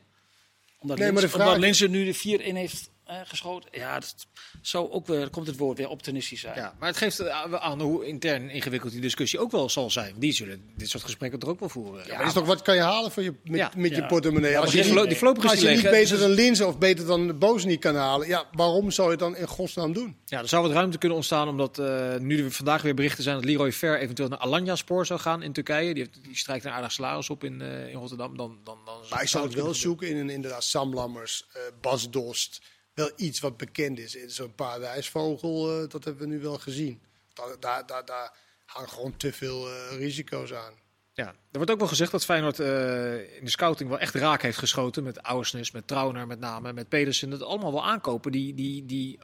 Omdat, 0.80 0.98
Nee, 0.98 1.12
maar 1.12 1.22
Linse, 1.22 1.38
de 1.38 1.44
vraag- 1.44 1.56
omdat 1.56 1.90
nu 1.90 2.06
de 2.06 2.14
vier 2.14 2.42
in 2.42 2.56
heeft 2.56 2.90
eh, 3.06 3.16
geschoten. 3.26 3.70
Ja, 3.72 4.00
dat 4.00 4.16
zou 4.62 4.92
ook 4.92 5.08
weer, 5.08 5.30
komt 5.30 5.48
het 5.48 5.58
woord 5.58 5.78
weer 5.78 5.90
optimistisch 5.90 6.40
zijn. 6.40 6.56
Ja, 6.56 6.74
maar 6.80 6.88
het 6.90 6.98
geeft 6.98 7.20
eh, 7.20 7.54
aan 7.54 7.82
hoe 7.82 8.06
intern 8.06 8.50
ingewikkeld 8.50 8.92
die 8.92 9.02
discussie 9.02 9.40
ook 9.40 9.52
wel 9.52 9.70
zal 9.70 9.90
zijn. 9.90 10.14
Die 10.18 10.32
zullen 10.32 10.62
dit 10.78 10.90
soort 10.90 11.04
gesprekken 11.04 11.40
er 11.40 11.48
ook 11.48 11.60
wel 11.60 11.70
voeren. 11.70 12.06
Ja, 12.08 12.18
maar 12.18 12.26
is 12.28 12.34
toch 12.34 12.46
wat 12.46 12.62
kan 12.62 12.76
je 12.76 12.82
halen 12.82 13.12
voor 13.12 13.24
je, 13.24 13.34
met, 13.44 13.60
Ja. 13.60 13.72
met 13.76 13.92
je 13.96 14.02
Ja. 14.02 14.08
portemonnee? 14.08 14.58
Als 14.58 14.72
je 14.72 14.84
die 14.84 14.94
niet, 14.94 15.08
die 15.08 15.18
voorlopig 15.18 15.44
is 15.44 15.50
als 15.50 15.60
je 15.60 15.70
niet 15.70 15.82
beter 15.82 16.20
dan 16.20 16.30
Linzen 16.32 16.68
of 16.68 16.78
beter 16.78 17.06
dan 17.06 17.38
Bozeniek 17.38 17.80
kan 17.80 17.96
halen, 17.96 18.28
ja, 18.28 18.46
waarom 18.52 18.92
zou 18.92 19.08
je 19.08 19.12
het 19.14 19.22
dan 19.24 19.36
in 19.36 19.48
godsnaam 19.48 19.94
doen? 19.94 20.18
Ja, 20.26 20.40
er 20.40 20.48
zou 20.48 20.64
wat 20.64 20.72
ruimte 20.72 20.98
kunnen 20.98 21.18
ontstaan 21.18 21.48
omdat 21.48 21.80
eh, 21.80 22.16
nu 22.18 22.44
er 22.44 22.52
vandaag 22.52 22.82
weer 22.82 22.94
berichten 22.96 23.24
zijn 23.24 23.36
dat 23.36 23.46
Leroy 23.46 23.72
Fer 23.72 24.00
eventueel 24.00 24.30
naar 24.30 24.40
Alanya 24.40 24.76
Spoor 24.76 25.06
zou 25.06 25.20
gaan 25.20 25.42
in 25.42 25.54
Turkije. 25.54 25.94
Die, 25.94 26.04
heeft, 26.04 26.24
die 26.24 26.38
strijkt 26.38 26.66
een 26.66 26.72
aardig 26.72 26.92
salaris 26.92 27.30
op 27.30 27.44
in, 27.44 27.62
eh, 27.62 27.88
in 27.90 27.96
Rotterdam. 27.96 28.38
Dan, 28.38 28.58
dan, 28.64 28.78
dan 28.86 28.96
Maar 29.10 29.22
ik 29.22 29.28
zou 29.28 29.46
het 29.46 29.54
wel 29.54 29.74
zoeken 29.74 30.08
in 30.08 30.18
een 30.18 30.30
inderdaad 30.30 30.64
Sam 30.64 30.94
Lammers, 30.94 31.46
eh, 31.54 31.62
Bas 31.82 32.10
Dost. 32.10 32.62
Wel 32.94 33.12
iets 33.16 33.40
wat 33.40 33.58
bekend 33.58 34.00
is. 34.00 34.12
Zo'n 34.26 34.56
paradijsvogel, 34.56 35.82
eh 35.82 35.90
dat 35.90 36.04
hebben 36.04 36.28
we 36.30 36.34
nu 36.36 36.40
wel 36.42 36.58
gezien. 36.58 37.00
Daar, 37.34 37.56
daar, 37.60 37.86
daar, 37.86 38.06
daar 38.06 38.38
hangen 38.66 38.90
gewoon 38.90 39.18
te 39.18 39.34
veel 39.34 39.68
eh, 39.70 39.98
risico's 39.98 40.54
aan. 40.54 40.74
Ja, 41.14 41.28
er 41.28 41.36
wordt 41.52 41.72
ook 41.72 41.80
wel 41.80 41.88
gezegd 41.88 42.12
dat 42.12 42.26
Feyenoord 42.26 42.60
eh, 42.60 43.38
in 43.38 43.44
de 43.46 43.50
scouting 43.50 43.90
wel 43.90 44.00
echt 44.00 44.14
raak 44.16 44.42
heeft 44.42 44.58
geschoten. 44.58 45.04
Met 45.04 45.18
Auersnes, 45.18 45.72
met 45.72 45.88
Trauner 45.88 46.28
met 46.28 46.40
name, 46.40 46.74
met 46.74 46.90
Pedersen. 46.90 47.30
Dat 47.30 47.42
allemaal 47.42 47.72
wel 47.72 47.86
aankopen 47.86 48.32
die, 48.32 48.54
die, 48.54 48.86
die 48.86 49.20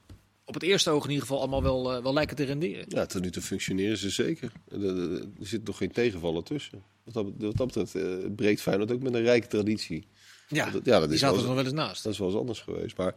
op 0.45 0.53
het 0.53 0.63
eerste 0.63 0.89
oog 0.89 1.03
in 1.03 1.09
ieder 1.09 1.25
geval 1.25 1.39
allemaal 1.41 1.63
wel, 1.63 2.03
wel 2.03 2.13
lijken 2.13 2.35
te 2.35 2.43
renderen. 2.43 2.85
Ja, 2.87 3.05
tot 3.05 3.21
nu 3.21 3.29
toe 3.31 3.41
functioneren 3.41 3.97
ze 3.97 4.09
zeker. 4.09 4.51
Er, 4.67 4.85
er- 4.85 5.11
er 5.21 5.27
zit 5.39 5.65
nog 5.65 5.77
geen 5.77 5.91
tegenvallen 5.91 6.43
tussen. 6.43 6.83
Wat 7.03 7.13
dat, 7.13 7.25
wat 7.37 7.57
dat 7.57 7.67
betreft 7.67 7.95
eh, 7.95 8.29
breekt 8.35 8.61
Feyenoord 8.61 8.91
ook 8.91 9.01
met 9.01 9.13
een 9.13 9.21
rijke 9.23 9.47
traditie. 9.47 10.07
Ja, 10.47 10.69
Dat- 10.69 10.85
ja, 10.85 10.99
dat 10.99 11.03
die 11.03 11.13
is 11.13 11.19
zaten 11.19 11.37
er 11.39 11.45
nog 11.45 11.55
wel 11.55 11.63
eens 11.63 11.73
naast. 11.73 12.03
Dat 12.03 12.13
is 12.13 12.19
wel 12.19 12.27
eens 12.27 12.37
anders 12.37 12.59
geweest. 12.61 12.97
Maar 12.97 13.13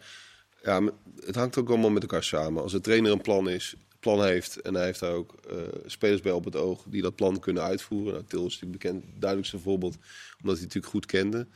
ja, 0.63 0.83
het 1.25 1.35
hangt 1.35 1.59
ook 1.59 1.69
allemaal 1.69 1.91
met 1.91 2.03
elkaar 2.03 2.25
samen. 2.25 2.63
Als 2.63 2.73
de 2.73 2.81
trainer 2.81 3.13
een 3.13 3.21
plan, 3.21 3.49
is, 3.49 3.75
plan 4.01 4.25
heeft 4.25 4.61
en 4.61 4.75
hij 4.75 4.85
heeft 4.85 5.01
daar 5.01 5.13
ook 5.13 5.35
eh, 5.51 5.57
spelers 5.87 6.21
bij 6.21 6.33
op 6.33 6.45
het 6.45 6.57
oog 6.57 6.85
die 6.87 7.03
dat 7.03 7.17
plan 7.17 7.41
kunnen 7.41 7.63
uitvoeren. 7.63 8.13
Nou, 8.13 8.25
Til 8.25 8.47
is 8.47 8.53
natuurlijk 8.53 8.83
bekend, 8.83 9.03
het 9.03 9.21
duidelijkste 9.21 9.59
voorbeeld, 9.59 9.95
omdat 9.95 10.05
hij 10.41 10.51
het 10.53 10.61
natuurlijk 10.61 10.93
goed 10.93 11.07
kende. 11.07 11.47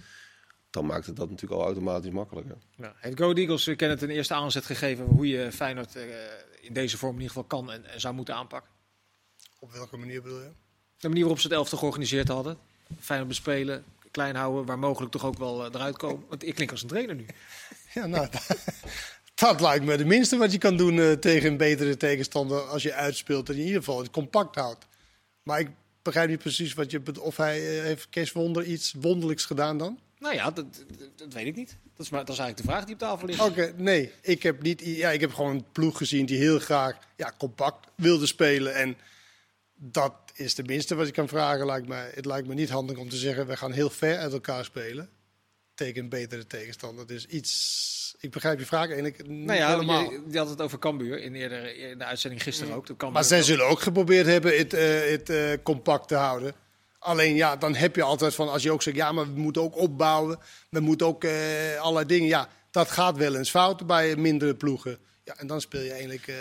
Dan 0.70 0.86
maakt 0.86 1.06
het 1.06 1.16
dat 1.16 1.30
natuurlijk 1.30 1.60
al 1.60 1.66
automatisch 1.66 2.10
makkelijker. 2.10 2.56
Ja. 2.76 2.94
Heeft 2.96 3.18
Go 3.18 3.32
Eagles 3.32 3.66
uh, 3.66 3.76
Kenneth 3.76 4.02
een 4.02 4.10
eerste 4.10 4.34
aanzet 4.34 4.64
gegeven 4.64 5.04
hoe 5.04 5.28
je 5.28 5.52
Feyenoord 5.52 5.96
eh, 5.96 6.02
in 6.60 6.72
deze 6.72 6.98
vorm 6.98 7.14
in 7.14 7.20
ieder 7.20 7.34
geval 7.34 7.48
kan 7.48 7.72
en, 7.72 7.84
en 7.84 8.00
zou 8.00 8.14
moeten 8.14 8.34
aanpakken? 8.34 8.70
Op 9.58 9.72
welke 9.72 9.96
manier 9.96 10.22
bedoel 10.22 10.40
je? 10.40 10.50
De 10.98 11.08
manier 11.08 11.22
waarop 11.22 11.40
ze 11.40 11.46
het 11.46 11.56
elftal 11.56 11.78
georganiseerd 11.78 12.28
hadden. 12.28 12.58
Feyenoord 13.00 13.28
bespelen, 13.28 13.84
klein 14.10 14.36
houden, 14.36 14.66
waar 14.66 14.78
mogelijk 14.78 15.12
toch 15.12 15.24
ook 15.24 15.38
wel 15.38 15.64
eh, 15.64 15.74
eruit 15.74 15.96
komen. 15.96 16.24
Want 16.28 16.46
ik 16.46 16.54
klink 16.54 16.70
als 16.70 16.82
een 16.82 16.88
trainer 16.88 17.14
nu. 17.14 17.26
Ja, 17.96 18.06
nou, 18.06 18.28
dat, 19.34 19.60
lijkt 19.60 19.84
me 19.84 19.92
het 19.92 20.06
minste 20.06 20.36
wat 20.36 20.52
je 20.52 20.58
kan 20.58 20.76
doen 20.76 21.00
eh, 21.00 21.12
tegen 21.12 21.50
een 21.50 21.56
betere 21.56 21.96
tegenstander 21.96 22.60
als 22.60 22.82
je 22.82 22.92
uitspeelt. 22.92 23.48
En 23.48 23.54
in 23.54 23.60
ieder 23.60 23.78
geval 23.78 23.98
het 23.98 24.10
compact 24.10 24.54
houdt. 24.54 24.86
Maar 25.42 25.60
ik 25.60 25.68
begrijp 26.02 26.28
niet 26.28 26.38
precies 26.38 26.74
wat 26.74 26.90
je 26.90 27.20
Of 27.20 27.36
hij 27.36 27.78
eh, 27.78 27.82
heeft 27.82 28.08
Kees 28.08 28.32
Wonder 28.32 28.64
iets 28.64 28.94
wonderlijks 29.00 29.44
gedaan 29.44 29.78
dan? 29.78 29.98
Nou 30.18 30.34
ja, 30.34 30.50
dat, 30.50 30.66
dat, 31.16 31.32
weet 31.32 31.46
ik 31.46 31.56
niet. 31.56 31.76
Dat 31.96 32.06
is, 32.06 32.10
maar, 32.10 32.24
dat 32.24 32.34
is 32.34 32.38
eigenlijk 32.38 32.56
de 32.56 32.72
vraag 32.72 32.84
die 32.84 32.94
op 32.94 33.00
tafel 33.00 33.26
ligt. 33.26 33.40
Oké, 33.40 33.72
nee. 33.76 34.12
Ik 34.22 34.42
heb, 34.42 34.62
niet, 34.62 34.80
ja, 34.84 35.10
ik 35.10 35.20
heb 35.20 35.34
gewoon 35.34 35.54
een 35.54 35.66
ploeg 35.72 35.96
gezien 35.96 36.26
die 36.26 36.38
heel 36.38 36.58
graag 36.58 36.98
ja, 37.16 37.32
compact 37.38 37.86
wilde 37.94 38.26
spelen. 38.26 38.74
En 38.74 38.96
dat 39.74 40.14
is 40.34 40.56
het 40.56 40.66
minste 40.66 40.94
wat 40.94 41.06
ik 41.06 41.12
kan 41.12 41.28
vragen. 41.28 41.66
Lijkt 41.66 41.88
mij. 41.88 42.10
Het 42.14 42.24
lijkt 42.24 42.48
me 42.48 42.54
niet 42.54 42.70
handig 42.70 42.96
om 42.96 43.08
te 43.08 43.16
zeggen, 43.16 43.46
we 43.46 43.56
gaan 43.56 43.72
heel 43.72 43.90
ver 43.90 44.18
uit 44.18 44.32
elkaar 44.32 44.64
spelen. 44.64 45.10
Tegen 45.76 46.02
een 46.02 46.08
betere 46.08 46.46
tegenstander. 46.46 47.06
Dus 47.06 47.26
iets... 47.26 47.94
Ik 48.20 48.30
begrijp 48.30 48.58
je 48.58 48.66
vraag 48.66 48.86
eigenlijk 48.86 49.26
niet 49.28 49.46
Nou 49.46 49.58
ja, 49.58 49.68
helemaal. 49.70 50.10
je, 50.10 50.22
je 50.30 50.38
had 50.38 50.48
het 50.48 50.60
over 50.60 50.78
Cambuur 50.78 51.18
in, 51.22 51.34
eerder, 51.34 51.76
in 51.76 51.98
de 51.98 52.04
uitzending 52.04 52.42
gisteren 52.42 52.74
ook. 52.74 52.86
De 52.86 52.96
Cambuur- 52.96 53.12
Maar 53.12 53.24
zij 53.24 53.42
zullen 53.42 53.66
ook 53.66 53.80
geprobeerd 53.80 54.26
hebben 54.26 54.56
het, 54.56 54.74
eh, 54.74 55.10
het 55.10 55.30
eh, 55.30 55.52
compact 55.62 56.08
te 56.08 56.14
houden. 56.14 56.54
Alleen 56.98 57.34
ja, 57.34 57.56
dan 57.56 57.74
heb 57.74 57.96
je 57.96 58.02
altijd 58.02 58.34
van 58.34 58.48
als 58.48 58.62
je 58.62 58.72
ook 58.72 58.82
zegt, 58.82 58.96
ja, 58.96 59.12
maar 59.12 59.34
we 59.34 59.40
moeten 59.40 59.62
ook 59.62 59.76
opbouwen. 59.76 60.38
We 60.70 60.80
moeten 60.80 61.06
ook 61.06 61.24
eh, 61.24 61.32
allerlei 61.80 62.06
dingen. 62.06 62.28
Ja, 62.28 62.48
dat 62.70 62.90
gaat 62.90 63.16
wel 63.16 63.36
eens 63.36 63.50
fout 63.50 63.86
bij 63.86 64.16
mindere 64.16 64.54
ploegen. 64.54 64.98
Ja, 65.24 65.36
en 65.38 65.46
dan 65.46 65.60
speel 65.60 65.80
je 65.82 65.90
eigenlijk 65.90 66.26
eh, 66.26 66.34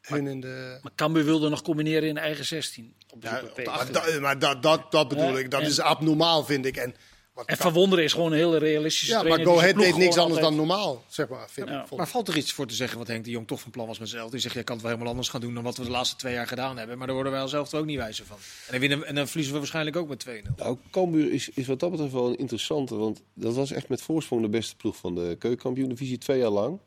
hun 0.00 0.26
in 0.26 0.40
de. 0.40 0.78
Maar 0.82 0.92
Cambuur 0.94 1.24
wilde 1.24 1.48
nog 1.48 1.62
combineren 1.62 2.08
in 2.08 2.18
eigen 2.18 2.44
16. 2.44 2.94
Op 3.12 3.22
Ja, 3.22 3.42
op 3.42 3.56
de 3.56 3.62
Maar, 3.64 3.92
da- 3.92 4.20
maar 4.20 4.38
dat, 4.38 4.62
dat, 4.62 4.90
dat 4.92 5.08
bedoel 5.08 5.32
Ja, 5.32 5.38
ik. 5.38 5.50
Dat 5.50 5.60
en- 5.60 5.66
is 5.66 5.80
abnormaal, 5.80 6.44
vind 6.44 6.66
ik. 6.66 6.76
En, 6.76 6.94
En 7.34 7.44
kan- 7.46 7.56
Van 7.56 7.72
Wonderen 7.72 8.04
is 8.04 8.12
gewoon 8.12 8.32
een 8.32 8.38
hele 8.38 8.58
realistische 8.58 9.12
ja, 9.14 9.22
maar 9.22 9.24
trainer. 9.26 9.52
Go 9.52 9.58
zijn 9.60 9.74
Ahead 9.74 9.90
deed 9.90 10.02
niks 10.02 10.16
anders 10.16 10.40
dan 10.40 10.56
normaal, 10.56 11.04
zeg 11.08 11.28
maar. 11.28 11.50
Vind 11.50 11.68
Ja. 11.68 11.80
ik, 11.80 11.86
vond 11.86 12.00
Maar 12.00 12.08
valt 12.08 12.28
er 12.28 12.36
iets 12.36 12.52
voor 12.52 12.66
te 12.66 12.74
zeggen 12.74 12.98
wat 12.98 13.06
Henk 13.06 13.24
de 13.24 13.30
Jong 13.30 13.46
toch 13.46 13.60
van 13.60 13.70
plan 13.70 13.86
was 13.86 13.98
met 13.98 14.08
zelf? 14.08 14.30
Die 14.30 14.40
zegt, 14.40 14.54
jij 14.54 14.64
kan 14.64 14.74
het 14.74 14.82
wel 14.84 14.92
helemaal 14.92 15.12
anders 15.12 15.30
gaan 15.32 15.40
doen 15.40 15.54
dan 15.54 15.62
wat 15.62 15.76
we 15.76 15.84
de 15.84 15.90
laatste 15.90 16.16
twee 16.16 16.32
jaar 16.32 16.46
gedaan 16.46 16.78
hebben. 16.78 16.96
Maar 16.98 17.06
daar 17.06 17.14
worden 17.16 17.32
wij 17.32 17.46
zelf 17.46 17.74
ook 17.74 17.84
niet 17.84 17.96
wijzer 17.96 18.26
van. 18.26 18.36
En 18.66 18.70
dan, 18.70 18.80
winnen, 18.80 19.06
en 19.06 19.14
dan 19.14 19.26
verliezen 19.26 19.52
we 19.52 19.58
waarschijnlijk 19.58 19.96
ook 19.96 20.08
met 20.08 20.18
2-0. 20.28 20.54
Nou, 20.56 20.76
Cambuur 20.90 21.32
is, 21.32 21.48
is 21.48 21.66
wat 21.66 21.80
dat 21.80 21.90
betreft 21.90 22.12
wel 22.12 22.26
een 22.28 22.38
interessante. 22.38 22.94
Want 22.96 23.22
dat 23.34 23.54
was 23.54 23.70
echt 23.70 23.88
met 23.88 24.02
voorsprong 24.02 24.42
de 24.42 24.48
beste 24.48 24.76
ploeg 24.76 24.96
van 24.96 25.14
de 25.14 25.36
keukenkampioen-divisie 25.38 26.18
twee 26.18 26.38
jaar 26.38 26.50
lang. 26.50 26.78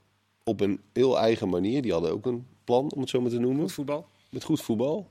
Op 0.43 0.61
een 0.61 0.81
heel 0.93 1.19
eigen 1.19 1.49
manier. 1.49 1.81
Die 1.81 1.91
hadden 1.91 2.11
ook 2.11 2.25
een 2.25 2.47
plan, 2.63 2.91
om 2.91 3.01
het 3.01 3.09
zo 3.09 3.21
maar 3.21 3.29
te 3.31 3.39
noemen. 3.39 3.61
Goed 3.61 3.71
voetbal. 3.73 4.07
met 4.29 4.43
goed 4.43 4.61
voetbal. 4.61 5.09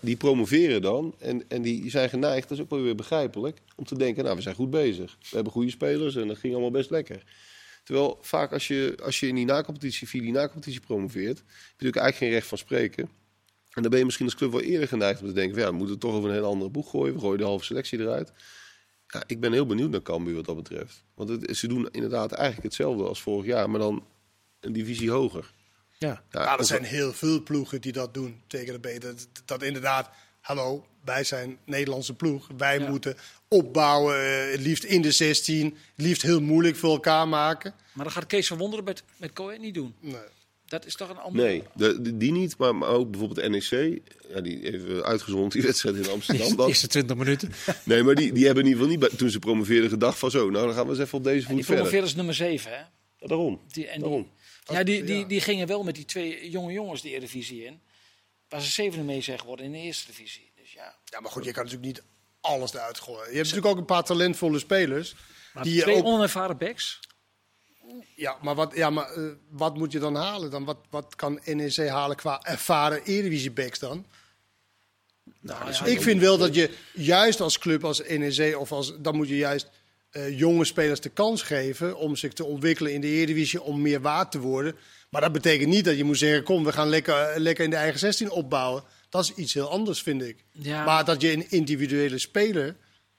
Die 0.00 0.16
promoveren 0.16 0.82
dan 0.82 1.14
en, 1.18 1.48
en 1.48 1.62
die 1.62 1.90
zijn 1.90 2.08
geneigd, 2.08 2.48
dat 2.48 2.58
is 2.58 2.64
ook 2.64 2.70
wel 2.70 2.82
weer 2.82 2.94
begrijpelijk, 2.94 3.58
om 3.76 3.84
te 3.84 3.98
denken, 3.98 4.24
nou 4.24 4.36
we 4.36 4.42
zijn 4.42 4.54
goed 4.54 4.70
bezig. 4.70 5.16
We 5.20 5.34
hebben 5.34 5.52
goede 5.52 5.70
spelers 5.70 6.16
en 6.16 6.28
dat 6.28 6.38
ging 6.38 6.52
allemaal 6.52 6.70
best 6.70 6.90
lekker. 6.90 7.22
Terwijl 7.84 8.18
vaak 8.20 8.52
als 8.52 8.68
je, 8.68 8.98
als 9.02 9.20
je 9.20 9.26
in 9.26 9.34
die 9.34 9.44
nacompetitie, 9.44 10.08
via 10.08 10.20
die 10.20 10.32
nacompetitie 10.32 10.80
promoveert, 10.80 11.38
heb 11.38 11.46
je 11.46 11.72
natuurlijk 11.72 12.02
eigenlijk 12.02 12.16
geen 12.16 12.30
recht 12.30 12.46
van 12.46 12.58
spreken. 12.58 13.08
En 13.72 13.82
dan 13.82 13.90
ben 13.90 13.98
je 13.98 14.04
misschien 14.04 14.26
als 14.26 14.34
club 14.34 14.50
wel 14.50 14.60
eerder 14.60 14.88
geneigd 14.88 15.20
om 15.20 15.26
te 15.26 15.32
denken, 15.32 15.60
ja, 15.60 15.70
we 15.70 15.76
moeten 15.76 15.98
toch 15.98 16.12
over 16.12 16.28
een 16.28 16.34
hele 16.34 16.46
andere 16.46 16.70
boeg 16.70 16.90
gooien. 16.90 17.14
We 17.14 17.20
gooien 17.20 17.38
de 17.38 17.44
halve 17.44 17.64
selectie 17.64 17.98
eruit. 17.98 18.32
Ja, 19.06 19.22
ik 19.26 19.40
ben 19.40 19.52
heel 19.52 19.66
benieuwd 19.66 19.90
naar 19.90 20.02
Cambuur 20.02 20.34
wat 20.34 20.44
dat 20.44 20.56
betreft. 20.56 21.04
Want 21.14 21.28
het, 21.28 21.56
ze 21.56 21.68
doen 21.68 21.88
inderdaad 21.90 22.32
eigenlijk 22.32 22.62
hetzelfde 22.62 23.04
als 23.04 23.22
vorig 23.22 23.46
jaar, 23.46 23.70
maar 23.70 23.80
dan 23.80 24.04
een 24.60 24.72
divisie 24.72 25.10
hoger. 25.10 25.52
Ja. 25.98 26.22
Ja, 26.30 26.42
Ja, 26.42 26.58
er 26.58 26.64
zijn 26.64 26.82
heel 26.84 27.12
veel 27.12 27.42
ploegen 27.42 27.80
die 27.80 27.92
dat 27.92 28.14
doen 28.14 28.40
tegen 28.46 28.72
de 28.72 28.78
beter. 28.80 29.14
Dat, 29.16 29.28
dat 29.44 29.62
inderdaad, 29.62 30.10
hallo, 30.40 30.86
wij 31.04 31.24
zijn 31.24 31.58
Nederlandse 31.64 32.14
ploeg. 32.14 32.48
Wij 32.56 32.78
Ja. 32.78 32.88
moeten 32.88 33.16
opbouwen, 33.48 34.14
eh, 34.16 34.50
het 34.50 34.60
liefst 34.60 34.84
in 34.84 35.02
de 35.02 35.12
16. 35.12 35.64
Het 35.96 36.06
liefst 36.06 36.22
heel 36.22 36.40
moeilijk 36.40 36.76
voor 36.76 36.90
elkaar 36.90 37.28
maken. 37.28 37.74
Maar 37.92 38.04
dat 38.04 38.14
gaat 38.14 38.26
Kees 38.26 38.46
van 38.46 38.58
Wonderen 38.58 38.84
met, 38.84 39.02
met 39.16 39.58
niet 39.60 39.74
doen. 39.74 39.94
Nee. 40.00 40.14
Dat 40.66 40.86
is 40.86 40.94
toch 40.96 41.08
een 41.10 41.16
andere... 41.18 41.46
Nee, 41.48 41.62
de, 41.74 42.00
de- 42.02 42.16
die 42.16 42.32
niet, 42.32 42.56
maar, 42.58 42.74
maar 42.76 42.88
ook 42.88 43.10
bijvoorbeeld 43.10 43.48
NEC. 43.50 44.00
Ja, 44.34 44.40
die 44.40 44.72
even 44.72 45.04
uitgezond 45.04 45.52
die 45.52 45.62
wedstrijd 45.70 45.96
in 45.96 46.08
Amsterdam. 46.10 46.48
De 46.48 46.56
dan. 46.56 46.68
eerste 46.68 46.86
20 46.86 47.16
minuten. 47.16 47.52
Nee, 47.84 48.02
maar 48.02 48.14
die, 48.14 48.32
die 48.32 48.46
hebben 48.46 48.64
in 48.64 48.70
ieder 48.70 48.84
geval 48.84 48.98
niet, 48.98 49.08
bij- 49.10 49.18
toen 49.18 49.30
ze 49.30 49.38
promoveerden, 49.38 49.90
gedacht 49.90 50.18
van 50.18 50.30
zo, 50.30 50.50
nou 50.50 50.66
dan 50.66 50.74
gaan 50.74 50.84
we 50.84 50.90
eens 50.90 50.98
even 51.00 51.18
op 51.18 51.24
deze 51.24 51.36
En 51.48 51.54
die 51.54 51.56
voet 51.56 51.64
verder. 51.64 51.74
promoveerde 51.82 52.06
is 52.06 52.14
nummer 52.14 52.34
7, 52.34 52.70
hè? 52.70 52.76
Ja, 52.76 53.26
daarom. 53.26 53.60
Die, 53.72 53.86
en 53.86 54.02
die. 54.02 54.26
Ja, 54.72 54.82
die, 54.82 55.04
die, 55.04 55.26
die 55.26 55.40
gingen 55.40 55.66
wel 55.66 55.82
met 55.82 55.94
die 55.94 56.04
twee 56.04 56.50
jonge 56.50 56.72
jongens 56.72 57.02
de 57.02 57.08
Eredivisie 57.10 57.64
in. 57.64 57.80
Waar 58.48 58.60
ze 58.60 58.70
zevende 58.70 59.04
mee 59.04 59.20
zijn 59.20 59.38
geworden 59.38 59.64
in 59.64 59.72
de 59.72 59.78
eerste 59.78 60.06
divisie. 60.06 60.50
Dus 60.56 60.72
ja, 60.72 60.94
Ja, 61.04 61.20
maar 61.20 61.30
goed, 61.30 61.44
je 61.44 61.52
kan 61.52 61.64
natuurlijk 61.64 61.92
niet 61.96 62.04
alles 62.40 62.74
eruit 62.74 62.98
gooien. 63.00 63.18
Je 63.30 63.36
hebt 63.36 63.36
natuurlijk 63.48 63.66
ook 63.66 63.76
een 63.78 63.84
paar 63.84 64.04
talentvolle 64.04 64.58
spelers. 64.58 65.14
maar 65.52 65.62
Die 65.62 65.80
twee 65.82 65.96
ook- 65.96 66.04
onervaren 66.04 66.58
backs. 66.58 67.00
Ja, 68.14 68.36
maar 68.42 68.54
wat, 68.54 68.74
ja, 68.74 68.90
maar, 68.90 69.12
eh, 69.12 69.22
wat 69.50 69.76
moet 69.76 69.92
je 69.92 69.98
dan 69.98 70.14
halen? 70.14 70.50
Dan? 70.50 70.64
Wat, 70.64 70.78
wat 70.90 71.14
kan 71.16 71.40
NEC 71.44 71.76
halen 71.88 72.16
qua 72.16 72.42
ervaren 72.42 73.02
Eredivisie-backs 73.04 73.78
dan? 73.78 74.06
Nou, 75.40 75.72
ja, 75.72 75.84
Ik 75.84 76.02
vind 76.02 76.20
wel 76.20 76.38
dat 76.38 76.54
je 76.54 76.74
juist 76.92 77.40
als 77.40 77.58
club, 77.58 77.84
als 77.84 78.02
NEC, 78.08 78.56
of 78.58 78.72
als, 78.72 78.92
dan 78.98 79.16
moet 79.16 79.28
je 79.28 79.36
juist 79.36 79.70
eh, 80.10 80.38
jonge 80.38 80.64
spelers 80.64 81.00
de 81.00 81.08
kans 81.08 81.42
geven 81.42 81.96
om 81.96 82.16
zich 82.16 82.32
te 82.32 82.44
ontwikkelen 82.44 82.92
in 82.92 83.00
de 83.00 83.06
Eredivisie, 83.06 83.62
om 83.62 83.82
meer 83.82 84.00
waard 84.00 84.30
te 84.30 84.38
worden. 84.38 84.76
Maar 85.10 85.20
dat 85.20 85.32
betekent 85.32 85.68
niet 85.68 85.84
dat 85.84 85.96
je 85.96 86.04
moet 86.04 86.18
zeggen, 86.18 86.42
kom, 86.42 86.64
we 86.64 86.72
gaan 86.72 86.88
lekker, 86.88 87.40
lekker 87.40 87.64
in 87.64 87.70
de 87.70 87.76
eigen 87.76 87.98
16 87.98 88.30
opbouwen. 88.30 88.82
Dat 89.08 89.24
is 89.24 89.34
iets 89.34 89.54
heel 89.54 89.70
anders, 89.70 90.02
vind 90.02 90.22
ik. 90.22 90.44
Ja. 90.50 90.84
Maar 90.84 91.04
dat 91.04 91.20
je 91.20 91.32
een 91.32 91.50
individuele 91.50 92.18
speler 92.18 92.76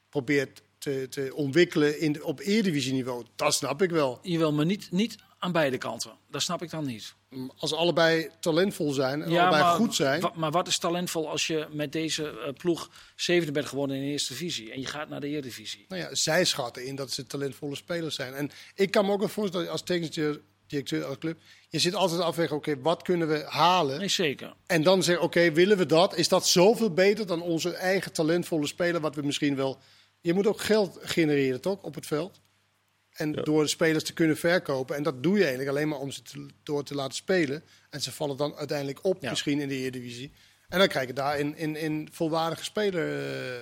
probeert 0.10 0.62
te, 0.78 1.08
te 1.10 1.36
ontwikkelen 1.36 2.00
in, 2.00 2.24
op 2.24 2.40
Eredivisie-niveau, 2.40 3.26
dat 3.36 3.54
snap 3.54 3.82
ik 3.82 3.90
wel. 3.90 4.20
Jawel, 4.22 4.54
maar 4.54 4.66
niet, 4.66 4.92
niet 4.92 5.18
aan 5.40 5.52
beide 5.52 5.78
kanten. 5.78 6.12
Dat 6.30 6.42
snap 6.42 6.62
ik 6.62 6.70
dan 6.70 6.86
niet. 6.86 7.14
Als 7.58 7.74
allebei 7.74 8.30
talentvol 8.40 8.92
zijn 8.92 9.22
en 9.22 9.28
allebei 9.30 9.64
maar, 9.64 9.76
goed 9.76 9.96
zijn. 9.96 10.24
maar 10.36 10.52
wat 10.52 10.68
is 10.68 10.78
talentvol 10.78 11.30
als 11.30 11.48
je 11.48 11.68
met 11.72 11.92
deze 11.92 12.30
eh, 12.30 12.54
ploeg 12.54 12.90
zevende 13.16 13.52
bent 13.52 13.66
geworden 13.66 13.96
in 13.96 14.02
de 14.02 14.08
eerste 14.08 14.34
divisie 14.34 14.72
en 14.72 14.80
je 14.80 14.86
gaat 14.86 15.10
naar 15.10 15.20
de 15.20 15.28
Eredivisie? 15.28 15.86
Nou 15.88 16.02
ja, 16.02 16.16
zij 16.16 16.46
schatten 16.46 16.86
in 16.86 16.96
dat 16.96 17.12
ze 17.12 17.28
talentvolle 17.28 17.76
spelers 17.76 18.16
zijn. 18.16 18.34
En 18.34 18.52
ik 18.76 18.92
kan 18.92 19.06
me 19.06 19.12
ook 19.12 19.20
wel 19.20 19.28
voorstellen, 19.28 19.70
als 19.70 19.84
technisch 19.84 20.40
directeur 20.68 21.06
als 21.06 21.18
club, 21.18 21.40
je 21.70 21.80
zit 21.80 21.96
altijd 21.96 22.22
afwegen, 22.22 22.56
oké, 22.56 22.82
wat 22.82 23.02
kunnen 23.02 23.28
we 23.28 23.44
halen? 23.48 24.00
Nee, 24.00 24.08
zeker. 24.08 24.54
En 24.66 24.84
dan 24.84 25.04
zeggen, 25.04 25.24
oké, 25.24 25.52
willen 25.52 25.78
we 25.78 25.86
dat? 25.86 26.16
Is 26.16 26.28
dat 26.28 26.48
zoveel 26.48 26.94
beter 26.94 27.26
dan 27.26 27.42
onze 27.42 27.74
eigen 27.74 28.14
talentvolle 28.14 28.68
speler, 28.68 29.02
wat 29.02 29.16
we 29.16 29.22
misschien 29.22 29.56
wel... 29.56 29.80
Je 30.22 30.34
moet 30.34 30.48
ook 30.48 30.62
geld 30.62 30.98
genereren, 31.02 31.62
toch, 31.62 31.82
op 31.82 31.96
het 31.96 32.06
veld? 32.06 32.42
En 33.20 33.32
door 33.32 33.62
de 33.64 33.70
spelers 33.70 34.04
te 34.04 34.14
kunnen 34.14 34.38
verkopen. 34.38 34.96
En 34.96 35.04
dat 35.04 35.24
doe 35.24 35.34
je 35.38 35.40
eigenlijk 35.44 35.70
alleen 35.70 35.88
maar 35.88 36.00
om 36.00 36.12
ze 36.12 36.22
te- 36.22 36.46
door 36.64 36.84
te 36.84 36.96
laten 36.96 37.16
spelen. 37.16 37.64
En 37.90 38.02
ze 38.02 38.12
vallen 38.12 38.38
dan 38.38 38.56
uiteindelijk 38.56 39.04
op, 39.06 39.22
Ja. 39.22 39.30
misschien 39.30 39.60
in 39.60 39.68
de 39.68 39.76
Eredivisie. 39.76 40.32
En 40.70 40.80
dan 40.80 40.88
krijg 40.88 41.08
je 41.08 41.14
daar 41.14 41.40
in, 41.40 41.58
in, 41.58 41.76
in 41.76 42.10
volwaardige 42.12 42.64
speler 42.64 43.30
eh, 43.30 43.56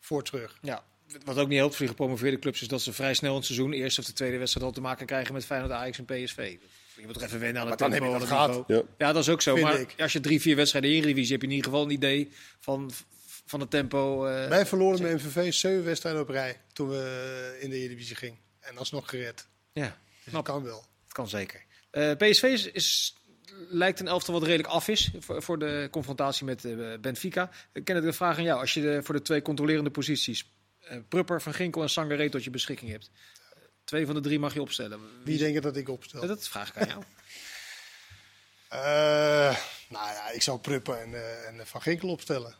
voor 0.00 0.22
terug. 0.22 0.58
Ja. 0.62 0.84
Wat 1.24 1.38
ook 1.38 1.48
niet 1.48 1.58
helpt 1.58 1.74
voor 1.76 1.86
die 1.86 1.94
gepromoveerde 1.94 2.38
clubs 2.38 2.62
is 2.62 2.68
dat 2.68 2.82
ze 2.82 2.92
vrij 2.92 3.14
snel 3.14 3.30
in 3.30 3.36
het 3.36 3.46
seizoen, 3.46 3.70
de 3.70 3.76
eerste 3.76 4.00
of 4.00 4.06
de 4.06 4.12
tweede 4.12 4.38
wedstrijd, 4.38 4.66
al 4.66 4.72
te 4.72 4.80
maken 4.80 5.06
krijgen 5.06 5.34
met 5.34 5.44
Feyenoord, 5.44 5.72
Ajax 5.72 5.98
en 5.98 6.04
PSV. 6.04 6.56
Je 6.96 7.04
moet 7.04 7.14
toch 7.14 7.22
even 7.22 7.40
wennen 7.40 7.62
aan 7.62 7.70
het 7.70 7.80
Maar 7.80 7.88
dan 7.90 7.98
heb 7.98 8.06
je 8.06 8.10
dat 8.18 8.20
het 8.20 8.30
gehad. 8.30 8.48
niveau. 8.68 8.86
Ja. 8.98 9.12
dat 9.12 9.22
is 9.22 9.28
ook 9.28 9.42
zo. 9.42 9.54
Vind 9.54 9.66
maar 9.66 9.80
ik. 9.80 9.94
als 9.98 10.12
je 10.12 10.20
drie, 10.20 10.40
vier 10.40 10.56
wedstrijden 10.56 10.90
Eredivisie 10.90 11.32
heb 11.32 11.40
je 11.40 11.46
in 11.48 11.54
ieder 11.54 11.70
geval 11.70 11.84
een 11.86 11.92
idee 11.92 12.30
van, 12.60 12.90
van 13.46 13.60
het 13.60 13.70
tempo. 13.70 14.24
eh, 14.26 14.48
Wij 14.48 14.66
verloren 14.66 15.02
met 15.02 15.12
MVV 15.24 15.52
zeven 15.52 15.84
wedstrijden 15.84 16.20
op 16.22 16.28
rij 16.28 16.60
toen 16.72 16.88
we 16.88 17.58
in 17.60 17.70
de 17.70 17.76
Eredivisie 17.76 18.16
gingen. 18.16 18.38
En 18.64 18.78
alsnog 18.78 19.08
gered. 19.10 19.46
ja, 19.72 19.98
Dus 20.24 20.32
dat 20.32 20.44
kan 20.44 20.62
wel. 20.62 20.84
dat 21.04 21.12
kan 21.12 21.28
zeker. 21.28 21.64
Eh, 21.90 22.10
PSV 22.16 22.42
is, 22.42 22.66
is, 22.66 23.16
lijkt 23.68 24.00
een 24.00 24.08
elftal 24.08 24.34
wat 24.34 24.42
redelijk 24.42 24.68
af 24.68 24.88
is 24.88 25.10
voor, 25.18 25.42
voor 25.42 25.58
de 25.58 25.88
confrontatie 25.90 26.44
met 26.44 26.64
eh, 26.64 26.94
Benfica. 27.00 27.50
Ik 27.72 27.84
ken 27.84 27.94
het 27.94 28.04
de 28.04 28.12
vraag 28.12 28.36
aan 28.36 28.42
jou. 28.44 28.60
Als 28.60 28.74
je 28.74 28.80
de, 28.80 29.02
voor 29.02 29.14
de 29.14 29.22
twee 29.22 29.42
controlerende 29.42 29.90
posities, 29.90 30.50
eh, 30.80 30.98
Prupper, 31.08 31.42
Van 31.42 31.54
Ginkel 31.54 31.82
en 31.82 31.90
Sangaré 31.90 32.30
tot 32.30 32.44
je 32.44 32.50
beschikking 32.50 32.90
hebt. 32.90 33.10
eh, 33.54 33.62
Twee 33.84 34.06
van 34.06 34.14
de 34.14 34.20
drie 34.20 34.38
mag 34.38 34.54
je 34.54 34.60
opstellen. 34.60 35.00
Wie 35.24 35.38
denk 35.38 35.54
je 35.54 35.60
dat 35.60 35.76
ik 35.76 35.88
opstel? 35.88 36.26
Dat 36.26 36.48
vraag 36.48 36.68
ik 36.68 36.76
aan 36.76 36.88
jou. 36.88 37.02
Eh, 38.68 39.56
nou 39.88 40.12
ja, 40.12 40.30
ik 40.30 40.42
zou 40.42 40.58
Pruppen 40.58 41.00
en, 41.00 41.14
eh, 41.14 41.46
en 41.48 41.66
Van 41.66 41.82
Ginkel 41.82 42.08
opstellen. 42.08 42.54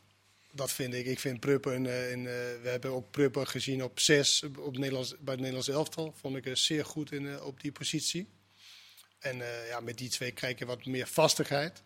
Dat 0.54 0.72
vind 0.72 0.94
ik. 0.94 1.06
Ik 1.06 1.18
vind 1.18 1.40
Pruppen, 1.40 1.86
eh, 1.86 2.10
in, 2.10 2.18
eh, 2.18 2.32
we 2.62 2.68
hebben 2.68 2.90
ook 2.90 3.10
Pruppen 3.10 3.46
gezien 3.46 3.84
op 3.84 4.00
zes 4.00 4.42
op 4.58 4.76
Nederlands, 4.76 5.10
bij 5.10 5.32
het 5.32 5.36
Nederlands 5.36 5.68
elftal. 5.68 6.14
Vond 6.20 6.36
ik 6.36 6.46
eh, 6.46 6.54
zeer 6.54 6.84
goed 6.84 7.12
in, 7.12 7.28
eh, 7.28 7.46
op 7.46 7.60
die 7.60 7.72
positie. 7.72 8.28
En 9.18 9.40
eh, 9.40 9.68
ja, 9.68 9.80
met 9.80 9.98
die 9.98 10.08
twee 10.08 10.32
krijg 10.32 10.58
je 10.58 10.66
wat 10.66 10.84
meer 10.84 11.06
vastigheid. 11.06 11.80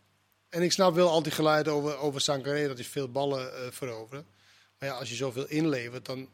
En 0.48 0.62
ik 0.62 0.72
snap 0.72 0.94
wel 0.94 1.08
al 1.08 1.22
die 1.22 1.32
geluiden 1.32 1.72
over, 1.72 1.96
over 1.96 2.20
Sankaré, 2.20 2.66
dat 2.66 2.76
hij 2.76 2.86
veel 2.86 3.10
ballen 3.10 3.54
eh 3.54 3.70
veroveren. 3.70 4.26
Maar 4.78 4.88
ja, 4.88 4.94
als 4.94 5.08
je 5.08 5.14
zoveel 5.14 5.48
inlevert, 5.48 6.06
dan 6.06 6.28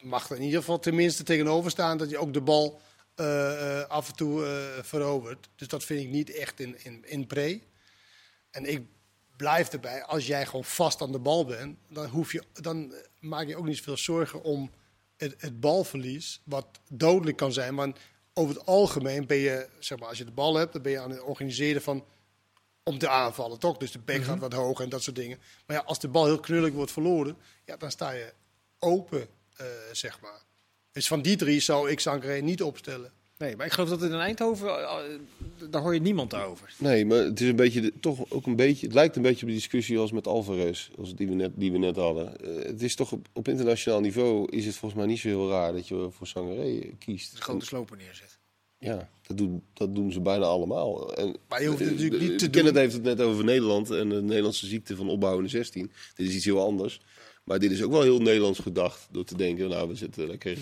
mag 0.00 0.30
er 0.30 0.36
in 0.36 0.42
ieder 0.42 0.58
geval 0.58 0.78
tenminste 0.78 1.22
tegenover 1.22 1.70
staan 1.70 1.98
dat 1.98 2.10
je 2.10 2.18
ook 2.18 2.32
de 2.32 2.40
bal 2.40 2.80
eh, 3.14 3.80
eh, 3.80 3.88
af 3.88 4.08
en 4.08 4.14
toe 4.14 4.46
eh, 4.46 4.82
verovert. 4.82 5.48
Dus 5.56 5.68
dat 5.68 5.84
vind 5.84 6.00
ik 6.00 6.08
niet 6.08 6.30
echt 6.30 6.60
in, 6.60 6.76
in, 6.84 7.04
in 7.06 7.26
pre. 7.26 7.60
En 8.50 8.64
ik 8.64 8.82
blijf 9.36 9.68
erbij, 9.68 10.04
als 10.04 10.26
jij 10.26 10.46
gewoon 10.46 10.64
vast 10.64 11.02
aan 11.02 11.12
de 11.12 11.18
bal 11.18 11.44
bent, 11.44 11.78
dan, 11.88 12.06
hoef 12.06 12.32
je, 12.32 12.42
dan 12.52 12.92
eh, 12.92 12.98
maak 13.20 13.46
je 13.46 13.56
ook 13.56 13.64
niet 13.64 13.76
zoveel 13.76 13.96
zorgen 13.96 14.42
om 14.42 14.70
het, 15.16 15.34
het 15.38 15.60
balverlies, 15.60 16.40
wat 16.44 16.66
dodelijk 16.90 17.36
kan 17.36 17.52
zijn. 17.52 17.74
Maar 17.74 17.92
over 18.32 18.54
het 18.54 18.66
algemeen 18.66 19.26
ben 19.26 19.36
je, 19.36 19.68
zeg 19.78 19.98
maar, 19.98 20.08
als 20.08 20.18
je 20.18 20.24
de 20.24 20.30
bal 20.30 20.54
hebt, 20.54 20.72
dan 20.72 20.82
ben 20.82 20.92
je 20.92 21.00
aan 21.00 21.10
het 21.10 21.22
organiseren 21.22 21.82
van 21.82 22.04
om 22.82 22.98
te 22.98 23.08
aanvallen, 23.08 23.58
toch? 23.58 23.76
Dus 23.76 23.92
de 23.92 23.98
bek 23.98 24.24
gaat 24.24 24.38
wat 24.38 24.52
hoger 24.52 24.84
en 24.84 24.90
dat 24.90 25.02
soort 25.02 25.16
dingen. 25.16 25.38
Maar 25.66 25.76
ja, 25.76 25.82
als 25.82 26.00
de 26.00 26.08
bal 26.08 26.24
heel 26.24 26.40
knullig 26.40 26.72
wordt 26.72 26.92
verloren, 26.92 27.36
ja, 27.64 27.76
dan 27.76 27.90
sta 27.90 28.10
je 28.10 28.32
open, 28.78 29.28
eh, 29.56 29.66
zeg 29.92 30.20
maar. 30.20 30.42
Dus 30.92 31.06
van 31.06 31.22
die 31.22 31.36
drie 31.36 31.60
zou 31.60 31.90
ik 31.90 32.00
Sankaré 32.00 32.40
niet 32.40 32.62
opstellen. 32.62 33.12
Nee, 33.38 33.56
maar 33.56 33.66
ik 33.66 33.72
geloof 33.72 33.88
dat 33.88 34.02
in 34.02 34.12
Eindhoven, 34.12 34.68
eh, 34.68 34.82
eh, 34.82 35.20
daar 35.70 35.82
hoor 35.82 35.94
je 35.94 36.00
niemand 36.00 36.34
over. 36.34 36.74
Nee, 36.78 37.04
maar 37.06 37.18
het 37.18 37.40
is 37.40 37.48
een 37.48 37.56
beetje, 37.56 37.80
de- 37.80 37.92
toch 38.00 38.24
ook 38.30 38.46
een 38.46 38.56
beetje, 38.56 38.86
het 38.86 38.94
lijkt 38.94 39.16
een 39.16 39.22
beetje 39.22 39.42
op 39.42 39.48
de 39.48 39.54
discussie 39.54 39.98
als 39.98 40.12
met 40.12 40.26
Alvarez, 40.26 40.88
als 40.98 41.14
die 41.14 41.28
we 41.28 41.34
net, 41.34 41.50
die 41.54 41.72
we 41.72 41.78
net 41.78 41.96
hadden. 41.96 42.40
Eh, 42.40 42.66
het 42.66 42.82
is 42.82 42.94
toch 42.94 43.12
op, 43.12 43.26
op 43.32 43.48
internationaal 43.48 44.00
niveau 44.00 44.50
is 44.50 44.66
het 44.66 44.74
volgens 44.76 45.00
mij 45.00 45.10
niet 45.10 45.18
zo 45.20 45.28
heel 45.28 45.48
raar 45.50 45.72
dat 45.72 45.88
je 45.88 46.08
voor 46.10 46.26
Sangaré 46.26 46.90
kiest. 46.98 47.34
Een 47.34 47.42
grote 47.42 47.64
sloper 47.66 47.96
neerzet. 47.96 48.38
Ja, 48.78 49.08
dat 49.26 49.36
doen, 49.36 49.62
dat 49.72 49.94
doen 49.94 50.12
ze 50.12 50.20
bijna 50.20 50.44
allemaal. 50.44 51.14
En, 51.14 51.36
Maar 51.48 51.62
je 51.62 51.68
hoeft 51.68 51.80
het 51.80 51.90
natuurlijk 51.90 52.22
niet 52.22 52.38
te 52.38 52.50
Kenneth 52.50 52.72
doen. 52.72 52.82
heeft 52.82 52.94
het 52.94 53.02
net 53.02 53.20
over 53.20 53.44
Nederland 53.44 53.90
en 53.90 54.08
de 54.08 54.22
Nederlandse 54.22 54.66
ziekte 54.66 54.96
van 54.96 55.08
opbouwende 55.08 55.48
16. 55.50 55.90
Dit 56.14 56.28
is 56.28 56.34
iets 56.34 56.44
heel 56.44 56.60
anders. 56.60 57.00
Maar 57.44 57.58
dit 57.58 57.70
is 57.70 57.82
ook 57.82 57.90
wel 57.90 58.02
heel 58.02 58.18
Nederlands 58.18 58.58
gedacht. 58.58 59.08
Door 59.10 59.24
te 59.24 59.36
denken, 59.36 59.68
nou, 59.68 59.88
we 59.88 59.94
zitten 59.94 60.26
lekker 60.26 60.58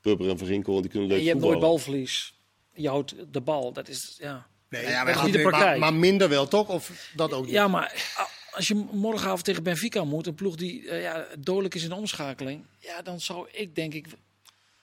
Purper 0.00 0.28
en 0.28 0.38
Verginkel, 0.38 0.72
want 0.72 0.84
die 0.84 0.92
kunnen 0.92 1.16
En 1.16 1.22
je 1.22 1.28
hebt 1.28 1.40
nooit 1.40 1.60
balverlies. 1.60 2.34
Je 2.74 2.88
houdt 2.88 3.14
de 3.30 3.40
bal. 3.40 3.72
Dat 3.72 3.88
is, 3.88 4.16
ja. 4.20 4.46
Nee, 4.68 4.82
Nou 4.82 4.94
ja, 4.94 5.04
maar, 5.04 5.24
niet 5.24 5.32
de 5.32 5.42
maar, 5.42 5.50
praktijk. 5.50 5.78
maar 5.78 5.94
minder 5.94 6.28
wel, 6.28 6.48
toch? 6.48 6.68
Of 6.68 7.10
dat 7.16 7.32
ook 7.32 7.44
niet? 7.44 7.52
ja, 7.52 7.68
maar 7.68 8.16
als 8.50 8.68
je 8.68 8.74
morgenavond 8.92 9.44
tegen 9.44 9.62
Benfica 9.62 10.04
moet, 10.04 10.26
een 10.26 10.34
ploeg 10.34 10.54
die 10.54 10.88
eh, 10.88 11.02
ja, 11.02 11.26
dodelijk 11.38 11.74
is 11.74 11.82
in 11.82 11.88
de 11.88 11.94
omschakeling, 11.94 12.64
ja, 12.78 13.02
dan 13.02 13.20
zou 13.20 13.48
ik 13.52 13.74
denk 13.74 13.94
ik 13.94 14.06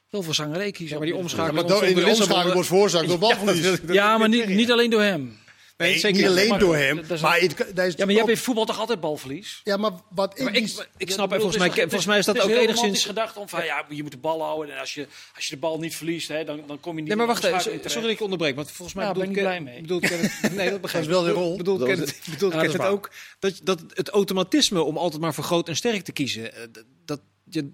wel 0.10 0.23
voor 0.23 0.36
Sangaré 0.36 0.71
kiezen. 0.71 0.88
Ja, 0.88 0.95
maar 0.97 1.06
die 1.06 1.15
Ja, 1.15 1.21
omschakeling... 1.21 1.69
maar 1.69 1.88
in 1.88 1.95
de 1.95 2.06
omschakeling 2.06 2.54
wordt 2.54 2.67
veroorzaakt 2.67 3.08
door 3.08 3.19
balverlies. 3.28 3.78
Ja, 3.88 4.17
maar 4.17 4.30
niet, 4.30 4.47
niet 4.47 4.71
alleen 4.71 4.89
door 4.89 5.01
hem. 5.01 5.38
Nee, 5.77 5.89
Nee, 5.89 5.99
zeker 5.99 6.17
niet 6.17 6.27
alleen 6.29 6.49
maar- 6.49 6.59
door 6.59 6.75
hem. 6.75 6.95
maar 7.21 7.41
een- 7.41 7.49
het, 7.55 7.59
is 7.79 7.93
Ja, 7.95 8.05
maar 8.05 8.11
je 8.13 8.17
hebt 8.17 8.29
in 8.29 8.38
voetbal 8.38 8.65
toch 8.65 8.79
altijd 8.79 8.99
balverlies? 8.99 9.61
ja, 9.63 9.77
maar 9.77 9.91
wat 10.09 10.39
ik, 10.39 10.43
Maar 10.43 10.55
ik, 10.55 10.63
ik 10.97 11.11
snap, 11.11 11.29
bedoel, 11.29 11.49
volgens 11.49 11.57
mij, 11.57 11.67
het 11.67 11.75
is- 11.77 11.81
volgens 11.83 12.05
mij 12.05 12.17
is 12.17 12.25
dat 12.25 12.35
het 12.35 12.43
ook 12.45 12.51
enigszins... 12.51 13.05
gedacht 13.05 13.38
om 13.38 13.49
van 13.49 13.65
ja, 13.65 13.85
je 13.89 14.01
moet 14.01 14.11
de 14.11 14.17
bal 14.17 14.41
houden 14.43 14.73
en 14.73 14.79
als 14.79 14.93
je, 14.93 15.07
als 15.35 15.47
je 15.47 15.53
de 15.53 15.59
bal 15.59 15.79
niet 15.79 15.95
verliest, 15.95 16.27
hè, 16.27 16.43
dan, 16.43 16.61
dan 16.67 16.79
kom 16.79 16.93
je 16.93 16.99
niet 16.99 17.07
Nee, 17.07 17.17
maar 17.17 17.27
wacht 17.27 17.43
even. 17.43 17.61
Sorry 17.61 18.01
dat 18.01 18.09
ik 18.11 18.17
je 18.17 18.23
onderbreek, 18.23 18.55
want 18.55 18.71
volgens 18.71 18.97
mij 18.97 19.05
Ja, 19.05 19.11
bedoelt 19.11 19.33
ben 19.33 19.38
ik 19.43 19.43
blij 19.43 19.61
mee. 19.61 19.99
Kenneth- 19.99 20.41
nee, 20.55 20.69
dat 20.69 20.81
begrijp 20.81 21.05
Dat 21.05 21.13
is 21.15 21.19
wel 21.19 21.33
de 21.33 21.39
rol. 21.39 21.88
Is 21.88 22.19
Kenneth 22.49 22.75
waar. 22.75 22.89
ook 22.89 23.11
dat, 23.39 23.59
dat 23.63 23.79
het 23.93 24.09
automatisme 24.09 24.81
om 24.81 24.97
altijd 24.97 25.21
maar 25.21 25.33
voor 25.33 25.43
groot 25.43 25.67
en 25.67 25.75
sterk 25.75 26.03
te 26.03 26.11
kiezen, 26.11 26.53
eh, 26.55 26.61
dat, 27.05 27.19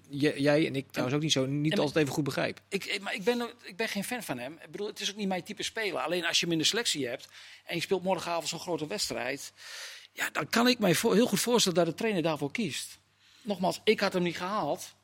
jij 0.08 0.66
en 0.66 0.76
ik 0.76 0.90
trouwens 0.90 1.16
ook 1.16 1.22
niet 1.22 1.32
zo, 1.32 1.46
niet 1.46 1.78
altijd 1.78 1.96
even 1.96 2.14
goed 2.14 2.24
begrijpen. 2.24 2.62
Ik, 2.68 2.84
ik- 2.84 3.00
maar 3.00 3.14
ik 3.14 3.24
ben, 3.24 3.48
ik 3.62 3.76
ben 3.76 3.88
geen 3.88 4.04
fan 4.04 4.22
van 4.22 4.38
hem. 4.38 4.52
Ik 4.64 4.70
bedoel, 4.70 4.86
het 4.86 5.00
is 5.00 5.10
ook 5.10 5.16
niet 5.16 5.28
mijn 5.28 5.42
type 5.42 5.62
speler. 5.62 6.00
Alleen 6.00 6.24
als 6.26 6.38
je 6.40 6.44
hem 6.44 6.54
in 6.54 6.60
de 6.60 6.64
selectie 6.68 7.06
hebt 7.08 7.28
en 7.64 7.74
je 7.76 7.82
speelt 7.82 8.02
morgenavond 8.02 8.48
zo'n 8.48 8.58
grote 8.60 8.86
wedstrijd, 8.86 9.52
ja, 10.12 10.30
dan 10.30 10.48
kan 10.48 10.68
ik 10.68 10.78
mij 10.78 10.94
heel 11.00 11.26
goed 11.26 11.40
voorstellen 11.40 11.78
dat 11.78 11.86
de 11.86 11.94
trainer 11.94 12.22
daarvoor 12.22 12.50
kiest. 12.52 12.98
Nogmaals, 13.42 13.80
ik 13.84 14.00
had 14.00 14.12
hem 14.12 14.22
niet 14.22 14.36
gehaald. 14.36 14.94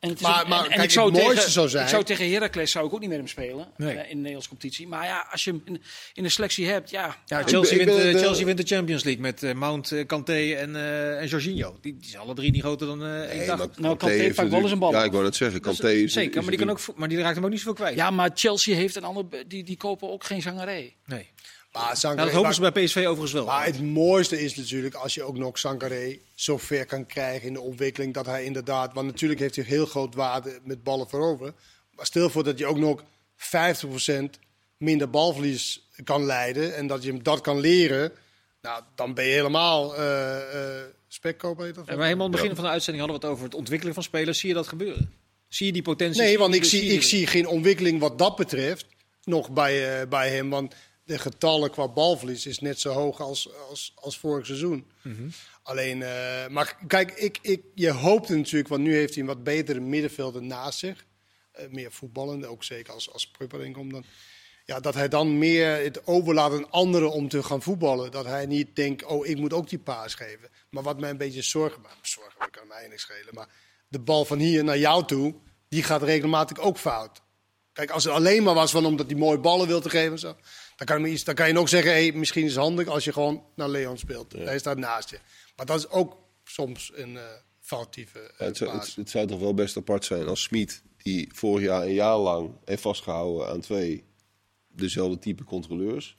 En 0.00 0.08
het 0.08 0.18
is 0.20 0.24
Maar- 0.26 0.40
ook- 0.42 0.48
maar 0.48 0.58
en, 0.58 0.64
en 0.64 0.70
kijk, 0.70 0.82
ik 0.82 0.90
zou 0.90 1.06
het 1.06 1.14
mooiste 1.16 1.34
tegen, 1.36 1.52
zou 1.52 1.68
zijn- 1.68 1.82
Ik 1.84 1.90
zou 1.90 2.04
tegen 2.04 2.30
Heracles 2.30 2.70
zou 2.70 2.86
ik 2.86 2.92
ook 2.94 3.00
niet 3.00 3.08
met 3.08 3.18
hem 3.18 3.28
spelen 3.28 3.68
Nee. 3.76 3.94
eh, 3.94 4.00
in 4.02 4.08
de 4.08 4.14
Nederlandse 4.14 4.48
competitie. 4.48 4.88
Maar 4.88 5.04
ja, 5.04 5.28
als 5.30 5.44
je 5.44 5.50
hem 5.50 5.62
in, 5.64 5.82
in 6.14 6.22
de 6.22 6.28
selectie 6.28 6.66
hebt, 6.66 6.90
ja. 6.90 7.16
Ja, 7.26 7.38
ik 7.38 7.48
Chelsea, 7.48 7.78
ik 7.78 7.86
wint, 7.86 8.02
het, 8.02 8.16
Chelsea 8.20 8.38
eh, 8.40 8.44
wint 8.44 8.68
de 8.68 8.74
Champions 8.74 9.04
League 9.04 9.22
met 9.22 9.42
eh, 9.42 9.54
Mount, 9.54 9.92
Kanté 10.06 10.52
en, 10.52 10.76
eh, 10.76 11.20
en 11.20 11.26
Jorginho. 11.26 11.78
Die, 11.80 11.96
die 12.00 12.10
zijn 12.10 12.22
alle 12.22 12.34
drie 12.34 12.50
niet 12.50 12.62
groter 12.62 12.86
dan 12.86 13.04
eh 13.04 13.28
Nee, 13.36 13.46
dag. 13.46 13.58
maar 13.58 13.66
Nou, 13.76 13.96
Kanté 13.96 14.32
pakt 14.34 14.50
wel 14.50 14.60
eens 14.62 14.70
een 14.70 14.78
bal 14.78 14.92
Ja, 14.92 15.04
ik 15.04 15.12
wou 15.12 15.32
zeggen, 15.32 15.62
Dat 15.62 15.72
is- 15.72 15.78
Kanté 15.80 15.94
is- 15.96 16.12
Zeker, 16.12 16.36
is 16.36 16.40
maar 16.42 16.56
die, 16.56 16.58
kan 16.66 16.70
ook, 16.70 16.80
maar 16.96 17.08
die 17.08 17.18
raakt 17.18 17.34
hem 17.34 17.44
ook 17.44 17.50
niet 17.50 17.58
zoveel 17.58 17.74
kwijt. 17.74 17.96
Ja, 17.96 18.10
maar 18.10 18.30
Chelsea 18.34 18.74
heeft 18.74 18.96
een 18.96 19.04
ander, 19.04 19.24
die, 19.48 19.64
die 19.64 19.76
kopen 19.76 20.10
ook 20.10 20.24
geen 20.24 20.42
zangeré. 20.42 20.92
Nee. 21.06 21.30
Maar 21.78 21.96
Sangaré, 21.96 22.20
Nou, 22.20 22.30
dat 22.30 22.36
hopen 22.36 22.54
ze 22.54 22.70
bij 22.70 22.84
PSV 22.84 22.96
overigens 22.96 23.32
wel. 23.32 23.44
Maar 23.44 23.64
het 23.64 23.82
mooiste 23.82 24.40
is 24.40 24.54
natuurlijk 24.54 24.94
als 24.94 25.14
je 25.14 25.22
ook 25.22 25.36
nog 25.36 25.58
Sangaré 25.58 26.18
zo 26.34 26.58
ver 26.58 26.86
kan 26.86 27.06
krijgen 27.06 27.46
in 27.46 27.52
de 27.52 27.60
ontwikkeling 27.60 28.14
dat 28.14 28.26
hij 28.26 28.44
inderdaad, 28.44 28.92
want 28.92 29.06
natuurlijk 29.06 29.40
heeft 29.40 29.56
hij 29.56 29.64
heel 29.64 29.86
groot 29.86 30.14
waarde 30.14 30.60
met 30.64 30.82
ballen 30.82 31.08
voorover. 31.08 31.52
Maar 31.94 32.06
stel 32.06 32.30
voor 32.30 32.44
dat 32.44 32.58
je 32.58 32.66
ook 32.66 32.78
nog 32.78 33.04
50% 33.36 34.38
minder 34.76 35.10
balverlies 35.10 35.88
kan 36.04 36.24
leiden 36.24 36.76
en 36.76 36.86
dat 36.86 37.02
je 37.02 37.10
hem 37.10 37.22
dat 37.22 37.40
kan 37.40 37.60
leren, 37.60 38.12
nou, 38.62 38.82
dan 38.94 39.14
ben 39.14 39.24
je 39.24 39.30
helemaal 39.30 39.94
heet 41.64 41.74
dat? 41.74 41.86
Ja, 41.86 41.96
maar 41.96 42.04
helemaal 42.04 42.26
aan 42.26 42.32
het 42.32 42.40
begin 42.40 42.54
van 42.54 42.64
de 42.64 42.70
uitzending 42.70 43.04
hadden 43.04 43.20
we 43.20 43.26
het 43.26 43.36
over 43.36 43.44
het 43.50 43.58
ontwikkelen 43.58 43.94
van 43.94 44.02
spelers. 44.02 44.38
Zie 44.38 44.48
je 44.48 44.54
dat 44.54 44.68
gebeuren? 44.68 45.12
Zie 45.48 45.66
je 45.66 45.72
die 45.72 45.82
potentie? 45.82 46.22
Nee, 46.22 46.38
want 46.38 46.54
ik 46.54 46.64
zie, 46.64 46.82
ik 46.82 47.02
zie 47.02 47.26
geen 47.26 47.46
ontwikkeling 47.46 48.00
wat 48.00 48.18
dat 48.18 48.36
betreft 48.36 48.86
nog 49.24 49.50
bij, 49.50 50.00
eh, 50.00 50.08
bij 50.08 50.30
hem. 50.30 50.50
Want 50.50 50.74
de 51.08 51.18
getallen 51.18 51.70
qua 51.70 51.88
balverlies 51.88 52.46
is 52.46 52.58
net 52.58 52.80
zo 52.80 52.90
hoog 52.90 53.20
als, 53.20 53.52
als, 53.68 53.92
als 53.94 54.18
vorig 54.18 54.46
seizoen. 54.46 54.90
Alleen, 55.62 56.02
eh, 56.02 56.48
maar 56.48 56.76
kijk, 56.86 57.12
ik, 57.12 57.38
ik, 57.42 57.62
je 57.74 57.90
hoopt 57.90 58.28
natuurlijk, 58.28 58.68
want 58.68 58.82
nu 58.82 58.94
heeft 58.94 59.14
hij 59.14 59.22
een 59.22 59.28
wat 59.28 59.42
betere 59.42 59.80
middenvelder 59.80 60.42
naast 60.42 60.78
zich. 60.78 61.06
Eh, 61.52 61.68
meer 61.70 61.92
voetballen, 61.92 62.44
ook 62.44 62.64
zeker 62.64 62.92
als, 62.92 63.12
als 63.12 63.30
Prupper 63.30 63.64
inkomt. 63.64 63.92
Dan, 63.92 64.04
ja, 64.64 64.80
dat 64.80 64.94
hij 64.94 65.08
dan 65.08 65.38
meer 65.38 65.82
het 65.82 66.06
overlaat 66.06 66.52
aan 66.52 66.70
anderen 66.70 67.12
om 67.12 67.28
te 67.28 67.42
gaan 67.42 67.62
voetballen. 67.62 68.10
Dat 68.10 68.24
hij 68.24 68.46
niet 68.46 68.76
denkt, 68.76 69.04
oh, 69.04 69.26
ik 69.26 69.36
moet 69.36 69.52
ook 69.52 69.68
die 69.68 69.78
paas 69.78 70.14
geven. 70.14 70.48
Maar 70.70 70.82
wat 70.82 71.00
mij 71.00 71.10
een 71.10 71.16
beetje 71.16 71.42
zorgen 71.42 71.82
maakt, 71.82 72.08
zorgen 72.08 72.50
kan 72.50 72.66
mij 72.66 72.88
niks 72.88 73.02
schelen. 73.02 73.34
Maar 73.34 73.48
de 73.88 74.00
bal 74.00 74.24
van 74.24 74.38
hier 74.38 74.64
naar 74.64 74.78
jou 74.78 75.04
toe, 75.04 75.34
die 75.68 75.82
gaat 75.82 76.02
regelmatig 76.02 76.58
ook 76.58 76.78
fout. 76.78 77.22
Kijk, 77.72 77.90
als 77.90 78.04
het 78.04 78.12
alleen 78.12 78.42
maar 78.42 78.54
was 78.54 78.70
van 78.70 78.86
omdat 78.86 79.06
hij 79.06 79.18
mooie 79.18 79.38
ballen 79.38 79.66
wil 79.66 79.80
te 79.80 79.90
geven, 79.90 80.12
en 80.12 80.18
zo, 80.18 80.36
dan, 80.78 80.86
kan 80.86 81.10
je 81.10 81.24
dan 81.24 81.34
kan 81.34 81.46
je 81.46 81.52
nog 81.52 81.68
zeggen, 81.68 81.90
hey, 81.90 82.12
misschien 82.12 82.44
is 82.44 82.54
het 82.54 82.62
handig 82.62 82.86
als 82.86 83.04
je 83.04 83.12
gewoon 83.12 83.44
naar 83.54 83.68
Leon 83.68 83.98
speelt. 83.98 84.32
Hij 84.32 84.58
staat 84.58 84.78
naast 84.78 85.10
je. 85.10 85.18
Maar 85.56 85.66
dat 85.66 85.78
is 85.78 85.88
ook 85.88 86.16
soms 86.44 86.92
een 86.94 87.16
eh 87.16 87.22
foutieve 87.60 88.18
eh, 88.18 88.38
Ja, 88.38 88.44
het, 88.44 88.56
zou, 88.56 88.70
het, 88.78 88.94
het 88.94 89.10
zou 89.10 89.26
toch 89.26 89.40
wel 89.40 89.54
best 89.54 89.76
apart 89.76 90.04
zijn 90.04 90.26
als 90.26 90.42
Smit, 90.42 90.82
die 90.96 91.28
vorig 91.34 91.64
jaar 91.64 91.82
een 91.82 91.92
jaar 91.94 92.16
lang 92.16 92.50
heeft 92.64 92.82
vastgehouden 92.82 93.48
aan 93.48 93.60
twee 93.60 94.04
dezelfde 94.68 95.18
type 95.18 95.44
controleurs, 95.44 96.16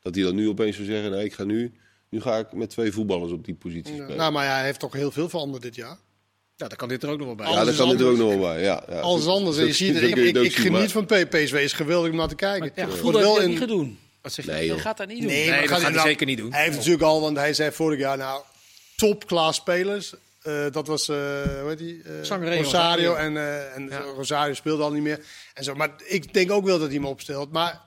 dat 0.00 0.14
hij 0.14 0.24
dan 0.24 0.34
nu 0.34 0.48
opeens 0.48 0.76
zou 0.76 0.88
zeggen: 0.88 1.10
nee, 1.10 1.24
ik 1.24 1.32
ga 1.32 1.44
nu, 1.44 1.72
nu 2.08 2.20
ga 2.20 2.38
ik 2.38 2.52
met 2.52 2.70
twee 2.70 2.92
voetballers 2.92 3.32
op 3.32 3.44
die 3.44 3.54
positie 3.54 3.94
Ja, 3.94 3.98
spelen. 3.98 4.16
nou, 4.16 4.32
maar 4.32 4.44
ja, 4.44 4.54
hij 4.54 4.64
heeft 4.64 4.80
toch 4.80 4.92
heel 4.92 5.10
veel 5.10 5.28
veranderd 5.28 5.62
dit 5.62 5.74
jaar. 5.74 5.98
Ja, 6.60 6.68
dan 6.68 6.76
kan 6.76 6.88
dit 6.88 7.02
er 7.02 7.08
ook 7.10 7.18
nog 7.18 7.26
wel 7.26 7.34
bij. 7.36 7.46
alles 7.46 7.58
ja, 7.58 7.64
dat 7.64 7.76
kan 7.76 7.86
er 7.88 7.92
ook 7.94 8.00
anders. 8.00 8.18
nog 8.18 8.28
wel 8.28 8.38
bij. 8.52 8.62
Ja, 8.62 8.82
ja. 8.88 8.98
Alles 8.98 9.26
anders. 9.26 9.56
En 9.58 9.66
je 9.66 9.72
ziet, 9.72 9.94
het, 9.94 10.02
ik, 10.02 10.14
je 10.16 10.44
ik, 10.44 10.54
geniet 10.56 10.70
maar- 10.72 10.88
van 10.88 11.06
PSV. 11.06 11.52
is 11.52 11.72
geweldig 11.72 12.10
om 12.10 12.16
naar 12.16 12.28
te 12.28 12.34
kijken. 12.34 12.72
Ja, 12.74 12.84
gevoel 12.84 13.12
wordt 13.12 13.26
dat 13.26 13.38
een- 13.38 13.48
niet 13.48 13.58
gaat 13.58 13.68
doen. 13.68 13.98
Wat 14.22 14.32
zeg 14.32 14.44
je? 14.44 14.50
Nee, 14.50 14.78
gaat 14.78 14.96
dat 14.96 15.08
niet 15.08 15.18
doen. 15.18 15.26
Nee, 15.26 15.46
dat 15.60 15.68
gaat 15.68 15.80
hij 15.82 15.90
nou- 15.90 16.08
zeker 16.08 16.26
niet 16.26 16.38
doen. 16.38 16.52
Hij 16.52 16.64
heeft 16.64 16.76
natuurlijk 16.76 17.02
al, 17.02 17.20
want 17.20 17.36
hij 17.36 17.52
zei 17.54 17.72
vorig 17.72 17.98
jaar, 17.98 18.16
nou, 18.16 18.42
topklaas 18.96 19.56
spelers. 19.56 20.14
Eh, 20.42 20.66
dat 20.70 20.86
was, 20.86 21.08
eh 21.08 21.16
hoe 21.60 21.64
heet 21.68 21.78
die? 21.78 22.02
Eh, 22.02 22.18
Rosario. 22.18 22.62
Rosario. 22.62 23.14
En, 23.14 23.36
eh, 23.36 23.76
en 23.76 23.88
Ja. 23.90 23.98
Rosario 23.98 24.54
speelde 24.54 24.82
al 24.82 24.92
niet 24.92 25.02
meer. 25.02 25.24
En 25.54 25.64
zo. 25.64 25.74
Maar 25.74 25.90
ik 26.06 26.34
denk 26.34 26.50
ook 26.50 26.64
wel 26.64 26.78
dat 26.78 26.86
hij 26.88 26.96
hem 26.96 27.06
opstelt. 27.06 27.52
Maar 27.52 27.80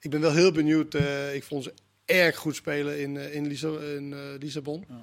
ik 0.00 0.10
ben 0.10 0.20
wel 0.20 0.32
heel 0.32 0.52
benieuwd. 0.52 0.94
eh, 0.94 1.34
ik 1.34 1.44
vond 1.44 1.64
ze 1.64 1.72
erg 2.04 2.36
goed 2.36 2.56
spelen 2.56 3.00
in, 3.00 3.16
eh, 3.16 3.34
in, 3.34 3.46
Lissa- 3.46 3.80
in 3.96 4.12
eh, 4.12 4.18
Lissabon. 4.40 4.84
Eh 4.88 4.94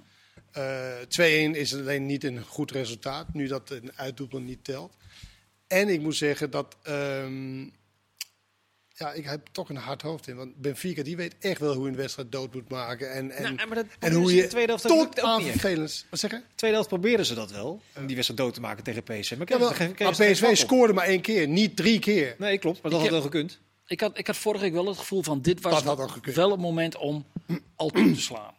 2-1 0.53 1.57
is 1.57 1.73
alleen 1.73 2.05
niet 2.05 2.23
een 2.23 2.43
goed 2.43 2.71
resultaat. 2.71 3.33
Nu 3.33 3.47
dat 3.47 3.69
een 3.69 3.91
uitdoelpunt 3.95 4.45
niet 4.45 4.63
telt. 4.63 4.93
En 5.67 5.89
ik 5.89 6.01
moet 6.01 6.15
zeggen 6.15 6.49
dat... 6.51 6.75
ehm, 6.83 7.61
ja, 8.95 9.11
ik 9.13 9.25
heb 9.25 9.47
toch 9.51 9.69
een 9.69 9.75
hard 9.75 10.01
hoofd 10.01 10.27
in. 10.27 10.35
Want 10.35 10.55
Benfica 10.55 11.03
die 11.03 11.15
weet 11.15 11.35
echt 11.39 11.59
wel 11.59 11.73
hoe 11.73 11.87
een 11.87 11.95
wedstrijd 11.95 12.31
dood 12.31 12.53
moet 12.53 12.69
maken. 12.69 13.11
En, 13.11 13.31
en, 13.31 13.55
Nou, 13.55 13.67
maar 13.67 13.75
dat 13.75 13.85
en 13.99 14.13
hoe 14.13 14.29
in 14.29 14.35
je 14.35 14.41
de 14.41 14.47
tweede 14.47 14.67
helft 14.71 14.87
tot 14.87 15.19
aan 15.19 15.41
vervelend... 15.43 16.05
Wat 16.09 16.19
zeg 16.19 16.31
je? 16.31 16.41
tweede 16.55 16.75
helft 16.75 16.89
proberen 16.91 17.25
ze 17.25 17.33
dat 17.33 17.51
wel. 17.51 17.81
Om 17.95 18.05
die 18.05 18.15
wedstrijd 18.15 18.39
dood 18.41 18.53
te 18.53 18.61
maken 18.61 18.83
tegen 18.83 19.03
PSV. 19.03 19.35
Maar, 19.37 19.49
Ja, 19.49 19.59
wel, 19.59 19.73
maar 19.99 20.11
PSV 20.11 20.55
scoorde 20.57 20.93
maar 20.93 21.05
één 21.05 21.21
keer, 21.21 21.47
niet 21.47 21.75
drie 21.75 21.99
keer. 21.99 22.35
Nee, 22.37 22.57
klopt. 22.57 22.81
Maar 22.81 22.91
dat 22.91 23.01
Ik 23.03 23.09
had 23.09 23.15
heb- 23.15 23.31
wel 23.31 23.41
gekund. 23.41 23.59
Ik 23.87 23.99
had, 23.99 24.17
ik 24.17 24.27
had 24.27 24.37
vorige 24.37 24.63
week 24.63 24.73
wel 24.73 24.85
het 24.87 24.97
gevoel 24.97 25.23
van 25.23 25.41
dit 25.41 25.61
was 25.61 25.83
wel 26.23 26.51
het 26.51 26.59
moment 26.59 26.95
om 26.97 27.25
al 27.75 27.89
toe 27.89 28.13
te 28.13 28.21
slaan. 28.21 28.53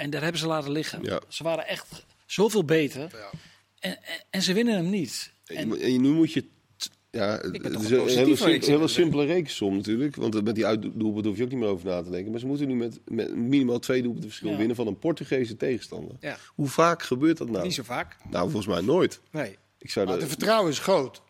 En 0.00 0.10
daar 0.10 0.22
hebben 0.22 0.40
ze 0.40 0.46
laten 0.46 0.70
liggen. 0.72 1.02
Ja. 1.02 1.20
Ze 1.28 1.42
waren 1.42 1.66
echt 1.66 1.86
zoveel 2.26 2.64
beter. 2.64 3.00
Ja. 3.00 3.30
En, 3.78 3.90
en, 4.04 4.24
en 4.30 4.42
ze 4.42 4.52
winnen 4.52 4.74
hem 4.74 4.90
niet. 4.90 5.32
En, 5.46 5.68
nu 6.00 6.08
moet 6.08 6.32
je. 6.32 6.44
t- 6.76 6.90
Ja, 7.10 7.38
het 7.40 7.62
ben 7.62 7.72
toch 7.72 7.82
is 7.82 7.90
een 7.90 8.06
hele, 8.08 8.36
sim- 8.36 8.88
simpele 8.88 9.24
rekensom 9.24 9.76
natuurlijk. 9.76 10.16
Want 10.16 10.44
met 10.44 10.54
die 10.54 10.66
uitdoelpunt 10.66 11.24
hoef 11.26 11.36
je 11.36 11.42
ook 11.42 11.50
niet 11.50 11.58
meer 11.58 11.68
over 11.68 11.86
na 11.86 12.02
te 12.02 12.10
denken. 12.10 12.30
Maar 12.30 12.40
ze 12.40 12.46
moeten 12.46 12.68
nu 12.68 12.74
met, 12.74 13.00
met 13.04 13.36
minimaal 13.36 13.78
twee 13.78 14.02
doelpunten 14.02 14.28
verschil 14.30 14.50
Ja. 14.50 14.56
winnen 14.56 14.76
van 14.76 14.86
een 14.86 14.98
Portugese 14.98 15.56
tegenstander. 15.56 16.16
Ja. 16.20 16.36
Hoe 16.54 16.68
vaak 16.68 17.02
gebeurt 17.02 17.36
dat 17.38 17.48
nou? 17.50 17.64
Niet 17.64 17.74
zo 17.74 17.82
vaak. 17.82 18.16
Nou, 18.30 18.50
volgens 18.50 18.66
mij 18.74 18.80
nooit. 18.80 19.20
Nee. 19.30 19.56
Ik 19.78 19.90
zou 19.90 20.06
Maar 20.06 20.14
dat, 20.14 20.24
de 20.24 20.30
vertrouwen 20.30 20.70
is 20.70 20.78
groot. 20.78 21.22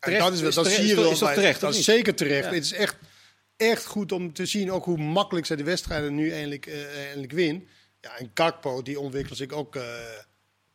En 0.00 0.18
dat 0.18 0.32
is, 0.32 0.40
dat 0.40 0.52
terecht- 0.52 0.74
zie 0.74 0.84
je 0.84 0.90
is 0.90 0.96
wel. 0.96 1.18
bij- 1.18 1.34
terecht, 1.34 1.60
dat 1.60 1.74
is 1.74 1.84
zeker 1.84 2.14
terecht. 2.14 2.44
Ja. 2.48 2.52
Het 2.54 2.64
is 2.64 2.72
echt, 2.72 2.96
echt 3.56 3.86
goed 3.86 4.12
om 4.12 4.32
te 4.32 4.46
zien 4.46 4.70
ook 4.72 4.84
hoe 4.84 4.98
makkelijk 4.98 5.46
zij 5.46 5.56
de 5.56 5.62
wedstrijden 5.64 6.14
nu 6.14 6.30
eindelijk, 6.30 6.66
eh 6.66 7.06
eindelijk 7.06 7.32
win. 7.32 7.68
Ja, 8.08 8.16
en 8.18 8.32
Kakpo, 8.32 8.82
die 8.82 9.00
ontwikkelt 9.00 9.38
zich 9.38 9.50
ook 9.50 9.76
eh, 9.76 9.82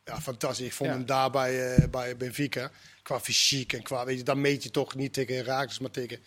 ja, 0.04 0.22
fantastisch. 0.22 0.66
Ik 0.66 0.74
vond 0.74 0.90
Ja. 0.90 0.96
hem 0.96 1.06
daar 1.06 1.30
bij, 1.30 1.76
eh, 1.76 1.90
bij 1.90 2.18
Benfica. 2.18 2.72
Qua 3.04 3.20
fysiek 3.20 3.74
en 3.74 3.84
qua, 3.84 4.06
weet 4.06 4.18
je, 4.18 4.24
dan 4.24 4.42
meet 4.42 4.64
je 4.64 4.72
toch 4.72 4.96
niet 4.96 5.14
tegen 5.14 5.36
Herakles, 5.36 5.80
maar 5.80 5.92
tegen 5.92 6.24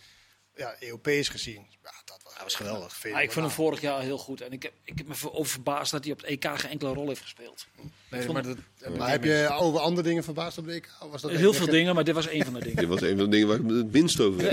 ja, 0.55 0.75
Europees 0.79 1.29
gezien. 1.29 1.67
Ja, 1.83 1.91
dat 2.05 2.26
was, 2.43 2.57
was 2.57 2.67
geweldig. 2.67 3.03
Ja, 3.03 3.19
ik 3.21 3.31
vond 3.31 3.45
hem 3.45 3.55
vorig 3.55 3.81
jaar 3.81 4.01
heel 4.01 4.17
goed. 4.17 4.41
En 4.41 4.51
ik 4.51 4.63
heb, 4.63 4.71
ik 4.83 4.93
heb 4.97 5.07
me 5.07 5.13
over 5.33 5.51
verbaasd 5.51 5.91
dat 5.91 6.03
hij 6.03 6.13
op 6.13 6.19
het 6.21 6.27
EK 6.29 6.45
geen 6.55 6.71
enkele 6.71 6.93
rol 6.93 7.07
heeft 7.07 7.21
gespeeld. 7.21 7.67
Nee, 8.11 8.27
maar 8.31 8.43
dat, 8.43 8.57
Maar 8.97 9.09
heb 9.09 9.23
je 9.23 9.49
over 9.59 9.79
andere 9.79 10.07
dingen 10.07 10.23
verbaasd 10.23 10.57
op 10.57 10.65
de 10.65 10.73
WK? 10.73 10.89
Of 11.03 11.11
Was 11.11 11.21
dat 11.21 11.31
Heel 11.31 11.49
echt- 11.49 11.57
veel 11.57 11.67
dingen, 11.69 11.95
maar 11.95 12.03
dit 12.03 12.15
was 12.15 12.27
één 12.27 12.43
van 12.43 12.53
de 12.53 12.59
dingen. 12.59 12.75
dit 12.75 12.87
was 12.87 13.01
een 13.01 13.17
van 13.17 13.25
de 13.25 13.27
dingen 13.29 13.47
waar 13.47 13.57
ik 13.59 13.63
het 13.67 13.91
minst 13.91 14.19
over 14.19 14.41
heb. 14.41 14.51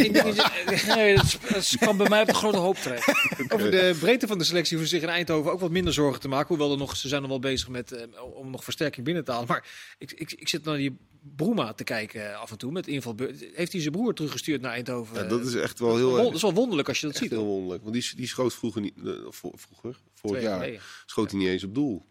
Nee, 0.97 1.15
dat, 1.17 1.39
dat 1.53 1.73
kwam 1.79 1.97
bij 1.97 2.09
mij 2.09 2.23
op 2.23 2.29
een 2.29 2.35
grote 2.35 2.57
hoop 2.57 2.77
terecht. 2.77 3.09
Over 3.55 3.71
de 3.71 3.97
breedte 4.01 4.27
van 4.27 4.39
de 4.39 4.45
selectie 4.45 4.77
hoeven 4.77 4.89
ze 4.95 5.01
zich 5.01 5.09
in 5.09 5.15
Eindhoven 5.15 5.53
ook 5.53 5.61
wat 5.61 5.71
minder 5.71 5.93
zorgen 5.93 6.21
te 6.21 6.29
maken. 6.29 6.49
Hoewel 6.49 6.71
er 6.73 6.79
nog, 6.79 6.97
ze 6.97 7.09
zijn 7.09 7.21
nog 7.21 7.31
wel 7.31 7.39
bezig 7.41 7.69
met 7.69 7.93
eh, 7.93 8.03
om 8.35 8.51
nog 8.51 8.65
versterking 8.65 9.05
binnen 9.05 9.25
te 9.25 9.31
halen. 9.31 9.49
Maar 9.49 9.67
ik, 9.99 10.13
ik, 10.13 10.33
ik 10.33 10.49
zit 10.49 10.65
naar 10.65 10.77
die 10.77 10.97
Broema 11.37 11.73
te 11.73 11.85
kijken 11.85 12.31
eh, 12.33 12.41
af 12.41 12.51
en 12.51 12.59
toe 12.59 12.73
met 12.73 12.87
inval. 12.87 13.15
Heeft 13.55 13.73
hij 13.73 13.81
zijn 13.81 13.93
broer 13.93 14.15
teruggestuurd 14.15 14.61
naar 14.61 14.73
Eindhoven? 14.73 15.17
Ja, 15.17 15.29
dat 15.29 15.47
is 15.47 15.55
echt 15.55 15.79
wel 15.79 15.97
heel 15.97 16.17
dat 16.17 16.35
is 16.35 16.43
wel 16.43 16.53
wonderlijk 16.55 16.89
als 16.89 17.01
je 17.01 17.07
dat 17.07 17.15
Echt 17.15 17.23
ziet. 17.25 17.33
heel 17.33 17.45
hoor. 17.45 17.74
Wonderlijk. 17.83 17.83
Want 17.83 17.95
die, 17.95 18.17
die 18.17 18.27
schoot 18.27 18.55
vroeger 18.55 18.81
niet, 18.81 18.95
eh, 18.97 19.13
vroeger, 19.31 20.01
vorig 20.15 20.41
Twee 20.41 20.43
jaar 20.43 21.03
schoot 21.07 21.31
hij 21.31 21.41
niet 21.41 21.49
eens 21.49 21.65
op 21.65 21.75
doel. 21.75 22.07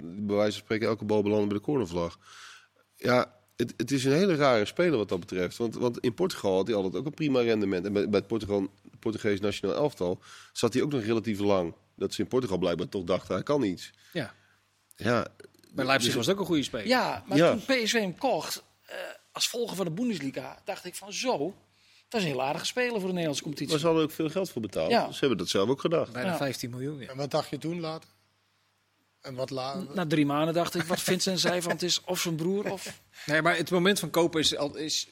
Bij 0.00 0.36
wijze 0.36 0.52
van 0.52 0.62
spreken 0.62 0.86
elke 0.86 1.04
bal 1.04 1.22
belandde 1.22 1.46
bij 1.46 1.56
de 1.56 1.62
cornervlag. 1.62 2.18
Ja, 2.96 3.34
het, 3.56 3.74
het 3.76 3.90
is 3.90 4.04
een 4.04 4.12
hele 4.12 4.34
rare 4.34 4.64
speler 4.64 4.98
wat 4.98 5.08
dat 5.08 5.20
betreft. 5.20 5.56
Want, 5.56 5.74
want 5.74 5.98
in 6.00 6.14
Portugal 6.14 6.54
had 6.56 6.66
hij 6.66 6.76
altijd 6.76 6.96
ook 6.96 7.06
een 7.06 7.14
prima 7.14 7.40
rendement. 7.40 7.86
En 7.86 7.92
bij, 7.92 8.08
bij 8.08 8.18
het 8.18 8.28
Portugal, 8.28 8.70
Portugees 8.98 9.40
nationaal 9.40 9.74
elftal 9.76 10.20
zat 10.52 10.72
hij 10.72 10.82
ook 10.82 10.92
nog 10.92 11.02
relatief 11.02 11.38
lang. 11.38 11.74
Dat 11.96 12.14
ze 12.14 12.22
in 12.22 12.28
Portugal 12.28 12.58
blijkbaar 12.58 12.88
toch 12.88 13.04
dachten, 13.04 13.34
hij 13.34 13.42
kan 13.42 13.62
iets. 13.62 13.92
Ja. 14.12 14.34
Ja, 14.96 15.26
Bij 15.72 15.84
Leipzig 15.84 16.06
dus- 16.06 16.14
was 16.14 16.26
het 16.26 16.34
ook 16.34 16.40
een 16.40 16.46
goede 16.46 16.62
speler. 16.62 16.86
Ja, 16.86 17.24
maar 17.26 17.38
Ja. 17.38 17.50
toen 17.50 17.60
PSV 17.60 17.92
hem 17.92 18.18
kocht, 18.18 18.62
eh, 18.86 18.96
als 19.32 19.48
volger 19.48 19.76
van 19.76 19.84
de 19.84 19.90
Bundesliga, 19.90 20.60
dacht 20.64 20.84
ik 20.84 20.94
van 20.94 21.12
zo, 21.12 21.54
dat 22.08 22.20
is 22.20 22.26
een 22.26 22.32
heel 22.32 22.42
aardige 22.42 22.66
speler 22.66 22.90
voor 22.92 23.00
de 23.00 23.06
Nederlandse 23.06 23.42
competitie. 23.42 23.72
maar 23.72 23.80
ze 23.80 23.86
hadden 23.86 24.04
ook 24.04 24.10
veel 24.10 24.30
geld 24.30 24.50
voor 24.50 24.62
betaald. 24.62 24.90
Ja. 24.90 25.12
Ze 25.12 25.18
hebben 25.20 25.38
dat 25.38 25.48
zelf 25.48 25.68
ook 25.68 25.80
gedacht. 25.80 26.12
Bijna 26.12 26.30
Ja. 26.30 26.36
15 26.36 26.70
miljoen. 26.70 26.98
Ja. 26.98 27.08
En 27.08 27.16
wat 27.16 27.30
dacht 27.30 27.50
je 27.50 27.58
toen 27.58 27.80
later? 27.80 28.08
En 29.20 29.34
wat 29.34 29.50
later? 29.50 29.94
Na 29.94 30.06
drie 30.06 30.26
maanden 30.26 30.54
dacht 30.54 30.74
ik, 30.74 30.82
wat 30.82 31.00
Vincent 31.00 31.40
zei 31.40 31.62
van 31.62 31.72
het 31.72 31.82
is 31.82 32.00
of 32.04 32.20
zijn 32.20 32.36
broer 32.36 32.70
of... 32.72 33.00
Nee, 33.26 33.42
maar 33.42 33.56
het 33.56 33.70
moment 33.70 33.98
van 33.98 34.10
kopen 34.10 34.40
is, 34.40 34.56
al- 34.56 34.76
is. 34.76 35.08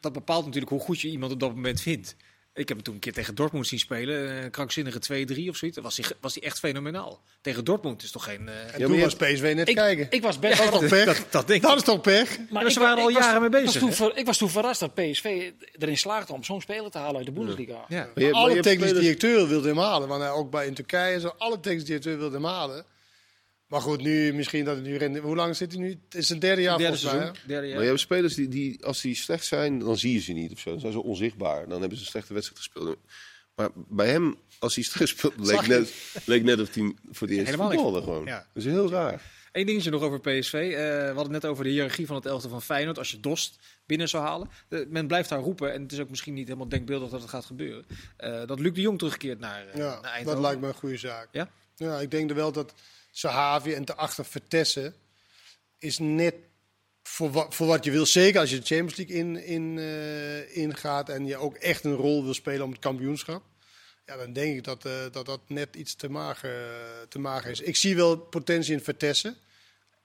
Dat 0.00 0.12
bepaalt 0.12 0.44
natuurlijk 0.44 0.72
hoe 0.72 0.80
goed 0.80 1.00
je 1.00 1.08
iemand 1.08 1.32
op 1.32 1.40
dat 1.40 1.54
moment 1.54 1.80
vindt. 1.80 2.16
Ik 2.56 2.68
heb 2.68 2.76
hem 2.76 2.82
toen 2.86 2.94
een 2.94 3.00
keer 3.00 3.12
tegen 3.12 3.34
Dortmund 3.34 3.66
zien 3.66 3.78
spelen. 3.78 4.42
Een 4.44 4.50
krankzinnige 4.50 4.98
2-3 4.98 5.48
of 5.48 5.56
zoiets. 5.56 5.74
Dan 5.76 5.82
was 5.84 5.96
hij, 5.96 6.06
was 6.20 6.34
hij 6.34 6.42
echt 6.42 6.58
fenomenaal. 6.58 7.22
Tegen 7.40 7.64
Dortmund 7.64 8.02
is 8.02 8.10
toch 8.10 8.24
geen. 8.24 8.48
eh, 8.48 8.74
En 8.74 8.80
toen 8.86 9.00
was 9.00 9.14
PSV 9.14 9.52
net 9.56 9.68
Ik, 9.68 9.74
kijken. 9.74 10.06
ik 10.10 10.22
was 10.22 10.38
best... 10.38 10.56
dat 10.58 10.66
is 10.66 10.72
toch 10.80 10.88
pech? 10.88 11.04
dat, 11.04 11.26
dat 11.32 11.46
denk 11.46 11.62
ik. 11.62 11.68
Dat 11.68 11.76
is 11.76 11.82
toch 11.82 12.00
pech? 12.00 12.38
Maar 12.50 12.62
ze 12.62 12.70
ik- 12.70 12.78
waren 12.78 13.02
al 13.02 13.08
ik 13.08 13.14
was- 13.14 13.24
jaren 13.24 13.40
mee 13.40 13.50
was 13.50 13.60
bezig, 13.62 13.80
toen 13.80 13.88
hè? 13.88 13.94
ver- 13.94 14.16
ik 14.16 14.26
was 14.26 14.38
toen 14.38 14.50
verrast 14.50 14.80
dat 14.80 14.94
PSV 14.94 15.50
erin 15.78 15.98
slaagde 15.98 16.32
om 16.32 16.44
zo'n 16.44 16.60
speler 16.60 16.90
te 16.90 16.98
halen 16.98 17.16
uit 17.16 17.26
de 17.26 17.32
Bundesliga. 17.32 17.72
Ja. 17.72 17.84
Maar 17.88 17.98
je, 17.98 18.10
maar 18.14 18.24
je 18.24 18.32
alle 18.32 18.50
hebt 18.50 18.62
technisch 18.62 18.84
spelers- 18.88 19.06
directeur 19.06 19.48
wilde 19.48 19.68
hem 19.68 19.78
halen. 19.78 20.08
Want 20.08 20.22
hij 20.22 20.30
ook 20.30 20.50
bij 20.50 20.66
in 20.66 20.74
Turkije, 20.74 21.20
zo, 21.20 21.32
alle 21.38 21.60
technisch 21.60 21.84
directeur 21.84 22.18
wilde 22.18 22.34
hem 22.34 22.44
halen. 22.44 22.84
Maar 23.74 23.82
goed, 23.82 24.00
nu 24.02 24.32
misschien 24.32 24.64
dat 24.64 24.76
het 24.76 24.84
nu 24.84 24.96
rende. 24.96 25.18
Hoe 25.20 25.36
lang 25.36 25.56
zit 25.56 25.72
hij 25.72 25.80
nu? 25.80 25.88
Het 26.04 26.14
is 26.14 26.28
een 26.30 26.38
derde 26.38 26.62
jaar 26.62 26.78
Derde 26.78 26.98
volgens 26.98 27.22
mij. 27.22 27.32
Derde 27.46 27.66
jaar. 27.66 27.74
Maar 27.74 27.82
je 27.82 27.88
hebt 27.88 28.00
spelers 28.00 28.34
die, 28.34 28.48
die, 28.48 28.84
als 28.84 29.00
die 29.00 29.14
slecht 29.14 29.46
zijn, 29.46 29.78
dan 29.78 29.96
zie 29.98 30.12
je 30.12 30.20
ze 30.20 30.32
niet 30.32 30.52
of 30.52 30.58
zo. 30.58 30.70
Dan 30.70 30.80
zijn 30.80 30.92
ze 30.92 31.02
onzichtbaar. 31.02 31.68
Dan 31.68 31.80
hebben 31.80 31.98
ze 31.98 32.04
een 32.04 32.10
slechte 32.10 32.32
wedstrijd 32.34 32.60
gespeeld. 32.62 32.96
Maar 33.54 33.68
bij 33.74 34.08
hem, 34.08 34.36
als 34.58 34.74
hij 34.74 34.84
stress 34.84 35.12
speelt, 35.12 35.34
leek 35.38 35.66
net, 35.66 35.94
leek 36.24 36.42
net 36.42 36.60
of 36.60 36.74
hij 36.74 36.94
voor 37.10 37.28
het 37.28 37.36
eerst 37.36 37.48
voetbalde 37.54 37.76
voetbal. 37.78 38.02
gewoon. 38.02 38.24
Ja. 38.24 38.46
Dat 38.54 38.64
is 38.64 38.70
heel 38.70 38.90
raar. 38.90 39.22
Eén 39.52 39.66
dingetje 39.66 39.90
nog 39.90 40.02
over 40.02 40.20
PSV. 40.20 40.52
Eh, 40.54 40.60
we 40.78 41.02
hadden 41.04 41.22
het 41.32 41.42
net 41.42 41.46
over 41.46 41.64
de 41.64 41.70
hiërarchie 41.70 42.06
van 42.06 42.16
het 42.16 42.26
elftal 42.26 42.50
van 42.50 42.62
Feyenoord. 42.62 42.98
Als 42.98 43.10
je 43.10 43.20
Dost 43.20 43.58
binnen 43.86 44.08
zou 44.08 44.24
halen. 44.24 44.48
Eh, 44.68 44.80
men 44.88 45.06
blijft 45.06 45.28
daar 45.28 45.40
roepen. 45.40 45.72
En 45.72 45.82
het 45.82 45.92
is 45.92 46.00
ook 46.00 46.10
misschien 46.10 46.34
niet 46.34 46.46
helemaal 46.46 46.68
denkbeeldig 46.68 47.10
dat 47.10 47.20
het 47.20 47.30
gaat 47.30 47.44
gebeuren. 47.44 47.84
eh, 48.16 48.46
dat 48.46 48.60
Luc 48.60 48.72
de 48.72 48.80
Jong 48.80 48.98
terugkeert 48.98 49.38
naar, 49.38 49.66
Ja, 49.72 49.78
naar 49.78 49.94
dat 49.94 50.04
Eindhoven. 50.04 50.40
lijkt 50.40 50.60
me 50.60 50.66
een 50.66 50.74
goede 50.74 50.96
zaak. 50.96 51.28
Ja? 51.32 51.50
Ja, 51.76 52.00
ik 52.00 52.10
denk 52.10 52.30
er 52.30 52.36
wel 52.36 52.52
dat 52.52 52.74
Sahavi 53.16 53.72
en 53.72 53.84
daarachter 53.84 54.24
Vertessen 54.24 54.94
is 55.78 55.98
net 55.98 56.34
voor 57.02 57.30
wat, 57.30 57.54
voor 57.54 57.66
wat 57.66 57.84
je 57.84 57.90
wil. 57.90 58.06
Zeker 58.06 58.40
als 58.40 58.50
je 58.50 58.58
de 58.58 58.66
Champions 58.66 58.96
League 58.96 59.16
in, 59.16 59.44
in, 59.44 59.78
eh, 59.78 60.56
ingaat 60.56 61.08
en 61.08 61.26
je 61.26 61.36
ook 61.36 61.54
echt 61.54 61.84
een 61.84 61.94
rol 61.94 62.24
wil 62.24 62.34
spelen 62.34 62.64
om 62.64 62.70
het 62.70 62.80
kampioenschap. 62.80 63.42
Ja, 64.06 64.16
dan 64.16 64.32
denk 64.32 64.56
ik 64.56 64.64
dat 64.64 64.84
eh, 64.84 64.92
dat, 65.12 65.26
dat 65.26 65.40
net 65.46 65.76
iets 65.76 65.94
te 65.94 66.08
mager, 66.08 66.50
eh, 66.50 67.06
te 67.08 67.18
mager 67.18 67.50
is. 67.50 67.60
Ik 67.60 67.76
zie 67.76 67.96
wel 67.96 68.16
potentie 68.16 68.74
in 68.74 68.84
Vertessen. 68.84 69.36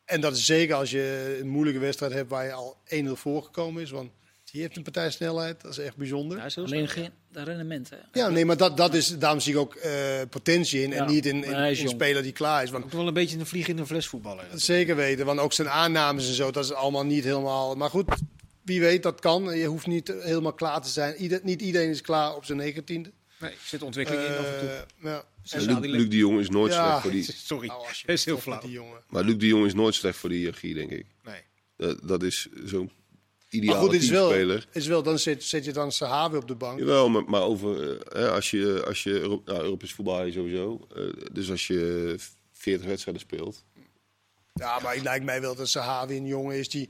En 0.05 0.22
dat 0.22 0.36
is 0.36 0.45
zeker 0.45 0.76
als 0.76 0.91
je 0.91 1.38
een 1.39 1.47
moeilijke 1.47 1.80
wedstrijd 1.80 2.14
hebt 2.14 2.30
waar 2.30 2.45
je 2.45 2.53
al 2.53 2.78
1-0 2.86 3.16
voorgekomen 3.16 3.82
is. 3.82 3.91
Want 3.91 4.12
die 4.51 4.61
heeft 4.61 4.77
een 4.77 4.83
partij 4.83 5.11
snelheid, 5.11 5.61
dat 5.61 5.71
is 5.71 5.77
echt 5.77 5.95
bijzonder. 5.95 6.37
Ja, 6.37 6.45
is 6.45 6.57
Alleen 6.57 6.87
geen 6.87 7.09
de 7.31 7.43
rendement. 7.43 7.89
Hè. 7.89 7.97
Ja, 8.19 8.29
nee, 8.29 8.45
maar 8.45 8.57
dat, 8.57 8.77
dat 8.77 8.93
is, 8.93 9.17
daarom 9.17 9.39
zie 9.39 9.53
ik 9.53 9.59
ook 9.59 9.75
eh, 9.75 9.91
potentie 10.29 10.81
in. 10.81 10.89
Ja, 10.89 10.95
En 10.95 11.07
niet 11.07 11.25
in, 11.25 11.43
een 11.43 11.75
speler 11.89 12.23
die 12.23 12.31
klaar 12.31 12.63
is. 12.63 12.69
Want 12.69 12.83
Ook 12.85 12.91
wel 12.91 13.07
een 13.07 13.13
beetje 13.13 13.37
een 13.39 13.45
vlieg 13.45 13.67
in 13.67 13.77
een 13.77 13.87
fles 13.87 14.07
voetballer. 14.07 14.45
zeker 14.53 14.95
weten, 14.95 15.25
want 15.25 15.39
ook 15.39 15.53
zijn 15.53 15.69
aannames 15.69 16.27
en 16.27 16.33
zo, 16.33 16.51
dat 16.51 16.63
is 16.63 16.73
allemaal 16.73 17.05
niet 17.05 17.23
helemaal. 17.23 17.75
Maar 17.75 17.89
goed, 17.89 18.05
wie 18.61 18.79
weet, 18.79 19.03
dat 19.03 19.19
kan. 19.19 19.57
Je 19.57 19.65
hoeft 19.65 19.87
niet 19.87 20.07
helemaal 20.19 20.53
klaar 20.53 20.81
te 20.81 20.89
zijn. 20.89 21.15
Ieder, 21.15 21.39
niet 21.43 21.61
iedereen 21.61 21.89
is 21.89 22.01
klaar 22.01 22.35
op 22.35 22.45
zijn 22.45 22.57
negentiende. 22.57 23.11
Nee, 23.39 23.51
er 23.51 23.57
zit 23.65 23.81
ontwikkeling 23.81 24.25
in 24.25 24.37
af 24.37 24.45
en 24.53 24.59
toe. 24.59 24.69
Eh, 24.69 24.81
ja. 25.03 25.23
En 25.49 25.61
Luc, 25.61 25.79
die 25.81 25.89
Luc 25.91 26.09
de 26.09 26.17
Jong 26.17 26.39
is 26.39 26.49
nooit 26.49 26.73
Ja. 26.73 26.85
slecht 26.87 27.01
voor 27.01 27.11
die. 27.11 27.23
Sorry, 27.45 27.67
Nou, 27.67 27.83
is 28.05 28.25
heel 28.25 28.37
flauw. 28.37 28.61
Die 28.61 28.71
jongen. 28.71 28.99
Maar 29.07 29.23
Luc 29.23 29.37
de 29.37 29.47
Jong 29.47 29.65
is 29.65 29.73
nooit 29.73 29.95
slecht 29.95 30.17
voor 30.17 30.29
die 30.29 30.37
hiërarchie, 30.37 30.73
denk 30.73 30.91
ik. 30.91 31.05
Nee. 31.23 31.41
Dat, 31.77 32.07
dat 32.07 32.23
is 32.23 32.47
zo'n 32.65 32.91
Maar 33.49 33.61
ideale 33.61 33.79
goed, 33.79 33.91
het 33.91 34.01
is 34.01 34.09
wel, 34.09 34.59
is 34.71 34.87
wel 34.87 35.03
dan 35.03 35.19
zet, 35.19 35.43
zet 35.43 35.65
je 35.65 35.73
dan 35.73 35.91
Sahavi 35.91 36.35
op 36.35 36.47
de 36.47 36.55
bank. 36.55 36.79
Jawel, 36.79 37.09
maar, 37.09 37.23
maar 37.23 37.41
over 37.41 37.91
eh, 37.91 38.21
hè, 38.21 38.29
als 38.29 38.51
je, 38.51 38.83
als 38.87 39.03
je 39.03 39.39
nou, 39.45 39.61
Europees 39.61 39.93
voetbal 39.93 40.31
sowieso. 40.31 40.87
Eh, 40.95 41.03
dus 41.31 41.49
als 41.49 41.67
je 41.67 42.15
40 42.53 42.87
wedstrijden 42.87 43.21
speelt. 43.21 43.63
Ja, 44.53 44.79
maar 44.79 44.93
het 44.93 45.03
lijkt 45.03 45.25
mij 45.25 45.41
wel 45.41 45.55
dat 45.55 45.69
Sahavi 45.69 46.15
een 46.15 46.25
jongen 46.25 46.57
is 46.57 46.69
die, 46.69 46.89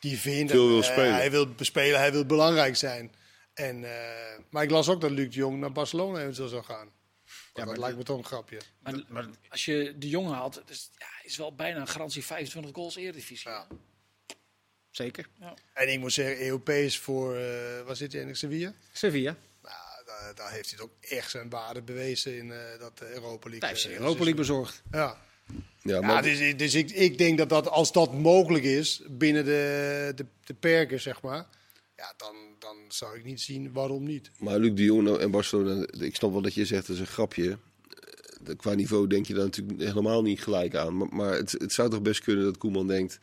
die 0.00 0.18
vindt. 0.18 0.50
Veel 0.52 0.68
wil 0.68 0.82
eh, 0.82 0.90
spelen. 0.90 1.14
Hij 1.14 1.30
wil 1.30 1.48
bespelen, 1.54 1.98
hij 1.98 2.12
wil 2.12 2.26
belangrijk 2.26 2.76
zijn. 2.76 3.12
En, 3.54 3.84
eh, 3.84 4.38
maar 4.50 4.62
ik 4.62 4.70
las 4.70 4.88
ook 4.88 5.00
dat 5.00 5.10
Luc 5.10 5.28
de 5.28 5.34
Jong 5.34 5.58
naar 5.58 5.72
Barcelona 5.72 6.20
eventueel 6.20 6.48
zou 6.48 6.64
gaan. 6.64 6.90
Ja, 7.26 7.64
maar 7.64 7.66
dat 7.66 7.78
lijkt 7.78 7.96
me 7.96 8.02
toch 8.02 8.18
een 8.18 8.24
grapje. 8.24 8.60
Maar, 8.82 9.02
maar 9.08 9.26
als 9.48 9.64
je 9.64 9.94
de 9.98 10.08
jongen 10.08 10.32
haalt, 10.32 10.62
is, 10.66 10.90
ja, 10.98 11.06
is 11.22 11.36
wel 11.36 11.54
bijna 11.54 11.80
een 11.80 11.88
garantie 11.88 12.24
25 12.24 12.74
goals 12.74 12.96
Eredivisie. 12.96 13.50
Ja. 13.50 13.66
Zeker. 14.96 15.26
En 15.72 15.92
ik 15.92 15.98
moet 15.98 16.12
zeggen, 16.12 16.44
Europees 16.44 16.98
voor, 16.98 17.36
eh 17.36 17.82
waar 17.86 17.96
zit 17.96 18.12
hij 18.12 18.22
in 18.22 18.36
Sevilla? 18.36 18.72
Sevilla. 18.92 19.36
Nou, 19.62 20.04
daar, 20.06 20.34
daar 20.34 20.52
heeft 20.52 20.70
hij 20.70 20.80
ook 20.80 20.92
echt 21.00 21.30
zijn 21.30 21.50
waarde 21.50 21.82
bewezen 21.82 22.38
in 22.38 22.52
eh, 22.52 22.58
dat 22.78 23.00
Europa 23.00 23.48
League. 23.48 23.58
Daar 23.60 23.68
heeft 23.68 23.84
eh, 23.84 23.92
Europa 23.92 24.18
League 24.18 24.34
bezorgd. 24.34 24.82
Ja, 24.92 24.98
Ja, 24.98 25.54
ja 25.82 26.00
maar 26.00 26.22
dus, 26.22 26.56
dus 26.56 26.74
ik, 26.74 26.90
ik 26.90 27.18
denk 27.18 27.38
dat, 27.38 27.48
dat 27.48 27.68
als 27.68 27.92
dat 27.92 28.14
mogelijk 28.14 28.64
is 28.64 29.02
binnen 29.08 29.44
de, 29.44 30.12
de, 30.14 30.26
de 30.44 30.54
perken, 30.54 31.00
zeg 31.00 31.22
maar, 31.22 31.46
ja, 31.96 32.14
dan, 32.16 32.36
dan 32.58 32.76
zou 32.88 33.18
ik 33.18 33.24
niet 33.24 33.40
zien 33.40 33.72
waarom 33.72 34.04
niet. 34.04 34.30
Maar 34.38 34.58
Luc 34.58 34.74
de 34.74 34.84
Jong 34.84 35.18
en 35.18 35.30
Barcelona, 35.30 35.86
ik 35.98 36.16
snap 36.16 36.32
wel 36.32 36.42
dat 36.42 36.54
je 36.54 36.66
zegt, 36.66 36.86
dat 36.86 36.96
is 36.96 37.02
een 37.02 37.06
grapje. 37.06 37.58
Qua 38.56 38.74
niveau 38.74 39.06
denk 39.06 39.26
je 39.26 39.34
daar 39.34 39.44
natuurlijk 39.44 39.80
helemaal 39.80 40.22
niet 40.22 40.42
gelijk 40.42 40.74
aan. 40.74 40.96
Maar, 40.96 41.08
maar 41.10 41.32
het, 41.32 41.52
het 41.52 41.72
zou 41.72 41.90
toch 41.90 42.02
best 42.02 42.20
kunnen 42.20 42.44
dat 42.44 42.58
Koeman 42.58 42.86
denkt, 42.86 43.20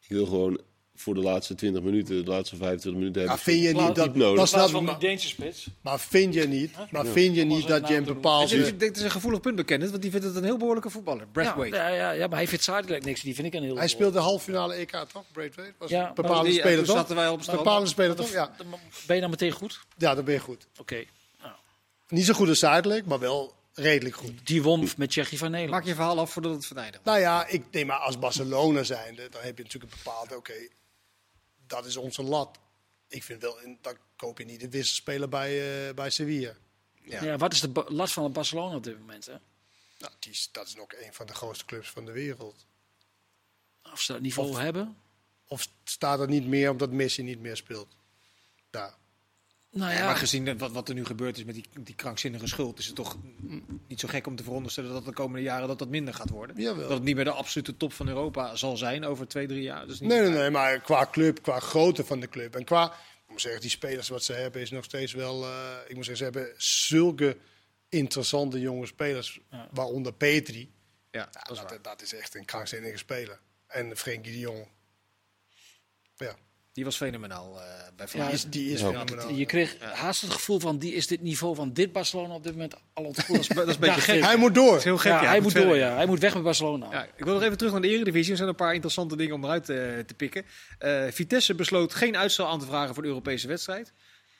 ik 0.00 0.08
wil 0.08 0.26
gewoon 0.26 0.60
voor 0.96 1.14
de 1.14 1.20
laatste 1.20 1.54
20 1.54 1.82
minuten, 1.82 2.24
de 2.24 2.30
laatste 2.30 2.56
25 2.56 3.00
minuten 3.00 3.20
hebben. 3.22 3.38
vind 3.40 3.62
je 3.62 3.72
niet 3.72 3.94
dat, 3.94 4.14
nodig. 4.14 4.38
dat 4.38 4.48
snap 4.48 4.70
van 4.70 4.84
de 4.84 4.90
maar, 4.90 5.00
Deense 5.00 5.28
spits. 5.28 5.66
maar 5.80 6.00
vind 6.00 6.34
je 6.34 6.48
niet, 6.48 6.70
maar 6.90 7.06
vind 7.06 7.36
je 7.36 7.44
niet 7.44 7.68
dat 7.68 7.88
je 7.88 7.96
een 7.96 8.04
bepaalde... 8.04 8.56
Ik 8.56 8.64
denk 8.64 8.80
dat 8.80 8.96
is 8.96 9.02
een 9.02 9.10
gevoelig 9.10 9.40
punt 9.40 9.56
bekend, 9.56 9.90
want 9.90 10.02
die 10.02 10.10
vindt 10.10 10.26
het 10.26 10.36
een 10.36 10.44
heel 10.44 10.56
behoorlijke 10.56 10.90
voetballer. 10.90 11.26
Braithwaite. 11.32 11.76
ja, 11.76 11.88
ja, 11.88 12.10
ja, 12.10 12.26
maar 12.26 12.36
hij 12.36 12.48
vindt 12.48 12.64
Zadelijk 12.64 13.04
niks. 13.04 13.20
Die 13.20 13.34
vind 13.34 13.46
ik 13.46 13.54
een 13.54 13.62
heel 13.62 13.76
Hij 13.76 13.88
speelde 13.88 14.12
de 14.12 14.18
halve 14.18 14.44
finale 14.44 14.74
EK, 14.74 14.90
toch? 15.12 15.24
Braithwaite 15.32 15.74
was 15.78 15.90
Ja, 15.90 16.08
een 16.08 16.14
bepaalde 16.14 16.52
speler, 16.52 16.84
toch? 16.84 16.96
zaten 16.96 17.16
wij 17.16 17.26
al 17.26 17.34
op 17.34 17.42
bepaalde 17.46 17.86
speler, 17.86 18.16
toch? 18.16 18.30
Ja. 18.30 18.54
Ben 19.06 19.14
je 19.16 19.22
dan 19.22 19.30
meteen 19.30 19.52
goed? 19.52 19.80
ja, 19.96 20.14
dan 20.14 20.24
ben 20.24 20.34
je 20.34 20.40
goed. 20.40 20.66
Oké. 20.78 21.04
Niet 22.08 22.24
zo 22.24 22.34
goed 22.34 22.48
als 22.48 22.58
Zuidelijk, 22.58 23.06
maar 23.06 23.18
wel 23.18 23.54
redelijk 23.74 24.16
goed. 24.16 24.46
Die 24.46 24.62
won 24.62 24.88
met 24.96 25.10
Tsjechië 25.10 25.38
van 25.38 25.50
Nederland. 25.50 25.78
Maak 25.78 25.88
je 25.88 25.94
verhaal 25.94 26.18
af 26.18 26.30
voordat 26.32 26.52
het 26.52 26.66
vernijdert. 26.66 27.04
Nou 27.04 27.18
ja, 27.18 27.46
ik 27.46 27.72
denk 27.72 27.86
maar 27.86 27.98
als 27.98 28.18
Barcelona 28.18 28.82
zijnde, 28.82 29.28
dan 29.30 29.40
heb 29.42 29.56
je 29.56 29.62
natuurlijk 29.62 29.92
een 29.92 29.98
bepaalde, 30.04 30.36
oké, 30.36 30.52
dat 31.66 31.86
is 31.86 31.96
onze 31.96 32.22
lat. 32.22 32.58
Ik 33.08 33.22
vind 33.22 33.42
wel, 33.42 33.58
dan 33.80 33.96
koop 34.16 34.38
je 34.38 34.44
niet 34.44 34.62
een 34.62 34.70
wisselspeler 34.70 35.28
bij, 35.28 35.88
eh, 35.88 35.94
bij 35.94 36.10
Sevilla. 36.10 36.54
Ja. 37.02 37.36
wat 37.36 37.52
is 37.52 37.60
de 37.60 37.84
last 37.88 38.12
van 38.12 38.32
Barcelona 38.32 38.76
op 38.76 38.84
dit 38.84 38.98
moment? 38.98 39.26
Hè? 39.26 39.36
Nou, 39.98 40.12
die 40.18 40.32
is, 40.32 40.48
dat 40.52 40.66
is 40.66 40.78
ook 40.78 40.92
een 40.92 41.14
van 41.14 41.26
de 41.26 41.34
grootste 41.34 41.64
clubs 41.64 41.90
van 41.90 42.04
de 42.04 42.12
wereld. 42.12 42.66
Of 43.92 44.00
ze 44.00 44.12
dat 44.12 44.20
niveau 44.20 44.60
hebben? 44.60 44.96
Of 45.46 45.68
staat 45.84 46.20
er 46.20 46.28
niet 46.28 46.46
meer 46.46 46.70
omdat 46.70 46.90
Messi 46.90 47.22
niet 47.22 47.40
meer 47.40 47.56
speelt? 47.56 47.96
Ja. 48.70 48.98
Nou 49.74 49.90
Ja, 49.92 49.98
ja, 49.98 50.04
maar 50.04 50.16
gezien 50.16 50.44
dat- 50.44 50.58
wat, 50.58 50.72
wat 50.72 50.88
er 50.88 50.94
nu 50.94 51.04
gebeurd 51.04 51.36
is 51.38 51.44
met 51.44 51.54
die, 51.54 51.64
die 51.80 51.94
krankzinnige 51.94 52.46
schuld, 52.46 52.78
is 52.78 52.86
het 52.86 52.94
toch 52.94 53.16
niet 53.86 54.00
zo 54.00 54.08
gek 54.08 54.26
om 54.26 54.36
te 54.36 54.42
veronderstellen 54.42 54.92
dat 54.92 55.04
de 55.04 55.12
komende 55.12 55.42
jaren 55.42 55.68
dat 55.68 55.78
dat 55.78 55.88
minder 55.88 56.14
gaat 56.14 56.30
worden. 56.30 56.60
Jawel. 56.60 56.82
Dat 56.88 56.90
het 56.96 57.02
niet 57.02 57.14
meer 57.14 57.24
de 57.24 57.30
absolute 57.30 57.76
top 57.76 57.92
van 57.92 58.08
Europa 58.08 58.56
zal 58.56 58.76
zijn 58.76 59.04
over 59.04 59.28
twee, 59.28 59.46
drie 59.46 59.62
jaar. 59.62 59.86
Dus 59.86 60.00
niet 60.00 60.08
Nee, 60.10 60.20
nee, 60.20 60.30
nee, 60.30 60.50
maar 60.50 60.80
qua 60.80 61.06
club, 61.10 61.42
qua 61.42 61.60
grootte 61.60 62.04
van 62.04 62.20
de 62.20 62.28
club. 62.28 62.54
En 62.56 62.64
qua, 62.64 62.84
ik 63.24 63.30
moet 63.30 63.40
zeggen, 63.40 63.60
die 63.60 63.70
spelers 63.70 64.08
wat 64.08 64.24
ze 64.24 64.32
hebben 64.32 64.60
is 64.60 64.70
nog 64.70 64.84
steeds 64.84 65.12
wel... 65.12 65.44
eh, 65.44 65.76
ik 65.88 65.94
moet 65.94 66.04
zeggen, 66.04 66.16
ze 66.16 66.38
hebben 66.38 66.54
zulke 66.56 67.36
interessante 67.88 68.60
jonge 68.60 68.86
spelers, 68.86 69.40
Ja. 69.50 69.68
waaronder 69.72 70.12
Petri. 70.12 70.72
Ja, 71.10 71.20
Ja, 71.20 71.40
dat 71.42 71.50
is 71.56 71.62
dat, 71.68 71.84
dat 71.84 72.02
is 72.02 72.14
echt 72.14 72.34
een 72.34 72.44
krankzinnige 72.44 72.96
speler. 72.98 73.38
En 73.66 73.96
Frenkie 73.96 74.32
de 74.32 74.38
Jong. 74.38 74.66
Ja, 76.16 76.36
Die 76.74 76.84
was 76.84 76.96
fenomenaal 76.96 77.60
eh, 77.60 77.64
bij 77.96 78.08
Vlaanderen. 78.08 78.50
die 78.50 78.62
is, 78.62 78.64
die 78.66 78.72
is 78.74 78.80
Ja. 78.80 78.86
fenomenaal. 79.04 79.30
je 79.38 79.46
kreeg 79.46 79.76
haast 79.80 80.20
het 80.22 80.30
gevoel 80.30 80.60
van 80.60 80.78
die 80.78 80.92
is 80.94 81.06
dit 81.06 81.20
niveau 81.22 81.54
van 81.54 81.72
dit 81.72 81.92
Barcelona 81.92 82.34
op 82.34 82.42
dit 82.42 82.52
moment 82.52 82.74
al 82.92 83.04
het 83.04 83.24
goed. 83.24 83.54
Dat 83.54 83.68
is 83.68 83.74
een 83.74 83.80
beetje 83.80 84.00
gek. 84.00 84.22
Hij 84.22 84.36
moet 84.36 84.54
door. 84.54 84.68
Dat 84.68 84.78
is 84.78 84.84
heel 84.84 84.98
gek. 84.98 85.12
ja, 85.12 85.22
ja, 85.22 85.28
hij 85.28 85.40
moet 85.40 85.52
verder. 85.52 85.68
door, 85.70 85.78
ja. 85.78 85.94
Hij 85.94 86.06
moet 86.06 86.18
weg 86.20 86.34
met 86.34 86.42
Barcelona. 86.42 86.88
Ja, 86.90 87.02
ik 87.16 87.24
wil 87.24 87.34
nog 87.34 87.42
even 87.42 87.56
terug 87.56 87.72
naar 87.72 87.82
de 87.82 87.88
Eredivisie. 87.88 88.30
Er 88.30 88.36
zijn 88.36 88.48
een 88.48 88.54
paar 88.54 88.72
interessante 88.74 89.16
dingen 89.16 89.34
om 89.34 89.44
eruit 89.44 89.68
eh, 89.68 89.76
te 89.98 90.14
pikken. 90.16 90.44
Eh, 90.78 91.04
Vitesse 91.10 91.54
besloot 91.54 91.94
geen 91.94 92.16
uitstel 92.16 92.46
aan 92.46 92.58
te 92.60 92.66
vragen 92.66 92.94
voor 92.94 93.02
de 93.02 93.08
Europese 93.08 93.46
wedstrijd. 93.48 93.92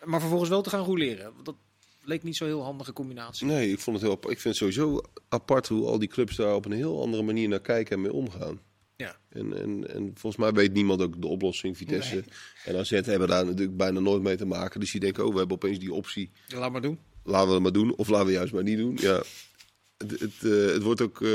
Maar 0.05 0.20
vervolgens 0.20 0.51
wel 0.51 0.62
te 0.62 0.70
gaan 0.70 0.85
roleren. 0.85 1.32
Dat 1.43 1.55
leek 2.03 2.22
niet 2.22 2.37
zo'n 2.37 2.47
heel 2.49 2.62
handige 2.62 2.93
combinatie. 2.93 3.47
Nee, 3.47 3.70
ik 3.70 3.78
vond 3.78 4.01
het 4.01 4.07
heel. 4.07 4.18
Ik 4.30 4.41
vind 4.41 4.45
het 4.45 4.57
sowieso 4.57 5.01
apart 5.28 5.68
hoe 5.68 5.87
al 5.87 5.99
die 5.99 6.09
clubs 6.09 6.37
daar 6.37 6.55
op 6.55 6.64
een 6.64 6.72
heel 6.72 7.01
andere 7.03 7.22
manier 7.22 7.49
naar 7.49 7.61
kijken 7.61 7.97
en 7.97 8.03
mee 8.03 8.12
omgaan. 8.12 8.61
Ja. 9.05 9.17
En, 9.29 9.61
en, 9.61 9.95
en 9.95 10.11
volgens 10.15 10.37
mij 10.43 10.53
weet 10.53 10.73
niemand 10.73 11.03
ook 11.03 11.21
de 11.21 11.27
oplossing. 11.27 11.77
Vitesse 11.77 12.25
en 12.65 12.77
AZ 12.77 12.91
hebben 12.91 13.29
daar 13.29 13.45
natuurlijk 13.45 13.77
bijna 13.77 14.01
nooit 14.01 14.23
mee 14.23 14.37
te 14.37 14.47
maken. 14.47 14.81
Dus 14.81 14.91
die 14.91 15.01
denken, 15.01 15.27
oh, 15.27 15.33
we 15.33 15.39
hebben 15.39 15.57
opeens 15.57 15.79
die 15.79 15.93
optie. 15.93 16.31
Laat 16.49 16.73
maar 16.73 16.81
doen. 16.81 16.99
Laten 17.25 17.49
we 17.49 17.55
het 17.55 17.63
maar 17.63 17.73
doen. 17.73 17.97
Of 17.97 18.09
laten 18.09 18.27
we 18.27 18.33
juist 18.33 18.53
maar 18.53 18.63
niet 18.63 18.79
doen. 18.79 18.99
Ja. 19.01 19.23
Het, 20.11 20.21
het, 20.21 20.53
eh, 20.53 20.73
het, 20.75 20.83
wordt 20.83 21.01
ook, 21.01 21.21
eh, 21.23 21.29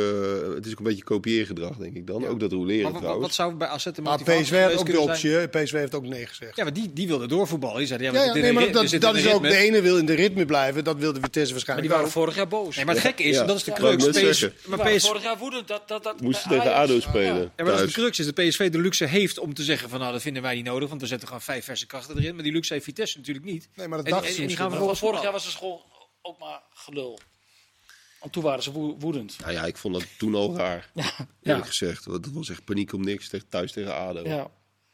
het 0.55 0.65
is 0.65 0.71
ook 0.71 0.77
een 0.77 0.83
beetje 0.83 1.03
kopieergedrag, 1.03 1.77
denk 1.77 1.95
ik 1.95 2.07
dan. 2.07 2.21
Ja. 2.21 2.27
Ook 2.27 2.39
dat 2.39 2.51
roleren 2.51 2.81
Maar 2.83 2.91
wat, 2.91 3.01
wat 3.01 3.09
trouwens. 3.09 3.35
zou 3.35 3.53
bij 3.53 3.67
AZ 3.67 3.83
de 3.83 4.01
Maar 4.01 4.11
motivatie 4.11 4.41
PSV 4.43 4.61
had 4.61 4.79
ook 4.79 4.85
de 4.85 4.91
zijn? 4.91 5.03
optie. 5.09 5.47
PSV 5.47 5.71
heeft 5.71 5.95
ook 5.95 6.05
nee 6.05 6.25
gezegd. 6.25 6.55
Ja, 6.55 6.63
maar 6.63 6.73
die, 6.73 6.93
die 6.93 7.07
wilde 7.07 7.27
doorvoetballen. 7.27 7.77
Die 7.77 7.87
zeiden, 7.87 8.13
ja, 8.13 8.23
Ja, 8.23 8.33
nee, 8.33 8.53
maar 8.53 8.71
dat, 8.71 8.89
dat 8.99 9.15
is 9.15 9.27
ook 9.33 9.41
de 9.41 9.55
ene 9.55 9.81
wil 9.81 9.97
in 9.97 10.05
de 10.05 10.13
ritme 10.13 10.45
blijven. 10.45 10.83
Dat 10.83 10.97
wilde 10.97 11.19
Vitesse 11.21 11.39
Maar 11.39 11.43
die 11.45 11.53
waarschijnlijk 11.53 11.89
waren 11.89 12.05
ook. 12.05 12.11
vorig 12.11 12.35
jaar 12.35 12.47
boos. 12.47 12.75
Nee, 12.75 12.85
maar 12.85 12.95
het 12.95 13.03
gekke 13.03 13.23
is, 13.23 13.37
dat 13.37 13.55
is 13.55 13.63
de 13.63 13.71
crux. 13.71 13.81
wou 13.81 13.93
ik 13.93 13.99
net 14.21 14.31
PS, 14.31 14.39
zeggen. 14.39 14.59
Die 14.59 14.69
maar 14.69 14.77
waren 14.77 14.97
PS, 14.97 15.05
vorig 15.07 15.23
jaar 15.23 15.37
woedend 15.37 15.67
dat, 15.67 15.87
dat, 15.87 16.03
dat 16.03 16.21
Moesten 16.21 16.49
tegen 16.49 16.73
ADO 16.73 16.99
spelen. 16.99 17.51
Ja, 17.55 17.63
maar 17.63 17.65
dat 17.65 17.79
is 17.79 17.93
de 17.93 18.01
crux 18.01 18.19
is. 18.19 18.25
De 18.25 18.33
PSV 18.33 18.71
de 18.71 18.79
luxe 18.79 19.05
heeft 19.05 19.39
om 19.39 19.53
te 19.53 19.63
zeggen 19.63 19.89
van 19.89 19.99
nou, 19.99 20.11
dat 20.11 20.21
vinden 20.21 20.41
wij 20.41 20.55
niet 20.55 20.65
nodig. 20.65 20.89
Want 20.89 21.01
we 21.01 21.07
zetten 21.07 21.27
gewoon 21.27 21.43
vijf 21.43 21.65
verse 21.65 21.85
krachten 21.85 22.17
erin. 22.17 22.33
Maar 22.35 22.43
die 22.43 22.53
luxe 22.53 22.73
heeft 22.73 22.85
Vitesse 22.85 23.17
natuurlijk 23.17 23.45
niet. 23.45 23.69
Nee, 23.75 23.87
maar 23.87 24.03
dat 24.03 24.23
en- 24.23 24.49
ze 24.49 24.95
vorig 24.95 25.21
jaar 25.21 25.31
was 25.31 25.45
het 25.45 25.55
gewoon 25.55 25.79
ook 26.21 26.39
maar 26.39 26.61
gelul. 26.73 27.19
Want 28.19 28.33
toen 28.33 28.43
waren 28.43 28.63
ze 28.63 28.71
woe- 28.71 28.95
woedend. 28.99 29.35
Nou 29.39 29.51
ja, 29.51 29.65
ik 29.65 29.77
vond 29.77 29.93
dat 29.93 30.05
toen 30.17 30.35
al 30.35 30.57
raar. 30.57 30.89
Ja. 30.93 31.11
Eerlijk 31.43 31.67
gezegd. 31.67 32.05
Want 32.05 32.23
Dat 32.23 32.33
was 32.33 32.49
echt 32.49 32.63
paniek 32.65 32.93
om 32.93 33.03
niks 33.03 33.29
tegen, 33.29 33.47
thuis 33.49 33.71
tegen 33.71 33.95
ADO. 33.95 34.21
Ja, 34.23 34.47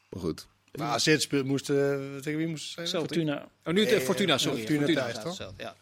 Maar 0.10 0.20
goed. 0.22 0.48
Maar 0.72 0.88
AZ 0.88 1.16
speelt, 1.18 1.46
moest, 1.46 1.70
eh, 1.70 1.76
tegen 2.22 2.38
wie 2.38 2.48
moest 2.48 2.76
het 2.76 2.90
zijn? 2.90 3.02
Fortuna. 3.02 3.48
Oh, 3.64 3.74
nu 3.74 3.84
Nee, 3.84 3.96
eh, 3.96 4.02
Fortuna, 4.02 4.38
sorry. 4.38 4.58
Fortuna 4.58 4.80
Fortuna 4.86 5.02
thuis, 5.12 5.38
toch? 5.38 5.54
Ja. 5.58 5.76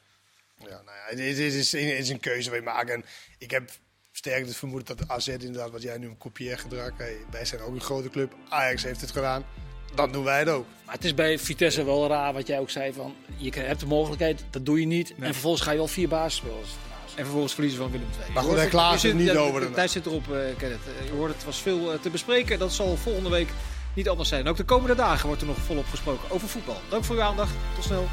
Ja, 0.60 0.70
nou 0.70 0.86
ja, 0.86 1.04
het, 1.10 1.20
is, 1.20 1.38
het 1.38 1.54
is, 1.54 1.72
het 1.72 1.82
is 1.82 2.10
een 2.10 2.20
keuze 2.20 2.50
waar 2.50 2.60
je 2.60 2.66
maakt. 2.66 2.89
En 2.89 3.04
ik 3.38 3.52
heb 3.52 3.70
sterk 4.12 4.46
het 4.46 4.56
vermoeden 4.56 4.96
dat 4.98 5.08
AZ 5.10 5.28
inderdaad, 5.28 5.72
wat 5.72 5.82
jij 5.82 5.98
nu 5.98 6.08
een 6.08 6.18
kopieergedrag. 6.18 6.91
Hey, 6.98 7.18
wij 7.32 7.46
zijn 7.46 7.62
ook 7.62 7.74
een 7.74 7.82
grote 7.82 8.10
club. 8.10 8.36
Ajax 8.50 8.84
heeft 8.84 9.02
het 9.02 9.12
gedaan. 9.12 9.46
dan 9.96 10.12
doen 10.12 10.24
wij 10.24 10.39
het 10.39 10.50
ook. 10.50 10.66
Maar 10.86 10.96
het 10.96 11.04
is 11.06 11.14
bij 11.14 11.39
Vitesse 11.39 11.84
wel 11.84 12.08
raar 12.08 12.34
wat 12.34 12.48
jij 12.48 12.60
ook 12.60 12.70
zei. 12.70 12.94
Van, 12.94 13.16
je 13.38 13.52
hebt 13.52 13.80
de 13.80 13.86
mogelijkheid, 13.86 14.44
dat 14.52 14.66
doe 14.66 14.80
je 14.80 14.86
niet. 14.86 15.14
En 15.20 15.24
vervolgens 15.34 15.64
ga 15.64 15.72
je 15.72 15.78
wel 15.78 15.88
vier 15.88 16.08
basisspelers 16.08 16.70
ernaast. 16.84 16.93
En 17.16 17.24
vervolgens 17.24 17.53
verliezen 17.53 17.80
van 17.80 17.91
Willem 17.91 18.07
II. 18.20 18.34
Maar 18.34 18.43
goed, 18.43 18.59
het- 18.59 18.99
ze 18.99 19.07
je 19.07 19.14
niet 19.14 19.38
over 19.38 19.61
De 19.61 19.72
tijd 19.72 19.91
zit 19.91 20.05
erop, 20.05 20.32
eh 20.32 20.39
Kenneth. 20.57 20.80
Eh, 20.99 21.05
Je 21.05 21.11
hoort 21.11 21.34
het, 21.34 21.43
was 21.45 21.57
veel 21.61 21.93
eh, 21.93 21.99
te 21.99 22.09
bespreken. 22.09 22.59
Dat 22.59 22.74
zal 22.74 22.97
volgende 22.97 23.30
week 23.30 23.49
niet 23.93 24.09
anders 24.09 24.30
zijn. 24.30 24.47
Ook 24.47 24.57
de 24.57 24.64
komende 24.64 24.95
dagen 24.95 25.26
wordt 25.28 25.41
er 25.41 25.47
nog 25.47 25.57
volop 25.57 25.86
gesproken 25.89 26.30
over 26.32 26.47
voetbal. 26.47 26.78
Dank 26.89 27.03
voor 27.03 27.16
uw 27.16 27.22
aandacht. 27.22 27.51
Tot 27.76 27.84
snel. 27.84 28.07